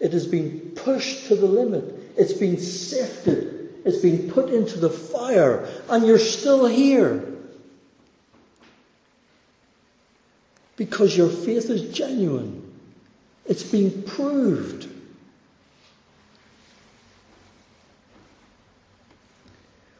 It 0.00 0.12
has 0.12 0.26
been 0.26 0.72
pushed 0.74 1.28
to 1.28 1.36
the 1.36 1.46
limit. 1.46 2.14
It's 2.16 2.32
been 2.32 2.58
sifted. 2.58 3.70
It's 3.84 3.98
been 3.98 4.30
put 4.30 4.50
into 4.50 4.78
the 4.78 4.90
fire. 4.90 5.68
And 5.88 6.06
you're 6.06 6.18
still 6.18 6.66
here. 6.66 7.24
Because 10.76 11.16
your 11.16 11.30
faith 11.30 11.70
is 11.70 11.96
genuine. 11.96 12.62
It's 13.46 13.62
been 13.62 14.02
proved. 14.02 14.95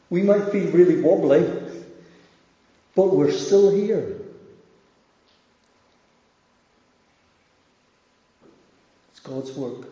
We 0.09 0.23
might 0.23 0.53
be 0.53 0.61
really 0.67 1.01
wobbly, 1.01 1.45
but 2.95 3.15
we're 3.15 3.33
still 3.33 3.75
here. 3.75 4.17
It's 9.11 9.21
God's 9.21 9.53
work. 9.53 9.89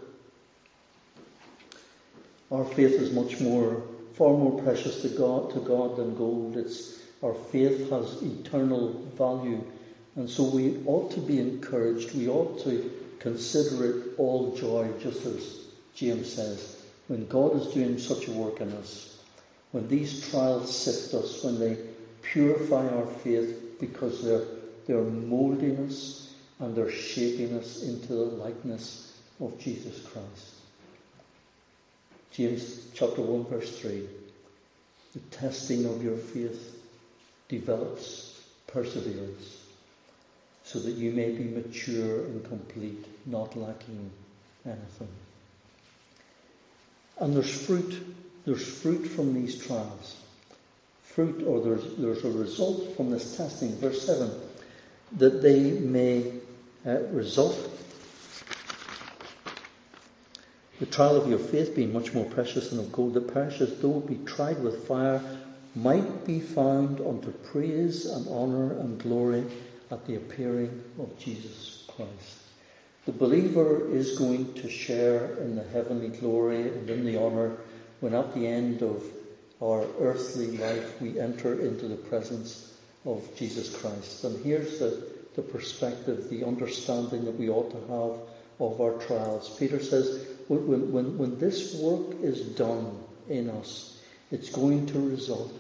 Our 2.53 2.65
faith 2.65 2.93
is 2.93 3.13
much 3.13 3.41
more, 3.41 3.83
far 4.15 4.33
more 4.35 4.63
precious 4.63 5.03
to 5.03 5.09
God, 5.09 5.53
to 5.55 5.61
God 5.61 5.97
than 5.97 6.15
gold. 6.15 6.57
It's, 6.57 7.01
our 7.21 7.35
faith 7.35 7.91
has 7.91 8.23
eternal 8.23 8.93
value. 9.17 9.65
And 10.15 10.31
so 10.31 10.45
we 10.45 10.81
ought 10.87 11.11
to 11.13 11.21
be 11.21 11.41
encouraged. 11.41 12.15
We 12.15 12.29
ought 12.29 12.63
to 12.63 12.93
consider 13.19 13.87
it 13.87 14.15
all 14.17 14.55
joy, 14.55 14.89
just 15.01 15.27
as 15.27 15.65
James 15.97 16.33
says, 16.33 16.81
when 17.09 17.27
God 17.27 17.57
is 17.57 17.75
doing 17.75 17.99
such 17.99 18.29
a 18.29 18.31
work 18.31 18.61
in 18.61 18.71
us 18.75 19.14
when 19.75 19.89
these 19.89 20.31
trials 20.31 20.73
sift 20.73 21.13
us, 21.15 21.43
when 21.43 21.59
they 21.59 21.77
purify 22.23 22.87
our 22.91 23.07
faith 23.07 23.81
because 23.81 24.23
they're, 24.23 24.45
they're 24.87 25.03
molding 25.03 25.77
us 25.85 26.33
and 26.61 26.77
they're 26.77 26.93
shaping 26.93 27.59
us 27.59 27.83
into 27.83 28.07
the 28.07 28.25
likeness 28.25 29.19
of 29.41 29.59
Jesus 29.59 30.01
Christ. 30.07 30.55
James 32.31 32.87
chapter 32.95 33.21
1 33.21 33.47
verse 33.47 33.77
3. 33.81 34.07
The 35.15 35.19
testing 35.37 35.87
of 35.87 36.05
your 36.05 36.19
faith 36.19 36.81
develops 37.49 38.41
perseverance 38.69 39.61
so 40.63 40.79
that 40.79 40.93
you 40.93 41.11
may 41.11 41.33
be 41.33 41.43
mature 41.43 42.21
and 42.27 42.45
complete, 42.45 43.05
not 43.27 43.57
lacking 43.57 44.09
anything. 44.65 45.09
And 47.19 47.35
there's 47.35 47.67
fruit 47.67 48.24
there's 48.45 48.81
fruit 48.81 49.07
from 49.07 49.35
these 49.35 49.65
trials. 49.67 50.17
Fruit, 51.03 51.45
or 51.47 51.61
there's, 51.61 51.97
there's 51.97 52.25
a 52.25 52.31
result 52.31 52.97
from 52.97 53.11
this 53.11 53.37
testing. 53.37 53.77
Verse 53.77 54.05
7 54.05 54.31
that 55.13 55.43
they 55.43 55.71
may 55.71 56.33
uh, 56.87 56.99
result. 57.13 57.71
The 60.81 60.87
trial 60.87 61.17
of 61.17 61.29
your 61.29 61.39
faith 61.39 61.77
being 61.77 61.93
much 61.93 62.13
more 62.13 62.25
precious 62.25 62.71
than 62.71 62.81
of 62.81 62.91
gold 62.91 63.15
that 63.15 63.33
perishes, 63.33 63.81
though 63.81 63.99
it 63.99 64.07
be 64.09 64.19
tried 64.27 64.61
with 64.63 64.89
fire, 64.89 65.23
might 65.77 66.25
be 66.25 66.41
found 66.41 67.01
unto 67.01 67.31
praise 67.31 68.07
and 68.07 68.27
honour 68.29 68.73
and 68.81 68.99
glory 68.99 69.45
at 69.91 70.05
the 70.07 70.17
appearing 70.17 70.83
of 70.99 71.17
Jesus 71.19 71.85
Christ. 71.87 72.39
The 73.07 73.13
believer 73.13 73.89
is 73.91 74.19
going 74.19 74.55
to 74.55 74.69
share 74.69 75.37
in 75.37 75.57
the 75.57 75.65
heavenly 75.65 76.09
glory 76.09 76.63
and 76.63 76.91
in 76.91 77.05
the 77.05 77.19
honour 77.19 77.57
when 78.01 78.15
at 78.15 78.35
the 78.35 78.47
end 78.47 78.83
of 78.83 79.03
our 79.63 79.87
earthly 80.01 80.59
life 80.59 81.01
we 81.01 81.19
enter 81.19 81.61
into 81.61 81.89
the 81.89 81.97
presence 81.97 82.75
of 83.05 83.29
Jesus 83.37 83.75
Christ. 83.77 84.25
And 84.25 84.45
here's 84.45 84.79
the, 84.79 85.07
the 85.35 85.43
perspective, 85.43 86.29
the 86.31 86.45
understanding 86.45 87.25
that 87.25 87.39
we 87.39 87.49
ought 87.49 87.71
to 87.71 87.93
have 87.93 88.35
of 88.61 88.81
our 88.81 88.99
trials. 89.07 89.57
Peter 89.59 89.83
says, 89.83 90.27
when, 90.49 90.93
when, 90.93 91.19
when 91.19 91.39
this 91.39 91.75
work 91.75 92.17
is 92.23 92.41
done 92.41 92.99
in 93.29 93.51
us, 93.51 94.01
it's 94.31 94.51
going 94.51 94.87
to 94.87 95.11
result 95.11 95.53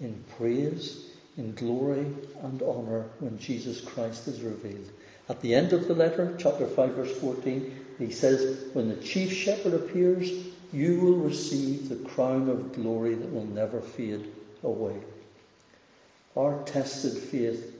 in 0.00 0.24
praise, 0.36 1.10
in 1.36 1.54
glory 1.54 2.06
and 2.42 2.62
honour 2.62 3.08
when 3.20 3.38
Jesus 3.38 3.80
Christ 3.80 4.28
is 4.28 4.42
revealed. 4.42 4.90
At 5.28 5.40
the 5.40 5.54
end 5.54 5.72
of 5.72 5.88
the 5.88 5.94
letter, 5.94 6.34
chapter 6.38 6.66
5, 6.66 6.90
verse 6.94 7.18
14, 7.18 7.84
he 7.98 8.10
says, 8.10 8.66
When 8.74 8.88
the 8.88 8.96
chief 8.96 9.32
shepherd 9.32 9.74
appears, 9.74 10.30
you 10.72 11.00
will 11.00 11.16
receive 11.16 11.88
the 11.88 12.08
crown 12.08 12.48
of 12.48 12.72
glory 12.74 13.14
that 13.14 13.32
will 13.32 13.46
never 13.46 13.80
fade 13.80 14.26
away. 14.62 14.96
Our 16.36 16.62
tested 16.64 17.12
faith, 17.12 17.76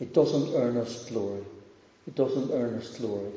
it 0.00 0.14
doesn't 0.14 0.54
earn 0.54 0.78
us 0.78 1.08
glory. 1.10 1.44
It 2.06 2.14
doesn't 2.14 2.50
earn 2.50 2.74
us 2.74 2.96
glory. 2.98 3.32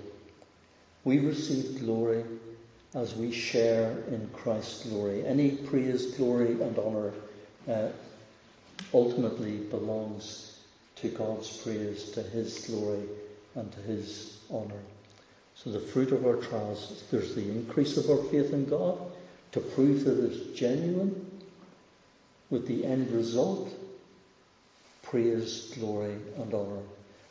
We 1.04 1.20
receive 1.20 1.80
glory 1.82 2.24
as 2.96 3.14
we 3.14 3.32
share 3.32 3.92
in 4.08 4.30
Christ's 4.34 4.88
glory. 4.88 5.26
Any 5.26 5.52
praise, 5.52 6.16
glory, 6.16 6.54
and 6.54 6.80
honour 6.80 7.14
uh, 7.70 7.90
ultimately 8.94 9.58
belongs 9.58 10.58
to 10.96 11.10
God's 11.10 11.58
praise, 11.58 12.12
to 12.12 12.24
His 12.24 12.66
glory, 12.68 13.04
and 13.56 13.72
to 13.72 13.80
His 13.82 14.40
honour. 14.50 14.82
So 15.56 15.72
the 15.72 15.80
fruit 15.80 16.12
of 16.12 16.26
our 16.26 16.36
trials, 16.36 17.04
there's 17.12 17.34
the 17.34 17.50
increase 17.50 17.98
of 17.98 18.10
our 18.10 18.24
faith 18.30 18.52
in 18.52 18.66
God 18.66 19.00
to 19.54 19.60
prove 19.60 20.04
that 20.04 20.20
it's 20.20 20.58
genuine, 20.58 21.32
with 22.50 22.68
the 22.68 22.86
end 22.86 23.10
result, 23.12 23.70
praise, 25.04 25.74
glory, 25.78 26.18
and 26.38 26.54
honour. 26.54 26.82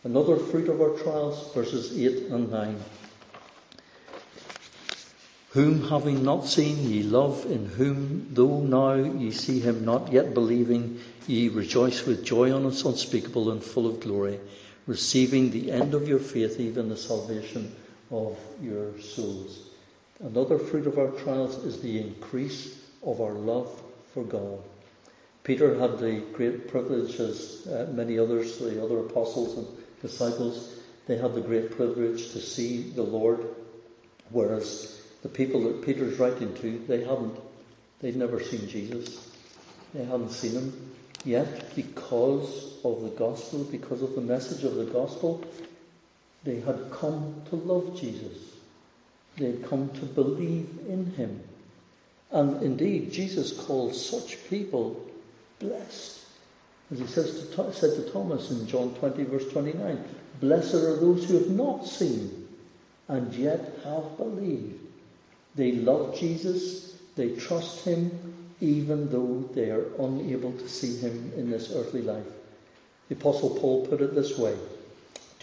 Another 0.04 0.36
fruit 0.36 0.68
of 0.68 0.80
our 0.80 0.98
trials, 0.98 1.52
verses 1.54 1.98
8 1.98 2.30
and 2.30 2.50
9 2.50 2.80
whom 5.54 5.88
having 5.88 6.24
not 6.24 6.44
seen 6.44 6.90
ye 6.90 7.04
love, 7.04 7.46
in 7.46 7.64
whom 7.66 8.26
though 8.32 8.60
now 8.60 8.94
ye 8.94 9.30
see 9.30 9.60
him 9.60 9.84
not 9.84 10.12
yet 10.12 10.34
believing, 10.34 10.98
ye 11.28 11.48
rejoice 11.48 12.04
with 12.04 12.24
joy 12.24 12.52
unspeakable 12.52 13.52
and 13.52 13.62
full 13.62 13.86
of 13.86 14.00
glory, 14.00 14.40
receiving 14.88 15.52
the 15.52 15.70
end 15.70 15.94
of 15.94 16.08
your 16.08 16.18
faith, 16.18 16.58
even 16.58 16.88
the 16.88 16.96
salvation 16.96 17.72
of 18.10 18.38
your 18.62 18.98
souls. 19.00 19.68
Another 20.20 20.58
fruit 20.58 20.86
of 20.86 20.98
our 20.98 21.10
trials 21.10 21.56
is 21.64 21.80
the 21.80 22.00
increase 22.00 22.78
of 23.02 23.20
our 23.20 23.32
love 23.32 23.82
for 24.12 24.24
God. 24.24 24.60
Peter 25.42 25.78
had 25.78 25.98
the 25.98 26.22
great 26.32 26.68
privilege, 26.68 27.20
as 27.20 27.66
uh, 27.66 27.90
many 27.92 28.18
others, 28.18 28.58
the 28.58 28.82
other 28.82 29.00
apostles 29.00 29.58
and 29.58 29.66
disciples, 30.00 30.74
they 31.06 31.18
had 31.18 31.34
the 31.34 31.40
great 31.40 31.72
privilege 31.72 32.30
to 32.30 32.40
see 32.40 32.90
the 32.90 33.02
Lord, 33.02 33.44
whereas 34.30 35.02
the 35.22 35.28
people 35.28 35.64
that 35.64 35.82
Peter's 35.82 36.18
writing 36.18 36.54
to, 36.56 36.78
they 36.86 37.04
hadn't. 37.04 37.38
They'd 38.00 38.16
never 38.16 38.42
seen 38.42 38.68
Jesus. 38.68 39.30
They 39.92 40.04
hadn't 40.04 40.30
seen 40.30 40.52
him. 40.52 40.94
Yet, 41.24 41.74
because 41.74 42.74
of 42.84 43.02
the 43.02 43.10
gospel, 43.10 43.64
because 43.64 44.02
of 44.02 44.14
the 44.14 44.20
message 44.20 44.64
of 44.64 44.74
the 44.74 44.84
gospel, 44.84 45.42
they 46.44 46.60
had 46.60 46.90
come 46.90 47.42
to 47.50 47.56
love 47.56 47.98
Jesus. 47.98 48.36
They 49.36 49.46
had 49.46 49.68
come 49.68 49.88
to 49.90 50.06
believe 50.06 50.68
in 50.88 51.06
him. 51.06 51.42
And 52.30 52.62
indeed, 52.62 53.12
Jesus 53.12 53.52
called 53.52 53.94
such 53.94 54.48
people 54.48 55.08
blessed. 55.58 56.20
As 56.92 56.98
he 56.98 57.06
says 57.06 57.48
to, 57.48 57.72
said 57.72 57.96
to 57.96 58.10
Thomas 58.10 58.50
in 58.50 58.66
John 58.66 58.94
20, 58.94 59.24
verse 59.24 59.50
29, 59.52 60.04
Blessed 60.40 60.74
are 60.74 60.96
those 60.96 61.24
who 61.24 61.38
have 61.38 61.50
not 61.50 61.86
seen 61.86 62.48
and 63.08 63.32
yet 63.34 63.78
have 63.84 64.16
believed. 64.16 64.80
They 65.54 65.72
love 65.72 66.18
Jesus, 66.18 66.96
they 67.16 67.36
trust 67.36 67.84
him, 67.84 68.10
even 68.60 69.10
though 69.10 69.48
they 69.54 69.70
are 69.70 69.86
unable 69.98 70.52
to 70.52 70.68
see 70.68 70.96
him 70.98 71.32
in 71.36 71.50
this 71.50 71.72
earthly 71.72 72.02
life. 72.02 72.26
The 73.08 73.14
Apostle 73.14 73.58
Paul 73.58 73.86
put 73.86 74.00
it 74.00 74.14
this 74.14 74.38
way 74.38 74.56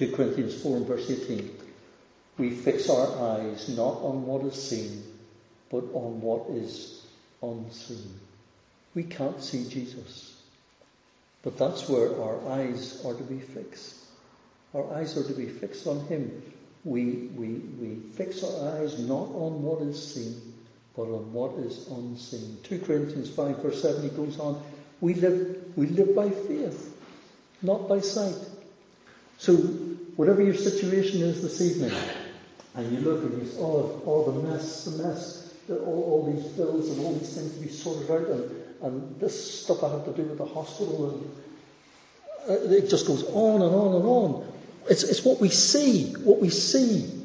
2 0.02 0.12
Corinthians 0.16 0.62
4 0.62 0.78
and 0.78 0.88
verse 0.88 1.10
18 1.10 1.50
We 2.38 2.50
fix 2.50 2.90
our 2.90 3.38
eyes 3.38 3.70
not 3.70 4.02
on 4.02 4.26
what 4.26 4.44
is 4.46 4.56
seen, 4.56 5.04
but 5.70 5.84
on 5.94 6.22
what 6.22 6.50
is 6.50 7.06
unseen. 7.44 8.20
We 8.96 9.04
can't 9.04 9.42
see 9.44 9.70
Jesus. 9.70 10.42
But 11.44 11.58
that's 11.58 11.88
where 11.88 12.20
our 12.20 12.50
eyes 12.50 13.04
are 13.06 13.14
to 13.14 13.24
be 13.24 13.40
fixed. 13.40 13.96
Our 14.74 14.92
eyes 14.96 15.18
are 15.18 15.24
to 15.24 15.34
be 15.34 15.48
fixed 15.48 15.86
on 15.86 16.06
Him 16.08 16.42
we, 16.84 17.30
we, 17.36 17.48
we 17.80 17.96
fix 18.14 18.44
our 18.44 18.80
eyes 18.80 18.98
not 19.00 19.30
on 19.36 19.62
what 19.62 19.82
is 19.84 20.14
seen, 20.14 20.54
but 20.96 21.04
on 21.04 21.32
what 21.32 21.54
is 21.60 21.88
unseen. 21.90 22.58
2 22.64 22.80
Corinthians 22.80 23.30
5 23.30 23.62
verse 23.62 23.82
7 23.82 24.02
he 24.02 24.10
goes 24.10 24.40
on, 24.40 24.62
we 25.00 25.14
live, 25.14 25.64
we 25.76 25.88
live 25.88 26.16
by 26.16 26.30
faith, 26.30 26.98
not 27.62 27.88
by 27.88 28.00
sight. 28.00 28.36
So 29.38 29.58
whatever 30.16 30.42
your 30.42 30.56
situation 30.56 31.22
is 31.22 31.42
this 31.42 31.62
evening, 31.62 31.98
and 32.76 32.92
you 32.92 33.00
look 33.00 33.24
and 33.24 33.42
you 33.42 33.48
say, 33.48 33.58
oh, 33.60 34.02
oh 34.06 34.32
the 34.32 34.48
mess, 34.48 34.86
the 34.86 35.04
mess, 35.04 35.54
all, 35.70 35.78
all 35.86 36.34
these 36.34 36.46
bills 36.54 36.90
and 36.90 37.06
all 37.06 37.14
these 37.14 37.36
things 37.36 37.56
to 37.56 37.62
be 37.62 37.70
sorted 37.70 38.10
out, 38.12 38.28
and, 38.28 38.52
and 38.84 39.20
this 39.20 39.64
stuff 39.64 39.84
I 39.84 39.90
have 39.90 40.06
to 40.06 40.14
do 40.14 40.24
with 40.24 40.38
the 40.38 40.46
hospital, 40.46 41.10
and 41.10 41.32
uh, 42.50 42.74
it 42.76 42.90
just 42.90 43.08
goes 43.08 43.24
on 43.24 43.62
and 43.62 43.76
on 43.76 43.96
and 43.96 44.06
on. 44.06 44.54
It's, 44.90 45.04
it's 45.04 45.24
what 45.24 45.40
we 45.40 45.50
see, 45.50 46.14
what 46.14 46.42
we 46.42 46.50
see. 46.50 47.24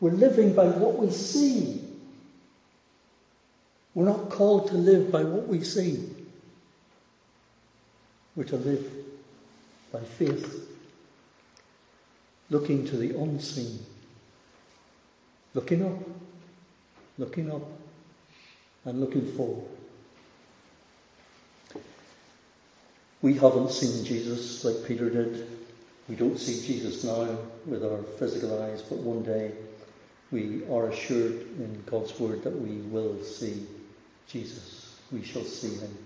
We're 0.00 0.10
living 0.10 0.54
by 0.54 0.66
what 0.66 0.96
we 0.96 1.10
see. 1.10 1.82
We're 3.94 4.06
not 4.06 4.30
called 4.30 4.68
to 4.68 4.74
live 4.74 5.12
by 5.12 5.22
what 5.22 5.46
we 5.46 5.62
see. 5.62 6.08
We're 8.34 8.44
to 8.44 8.56
live 8.56 8.90
by 9.92 10.00
faith, 10.00 10.73
looking 12.50 12.86
to 12.86 12.96
the 12.96 13.10
unseen, 13.18 13.78
looking 15.54 15.84
up, 15.84 15.98
looking 17.18 17.50
up, 17.50 17.62
and 18.84 19.00
looking 19.00 19.32
forward. 19.32 19.64
We 23.22 23.34
haven't 23.34 23.70
seen 23.70 24.04
Jesus 24.04 24.64
like 24.64 24.86
Peter 24.86 25.08
did. 25.08 25.48
We 26.08 26.16
don't 26.16 26.38
see 26.38 26.66
Jesus 26.66 27.04
now 27.04 27.38
with 27.64 27.82
our 27.82 28.02
physical 28.18 28.62
eyes, 28.62 28.82
but 28.82 28.98
one 28.98 29.22
day 29.22 29.52
we 30.30 30.62
are 30.70 30.88
assured 30.88 31.32
in 31.58 31.82
God's 31.86 32.18
word 32.20 32.42
that 32.42 32.54
we 32.54 32.82
will 32.82 33.22
see 33.24 33.66
Jesus. 34.28 35.00
We 35.10 35.22
shall 35.22 35.44
see 35.44 35.76
him. 35.76 35.96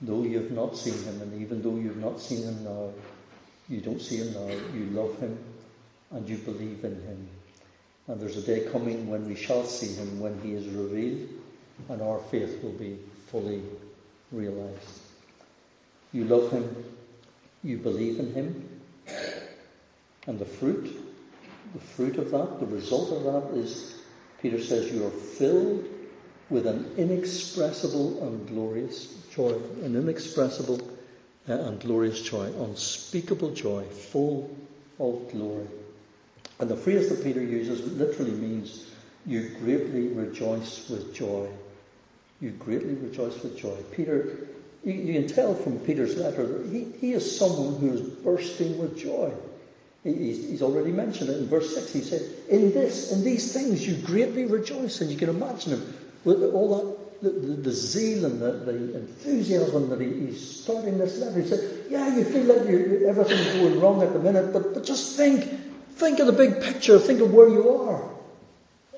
Though 0.00 0.22
you 0.22 0.38
have 0.38 0.52
not 0.52 0.76
seen 0.76 1.02
him, 1.02 1.20
and 1.20 1.42
even 1.42 1.60
though 1.60 1.76
you 1.76 1.88
have 1.88 1.98
not 1.98 2.20
seen 2.20 2.44
him 2.44 2.64
now, 2.64 2.92
you 3.68 3.80
don't 3.80 4.00
see 4.00 4.16
him 4.16 4.32
now, 4.32 4.48
you 4.74 4.86
love 4.90 5.18
him 5.18 5.38
and 6.10 6.28
you 6.28 6.38
believe 6.38 6.84
in 6.84 6.94
him. 7.02 7.28
And 8.06 8.20
there's 8.20 8.38
a 8.38 8.42
day 8.42 8.70
coming 8.72 9.08
when 9.08 9.28
we 9.28 9.34
shall 9.34 9.64
see 9.64 9.94
him, 9.94 10.20
when 10.20 10.40
he 10.40 10.54
is 10.54 10.66
revealed, 10.66 11.28
and 11.90 12.00
our 12.00 12.18
faith 12.30 12.62
will 12.62 12.72
be 12.72 12.98
fully 13.26 13.62
realized. 14.32 15.00
You 16.12 16.24
love 16.24 16.50
him, 16.50 16.84
you 17.62 17.76
believe 17.76 18.18
in 18.18 18.32
him, 18.32 18.80
and 20.26 20.38
the 20.38 20.46
fruit, 20.46 20.96
the 21.74 21.80
fruit 21.80 22.16
of 22.16 22.30
that, 22.30 22.60
the 22.60 22.66
result 22.66 23.12
of 23.12 23.24
that 23.24 23.58
is, 23.58 24.00
Peter 24.40 24.62
says, 24.62 24.90
you 24.90 25.06
are 25.06 25.10
filled 25.10 25.86
with 26.48 26.66
an 26.66 26.90
inexpressible 26.96 28.26
and 28.26 28.48
glorious 28.48 29.12
joy, 29.34 29.52
an 29.82 29.96
inexpressible 29.96 30.80
Uh, 31.48 31.54
and 31.54 31.80
glorious 31.80 32.20
joy, 32.20 32.44
unspeakable 32.60 33.52
joy, 33.52 33.82
full 33.84 34.54
of 34.98 35.30
glory. 35.32 35.66
And 36.58 36.68
the 36.68 36.76
phrase 36.76 37.08
that 37.08 37.24
Peter 37.24 37.42
uses 37.42 37.90
literally 37.92 38.32
means 38.32 38.90
you 39.24 39.48
greatly 39.60 40.08
rejoice 40.08 40.90
with 40.90 41.14
joy. 41.14 41.48
You 42.42 42.50
greatly 42.50 42.94
rejoice 42.94 43.42
with 43.42 43.56
joy. 43.56 43.76
Peter, 43.92 44.48
you, 44.84 44.92
you 44.92 45.12
can 45.14 45.28
tell 45.28 45.54
from 45.54 45.78
Peter's 45.78 46.16
letter 46.18 46.64
he, 46.70 46.84
he 47.00 47.12
is 47.12 47.38
someone 47.38 47.80
who 47.80 47.94
is 47.94 48.02
bursting 48.02 48.76
with 48.76 48.98
joy. 48.98 49.32
He's, 50.04 50.48
he's 50.48 50.62
already 50.62 50.92
mentioned 50.92 51.30
it 51.30 51.38
in 51.38 51.46
verse 51.46 51.74
6. 51.74 51.92
He 51.92 52.00
said, 52.02 52.22
In 52.50 52.72
this, 52.72 53.10
in 53.12 53.24
these 53.24 53.52
things 53.52 53.86
you 53.86 53.96
greatly 54.06 54.44
rejoice. 54.44 55.00
And 55.00 55.10
you 55.10 55.16
can 55.16 55.30
imagine 55.30 55.72
him 55.72 55.94
with 56.24 56.42
all 56.42 56.76
that, 56.76 57.07
the, 57.22 57.30
the, 57.30 57.72
zeal 57.72 58.24
and 58.24 58.40
the, 58.40 58.52
the, 58.52 58.96
enthusiasm 58.96 59.88
that 59.90 60.00
he, 60.00 60.26
he's 60.26 60.60
starting 60.62 60.98
this 60.98 61.18
letter. 61.18 61.40
He 61.40 61.48
said, 61.48 61.86
Yeah, 61.90 62.16
you 62.16 62.24
feel 62.24 62.44
like 62.44 62.68
you're, 62.68 63.08
everything's 63.08 63.54
going 63.54 63.80
wrong 63.80 64.02
at 64.02 64.12
the 64.12 64.18
minute, 64.18 64.52
but, 64.52 64.74
but 64.74 64.84
just 64.84 65.16
think. 65.16 65.44
Think 65.98 66.20
of 66.20 66.26
the 66.26 66.32
big 66.32 66.62
picture. 66.62 66.96
Think 67.00 67.20
of 67.20 67.34
where 67.34 67.48
you 67.48 67.70
are. 67.70 68.08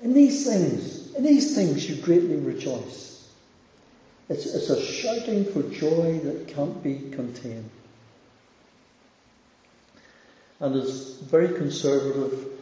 In 0.02 0.12
these 0.12 0.46
things, 0.46 1.14
in 1.14 1.24
these 1.24 1.54
things 1.54 1.88
you 1.88 1.96
greatly 2.02 2.36
rejoice. 2.36 3.26
It's, 4.28 4.46
it's 4.46 4.68
a 4.68 4.80
shouting 4.80 5.46
for 5.46 5.62
joy 5.62 6.18
that 6.20 6.48
can't 6.48 6.82
be 6.82 7.10
contained. 7.10 7.70
And 10.60 10.76
as 10.76 11.16
very 11.20 11.48
conservative 11.56 12.59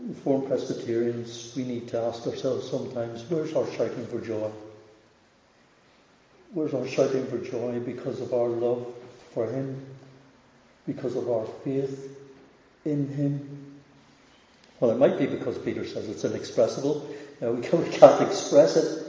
Reformed 0.00 0.46
Presbyterians, 0.46 1.52
we 1.56 1.64
need 1.64 1.88
to 1.88 2.00
ask 2.00 2.24
ourselves 2.26 2.70
sometimes, 2.70 3.24
where's 3.28 3.52
our 3.54 3.68
shouting 3.72 4.06
for 4.06 4.20
joy? 4.20 4.50
Where's 6.52 6.72
our 6.72 6.86
shouting 6.86 7.26
for 7.26 7.38
joy? 7.38 7.80
Because 7.80 8.20
of 8.20 8.32
our 8.32 8.48
love 8.48 8.86
for 9.34 9.46
Him, 9.50 9.84
because 10.86 11.16
of 11.16 11.28
our 11.28 11.46
faith 11.64 12.16
in 12.84 13.08
Him. 13.08 13.80
Well, 14.78 14.92
it 14.92 14.98
might 14.98 15.18
be 15.18 15.26
because 15.26 15.58
Peter 15.58 15.84
says 15.84 16.08
it's 16.08 16.24
inexpressible. 16.24 17.12
We, 17.40 17.60
can't, 17.62 17.84
we 17.84 17.90
can't 17.90 18.22
express 18.22 18.76
it. 18.76 19.04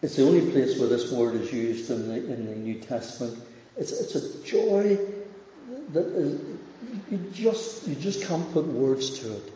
It's 0.00 0.14
the 0.14 0.24
only 0.24 0.48
place 0.52 0.78
where 0.78 0.88
this 0.88 1.10
word 1.10 1.34
is 1.34 1.52
used 1.52 1.90
in 1.90 2.08
the, 2.08 2.14
in 2.14 2.46
the 2.46 2.54
New 2.54 2.78
Testament. 2.78 3.36
It's, 3.76 3.90
it's 3.90 4.14
a 4.14 4.44
joy 4.44 4.96
that 5.92 6.06
is, 6.06 6.40
you 7.10 7.18
just, 7.32 7.88
you 7.88 7.96
just 7.96 8.24
can't 8.24 8.52
put 8.52 8.64
words 8.66 9.18
to 9.20 9.34
it. 9.34 9.52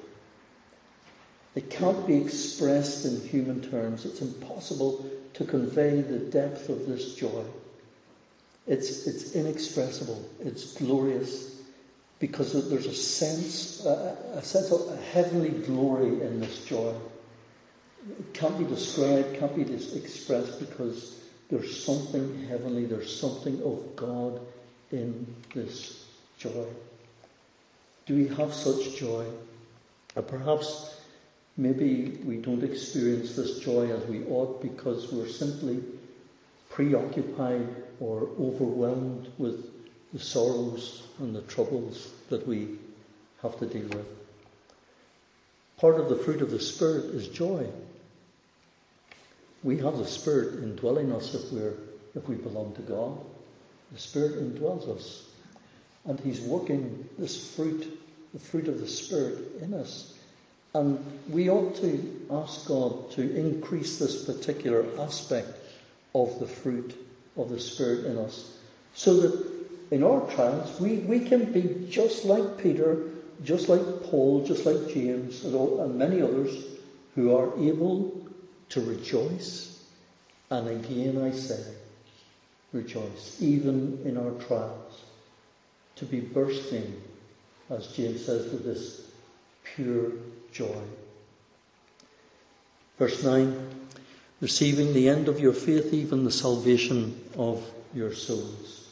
It 1.55 1.69
can't 1.71 2.07
be 2.07 2.17
expressed 2.17 3.05
in 3.05 3.21
human 3.21 3.61
terms. 3.71 4.05
It's 4.05 4.23
impossible 4.23 5.07
to 5.35 5.45
convey 5.45 6.01
the 6.01 6.19
depth 6.19 6.69
of 6.69 6.87
this 6.87 7.15
joy. 7.15 7.45
It's, 8.67 9.07
it's 9.07 9.35
inexpressible. 9.35 10.25
It's 10.41 10.75
glorious 10.75 11.61
because 12.19 12.71
there's 12.71 12.87
a 12.87 12.95
sense, 12.95 13.85
a, 13.85 14.17
a 14.35 14.43
sense 14.43 14.71
of 14.71 14.89
a 14.93 14.97
heavenly 15.13 15.51
glory 15.51 16.23
in 16.23 16.41
this 16.41 16.65
joy. 16.65 16.95
It 18.09 18.33
can't 18.33 18.59
be 18.59 18.65
described, 18.65 19.39
can't 19.39 19.55
be 19.55 19.63
expressed 19.97 20.59
because 20.61 21.21
there's 21.51 21.85
something 21.85 22.47
heavenly, 22.49 22.87
there's 22.87 23.15
something 23.15 23.61
of 23.63 23.95
God 23.97 24.41
in 24.91 25.27
this 25.55 26.07
joy. 26.39 26.67
Do 28.07 28.17
we 28.17 28.29
have 28.29 28.55
such 28.55 28.97
joy? 28.97 29.27
Or 30.17 30.23
perhaps 30.23 30.97
maybe 31.57 32.19
we 32.25 32.37
don't 32.37 32.65
experience 32.65 33.37
this 33.37 33.59
joy 33.61 33.91
as 33.91 34.05
we 34.07 34.25
ought 34.25 34.63
because 34.63 35.13
we're 35.13 35.29
simply 35.29 35.83
preoccupied 36.71 37.69
or 38.01 38.29
overwhelmed 38.41 39.31
with 39.39 39.71
the 40.13 40.19
sorrows 40.19 41.03
and 41.19 41.35
the 41.35 41.43
troubles 41.43 42.13
that 42.31 42.47
we 42.47 42.77
have 43.43 43.59
to 43.59 43.67
deal 43.67 43.89
with. 43.89 44.07
Part 45.79 46.01
of 46.01 46.09
the 46.09 46.17
fruit 46.17 46.43
of 46.43 46.51
the 46.51 46.61
Spirit 46.61 47.07
is 47.07 47.29
joy. 47.29 47.67
We 49.63 49.79
have 49.79 49.97
the 49.99 50.07
Spirit 50.07 50.63
indwelling 50.63 51.13
us 51.13 51.35
if 51.35 51.53
we're 51.53 51.75
if 52.15 52.29
we 52.29 52.37
belong 52.37 52.75
to 52.75 52.83
God. 52.83 53.19
The 53.93 53.99
Spirit 53.99 54.35
indwells 54.35 54.89
us. 54.89 55.25
And 56.05 56.19
He's 56.21 56.41
working 56.41 57.09
this 57.19 57.55
fruit, 57.55 57.99
the 58.33 58.39
fruit 58.39 58.69
of 58.69 58.81
the 58.81 58.89
Spirit 58.89 59.39
in 59.61 59.75
us. 59.75 60.12
And 60.75 61.05
we 61.29 61.51
ought 61.51 61.77
to 61.77 62.27
ask 62.31 62.67
God 62.67 63.11
to 63.13 63.37
increase 63.37 63.99
this 63.99 64.25
particular 64.25 64.85
aspect 64.99 65.49
of 66.15 66.39
the 66.41 66.47
fruit 66.47 66.95
of 67.37 67.51
the 67.51 67.61
Spirit 67.61 68.07
in 68.07 68.19
us. 68.19 68.57
So 68.95 69.17
that 69.17 69.53
in 69.91 70.03
our 70.03 70.27
trials, 70.31 70.81
we, 70.81 70.97
we 70.99 71.21
can 71.21 71.53
be 71.53 71.87
just 71.91 72.25
like 72.25 72.59
Peter, 72.59 73.11
just 73.45 73.69
like 73.69 74.03
Paul, 74.05 74.45
just 74.45 74.65
like 74.65 74.89
James, 74.93 75.45
and, 75.45 75.55
all, 75.55 75.83
and 75.83 75.99
many 75.99 76.23
others 76.23 76.65
who 77.15 77.37
are 77.37 77.55
able 77.59 78.27
to 78.71 78.81
rejoice. 78.81 79.79
And 80.51 80.69
again 80.69 81.23
I 81.23 81.33
say, 81.33 81.63
rejoice, 82.73 83.37
even 83.41 84.01
in 84.05 84.17
our 84.17 84.31
trials 84.47 85.03
to 85.97 86.07
be 86.07 86.21
bursting, 86.21 87.01
as 87.69 87.89
James 87.89 88.25
says, 88.25 88.51
with 88.51 88.65
this 88.65 89.07
pure 89.65 90.13
joy. 90.53 90.83
Verse 92.99 93.23
9 93.25 93.73
receiving 94.43 94.93
the 94.93 95.09
end 95.09 95.29
of 95.29 95.39
your 95.39 95.53
faith, 95.53 95.95
even 95.95 96.25
the 96.25 96.31
salvation 96.31 97.19
of 97.39 97.65
your 97.95 98.13
souls. 98.13 98.89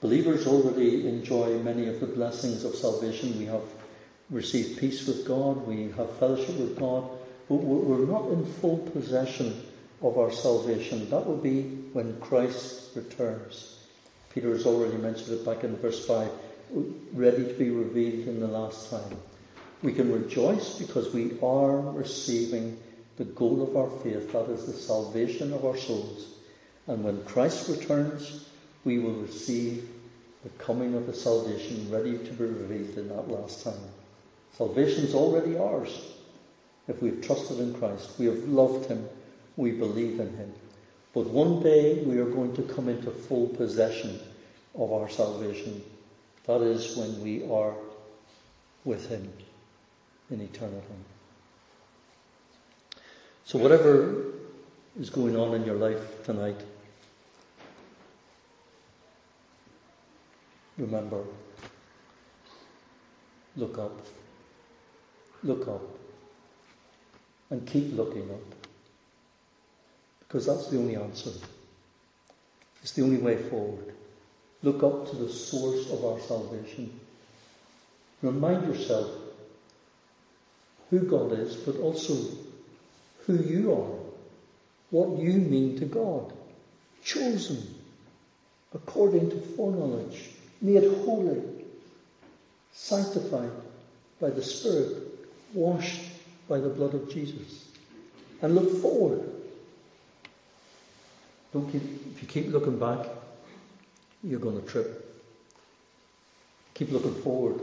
Believers 0.00 0.46
already 0.46 1.08
enjoy 1.08 1.56
many 1.60 1.86
of 1.86 2.00
the 2.00 2.06
blessings 2.06 2.64
of 2.64 2.74
salvation. 2.74 3.38
We 3.38 3.46
have 3.46 3.62
received 4.28 4.80
peace 4.80 5.06
with 5.06 5.26
God, 5.26 5.66
we 5.66 5.92
have 5.96 6.18
fellowship 6.18 6.56
with 6.56 6.78
God, 6.78 7.08
but 7.48 7.56
we're 7.56 8.06
not 8.06 8.30
in 8.30 8.44
full 8.44 8.78
possession 8.78 9.62
of 10.02 10.18
our 10.18 10.32
salvation. 10.32 11.08
That 11.10 11.24
will 11.24 11.36
be 11.36 11.62
when 11.92 12.20
Christ 12.20 12.96
returns. 12.96 13.78
Peter 14.34 14.50
has 14.50 14.66
already 14.66 14.96
mentioned 14.96 15.30
it 15.30 15.44
back 15.44 15.62
in 15.62 15.76
verse 15.76 16.04
5, 16.06 16.28
ready 17.14 17.44
to 17.44 17.54
be 17.54 17.70
revealed 17.70 18.26
in 18.28 18.40
the 18.40 18.48
last 18.48 18.90
time. 18.90 19.16
We 19.80 19.92
can 19.92 20.12
rejoice 20.12 20.76
because 20.76 21.14
we 21.14 21.38
are 21.40 21.78
receiving 21.92 22.78
the 23.16 23.24
goal 23.24 23.62
of 23.62 23.76
our 23.76 23.90
faith, 24.00 24.32
that 24.32 24.50
is 24.50 24.66
the 24.66 24.72
salvation 24.72 25.52
of 25.52 25.64
our 25.64 25.76
souls. 25.76 26.26
And 26.88 27.04
when 27.04 27.24
Christ 27.24 27.68
returns, 27.68 28.44
we 28.84 28.98
will 28.98 29.14
receive 29.14 29.88
the 30.42 30.48
coming 30.50 30.94
of 30.94 31.06
the 31.06 31.14
salvation 31.14 31.90
ready 31.90 32.18
to 32.18 32.32
be 32.32 32.44
revealed 32.44 32.98
in 32.98 33.08
that 33.08 33.28
last 33.28 33.62
time. 33.62 33.80
Salvation 34.56 35.04
is 35.04 35.14
already 35.14 35.56
ours 35.56 36.12
if 36.88 37.00
we've 37.00 37.24
trusted 37.24 37.60
in 37.60 37.74
Christ. 37.74 38.18
We 38.18 38.26
have 38.26 38.48
loved 38.48 38.86
Him. 38.86 39.08
We 39.56 39.72
believe 39.72 40.18
in 40.18 40.36
Him. 40.36 40.52
But 41.14 41.26
one 41.26 41.62
day 41.62 42.02
we 42.02 42.18
are 42.18 42.30
going 42.30 42.54
to 42.56 42.62
come 42.62 42.88
into 42.88 43.10
full 43.10 43.48
possession 43.48 44.18
of 44.74 44.92
our 44.92 45.08
salvation. 45.08 45.82
That 46.46 46.62
is 46.62 46.96
when 46.96 47.20
we 47.22 47.48
are 47.48 47.74
with 48.84 49.08
Him 49.08 49.30
in 50.30 50.40
eternity. 50.40 50.86
So, 53.44 53.58
whatever 53.58 54.24
is 55.00 55.10
going 55.10 55.36
on 55.36 55.54
in 55.54 55.64
your 55.64 55.76
life 55.76 56.24
tonight, 56.24 56.60
remember 60.76 61.24
look 63.58 63.78
up. 63.78 63.92
Look 65.42 65.68
up. 65.68 65.82
And 67.50 67.66
keep 67.66 67.96
looking 67.96 68.30
up. 68.30 68.54
Because 70.20 70.46
that's 70.46 70.68
the 70.68 70.78
only 70.78 70.96
answer. 70.96 71.30
It's 72.82 72.92
the 72.92 73.02
only 73.02 73.18
way 73.18 73.36
forward. 73.36 73.94
Look 74.62 74.82
up 74.82 75.10
to 75.10 75.16
the 75.16 75.28
source 75.28 75.90
of 75.90 76.04
our 76.04 76.20
salvation. 76.20 77.00
Remind 78.22 78.66
yourself 78.66 79.10
who 80.90 81.00
God 81.00 81.32
is, 81.32 81.56
but 81.56 81.76
also 81.76 82.14
who 83.26 83.42
you 83.42 83.72
are, 83.72 83.98
what 84.90 85.18
you 85.18 85.34
mean 85.34 85.78
to 85.78 85.84
God. 85.84 86.32
Chosen 87.04 87.74
according 88.74 89.30
to 89.30 89.36
foreknowledge, 89.56 90.30
made 90.60 90.84
holy, 91.04 91.42
sanctified 92.72 93.50
by 94.20 94.30
the 94.30 94.42
Spirit, 94.42 95.02
washed 95.54 96.00
by 96.48 96.58
the 96.58 96.68
blood 96.68 96.94
of 96.94 97.10
Jesus. 97.10 97.68
And 98.42 98.54
look 98.54 98.82
forward 98.82 99.28
don't 101.52 101.70
keep, 101.72 101.82
if 101.82 102.22
you 102.22 102.28
keep 102.28 102.52
looking 102.52 102.78
back, 102.78 103.06
you're 104.22 104.40
going 104.40 104.60
to 104.60 104.66
trip. 104.66 105.04
Keep 106.74 106.92
looking 106.92 107.14
forward. 107.14 107.60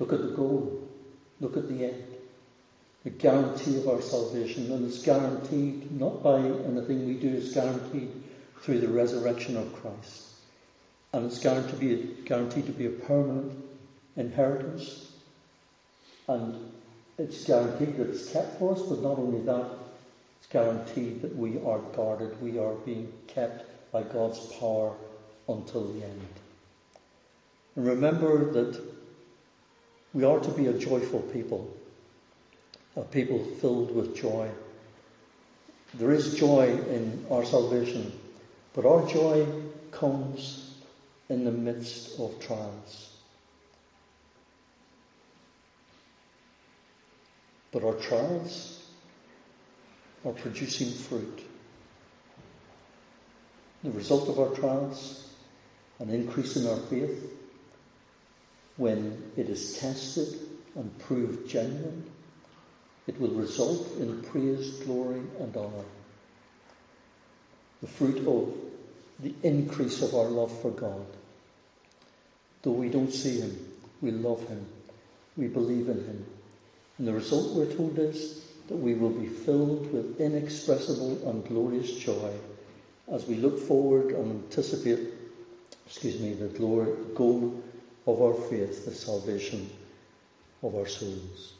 Look 0.00 0.14
at 0.14 0.22
the 0.22 0.34
goal. 0.34 0.88
Look 1.40 1.56
at 1.56 1.68
the 1.68 1.84
end. 1.84 2.04
The 3.04 3.10
guarantee 3.10 3.76
of 3.78 3.88
our 3.88 4.00
salvation. 4.00 4.72
And 4.72 4.86
it's 4.86 5.02
guaranteed 5.02 5.92
not 5.92 6.22
by 6.22 6.38
anything 6.38 7.06
we 7.06 7.14
do, 7.14 7.36
it's 7.36 7.54
guaranteed 7.54 8.10
through 8.62 8.80
the 8.80 8.88
resurrection 8.88 9.56
of 9.56 9.72
Christ. 9.74 10.24
And 11.12 11.26
it's 11.26 11.38
guaranteed 11.38 11.70
to 11.70 11.76
be 11.76 11.92
a, 11.92 12.04
guaranteed 12.24 12.66
to 12.66 12.72
be 12.72 12.86
a 12.86 12.90
permanent 12.90 13.62
inheritance. 14.16 15.12
And 16.28 16.72
it's 17.18 17.44
guaranteed 17.44 17.96
that 17.98 18.08
it's 18.08 18.32
kept 18.32 18.58
for 18.58 18.72
us, 18.72 18.82
but 18.82 19.02
not 19.02 19.18
only 19.18 19.42
that, 19.44 19.66
it's 20.38 20.50
guaranteed 20.50 21.20
that 21.22 21.36
we 21.36 21.58
are 21.64 21.80
guarded, 21.94 22.40
we 22.40 22.58
are 22.58 22.74
being 22.86 23.12
kept 23.26 23.92
by 23.92 24.02
God's 24.02 24.38
power 24.54 24.94
until 25.48 25.92
the 25.92 26.04
end. 26.04 26.28
And 27.76 27.86
remember 27.86 28.52
that 28.52 28.89
we 30.12 30.24
are 30.24 30.40
to 30.40 30.50
be 30.50 30.66
a 30.66 30.72
joyful 30.72 31.20
people, 31.20 31.72
a 32.96 33.02
people 33.02 33.44
filled 33.60 33.94
with 33.94 34.16
joy. 34.16 34.48
There 35.94 36.10
is 36.10 36.34
joy 36.34 36.68
in 36.68 37.26
our 37.30 37.44
salvation, 37.44 38.12
but 38.74 38.86
our 38.86 39.06
joy 39.06 39.46
comes 39.90 40.74
in 41.28 41.44
the 41.44 41.52
midst 41.52 42.18
of 42.18 42.40
trials. 42.40 43.16
But 47.72 47.84
our 47.84 47.94
trials 47.94 48.82
are 50.24 50.32
producing 50.32 50.90
fruit. 50.90 51.44
The 53.84 53.90
result 53.92 54.28
of 54.28 54.38
our 54.38 54.54
trials, 54.56 55.28
an 56.00 56.10
increase 56.10 56.56
in 56.56 56.66
our 56.66 56.76
faith, 56.76 57.39
when 58.80 59.30
it 59.36 59.50
is 59.50 59.76
tested 59.76 60.26
and 60.74 60.98
proved 61.00 61.46
genuine, 61.46 62.02
it 63.06 63.20
will 63.20 63.32
result 63.32 63.86
in 63.98 64.22
praise, 64.22 64.70
glory, 64.84 65.20
and 65.38 65.54
honour. 65.54 65.84
the 67.82 67.86
fruit 67.86 68.26
of 68.26 68.54
the 69.20 69.34
increase 69.42 70.00
of 70.00 70.14
our 70.14 70.28
love 70.28 70.50
for 70.62 70.70
God. 70.70 71.04
Though 72.62 72.72
we 72.72 72.88
don't 72.88 73.12
see 73.12 73.40
Him, 73.40 73.54
we 74.00 74.12
love 74.12 74.48
Him, 74.48 74.66
we 75.36 75.48
believe 75.48 75.90
in 75.90 75.98
Him. 75.98 76.26
And 76.96 77.06
the 77.06 77.12
result, 77.12 77.54
we're 77.54 77.74
told, 77.74 77.98
is 77.98 78.42
that 78.68 78.76
we 78.76 78.94
will 78.94 79.10
be 79.10 79.26
filled 79.26 79.92
with 79.92 80.20
inexpressible 80.20 81.28
and 81.28 81.46
glorious 81.46 81.92
joy 81.96 82.32
as 83.12 83.26
we 83.26 83.34
look 83.34 83.58
forward 83.58 84.12
and 84.12 84.42
anticipate, 84.44 85.00
excuse 85.86 86.18
me, 86.18 86.32
the 86.32 86.48
glory, 86.48 86.92
goal 87.14 87.62
of 88.12 88.22
our 88.22 88.34
faith, 88.34 88.84
the 88.84 88.92
salvation 88.92 89.70
of 90.62 90.74
our 90.74 90.86
souls. 90.86 91.54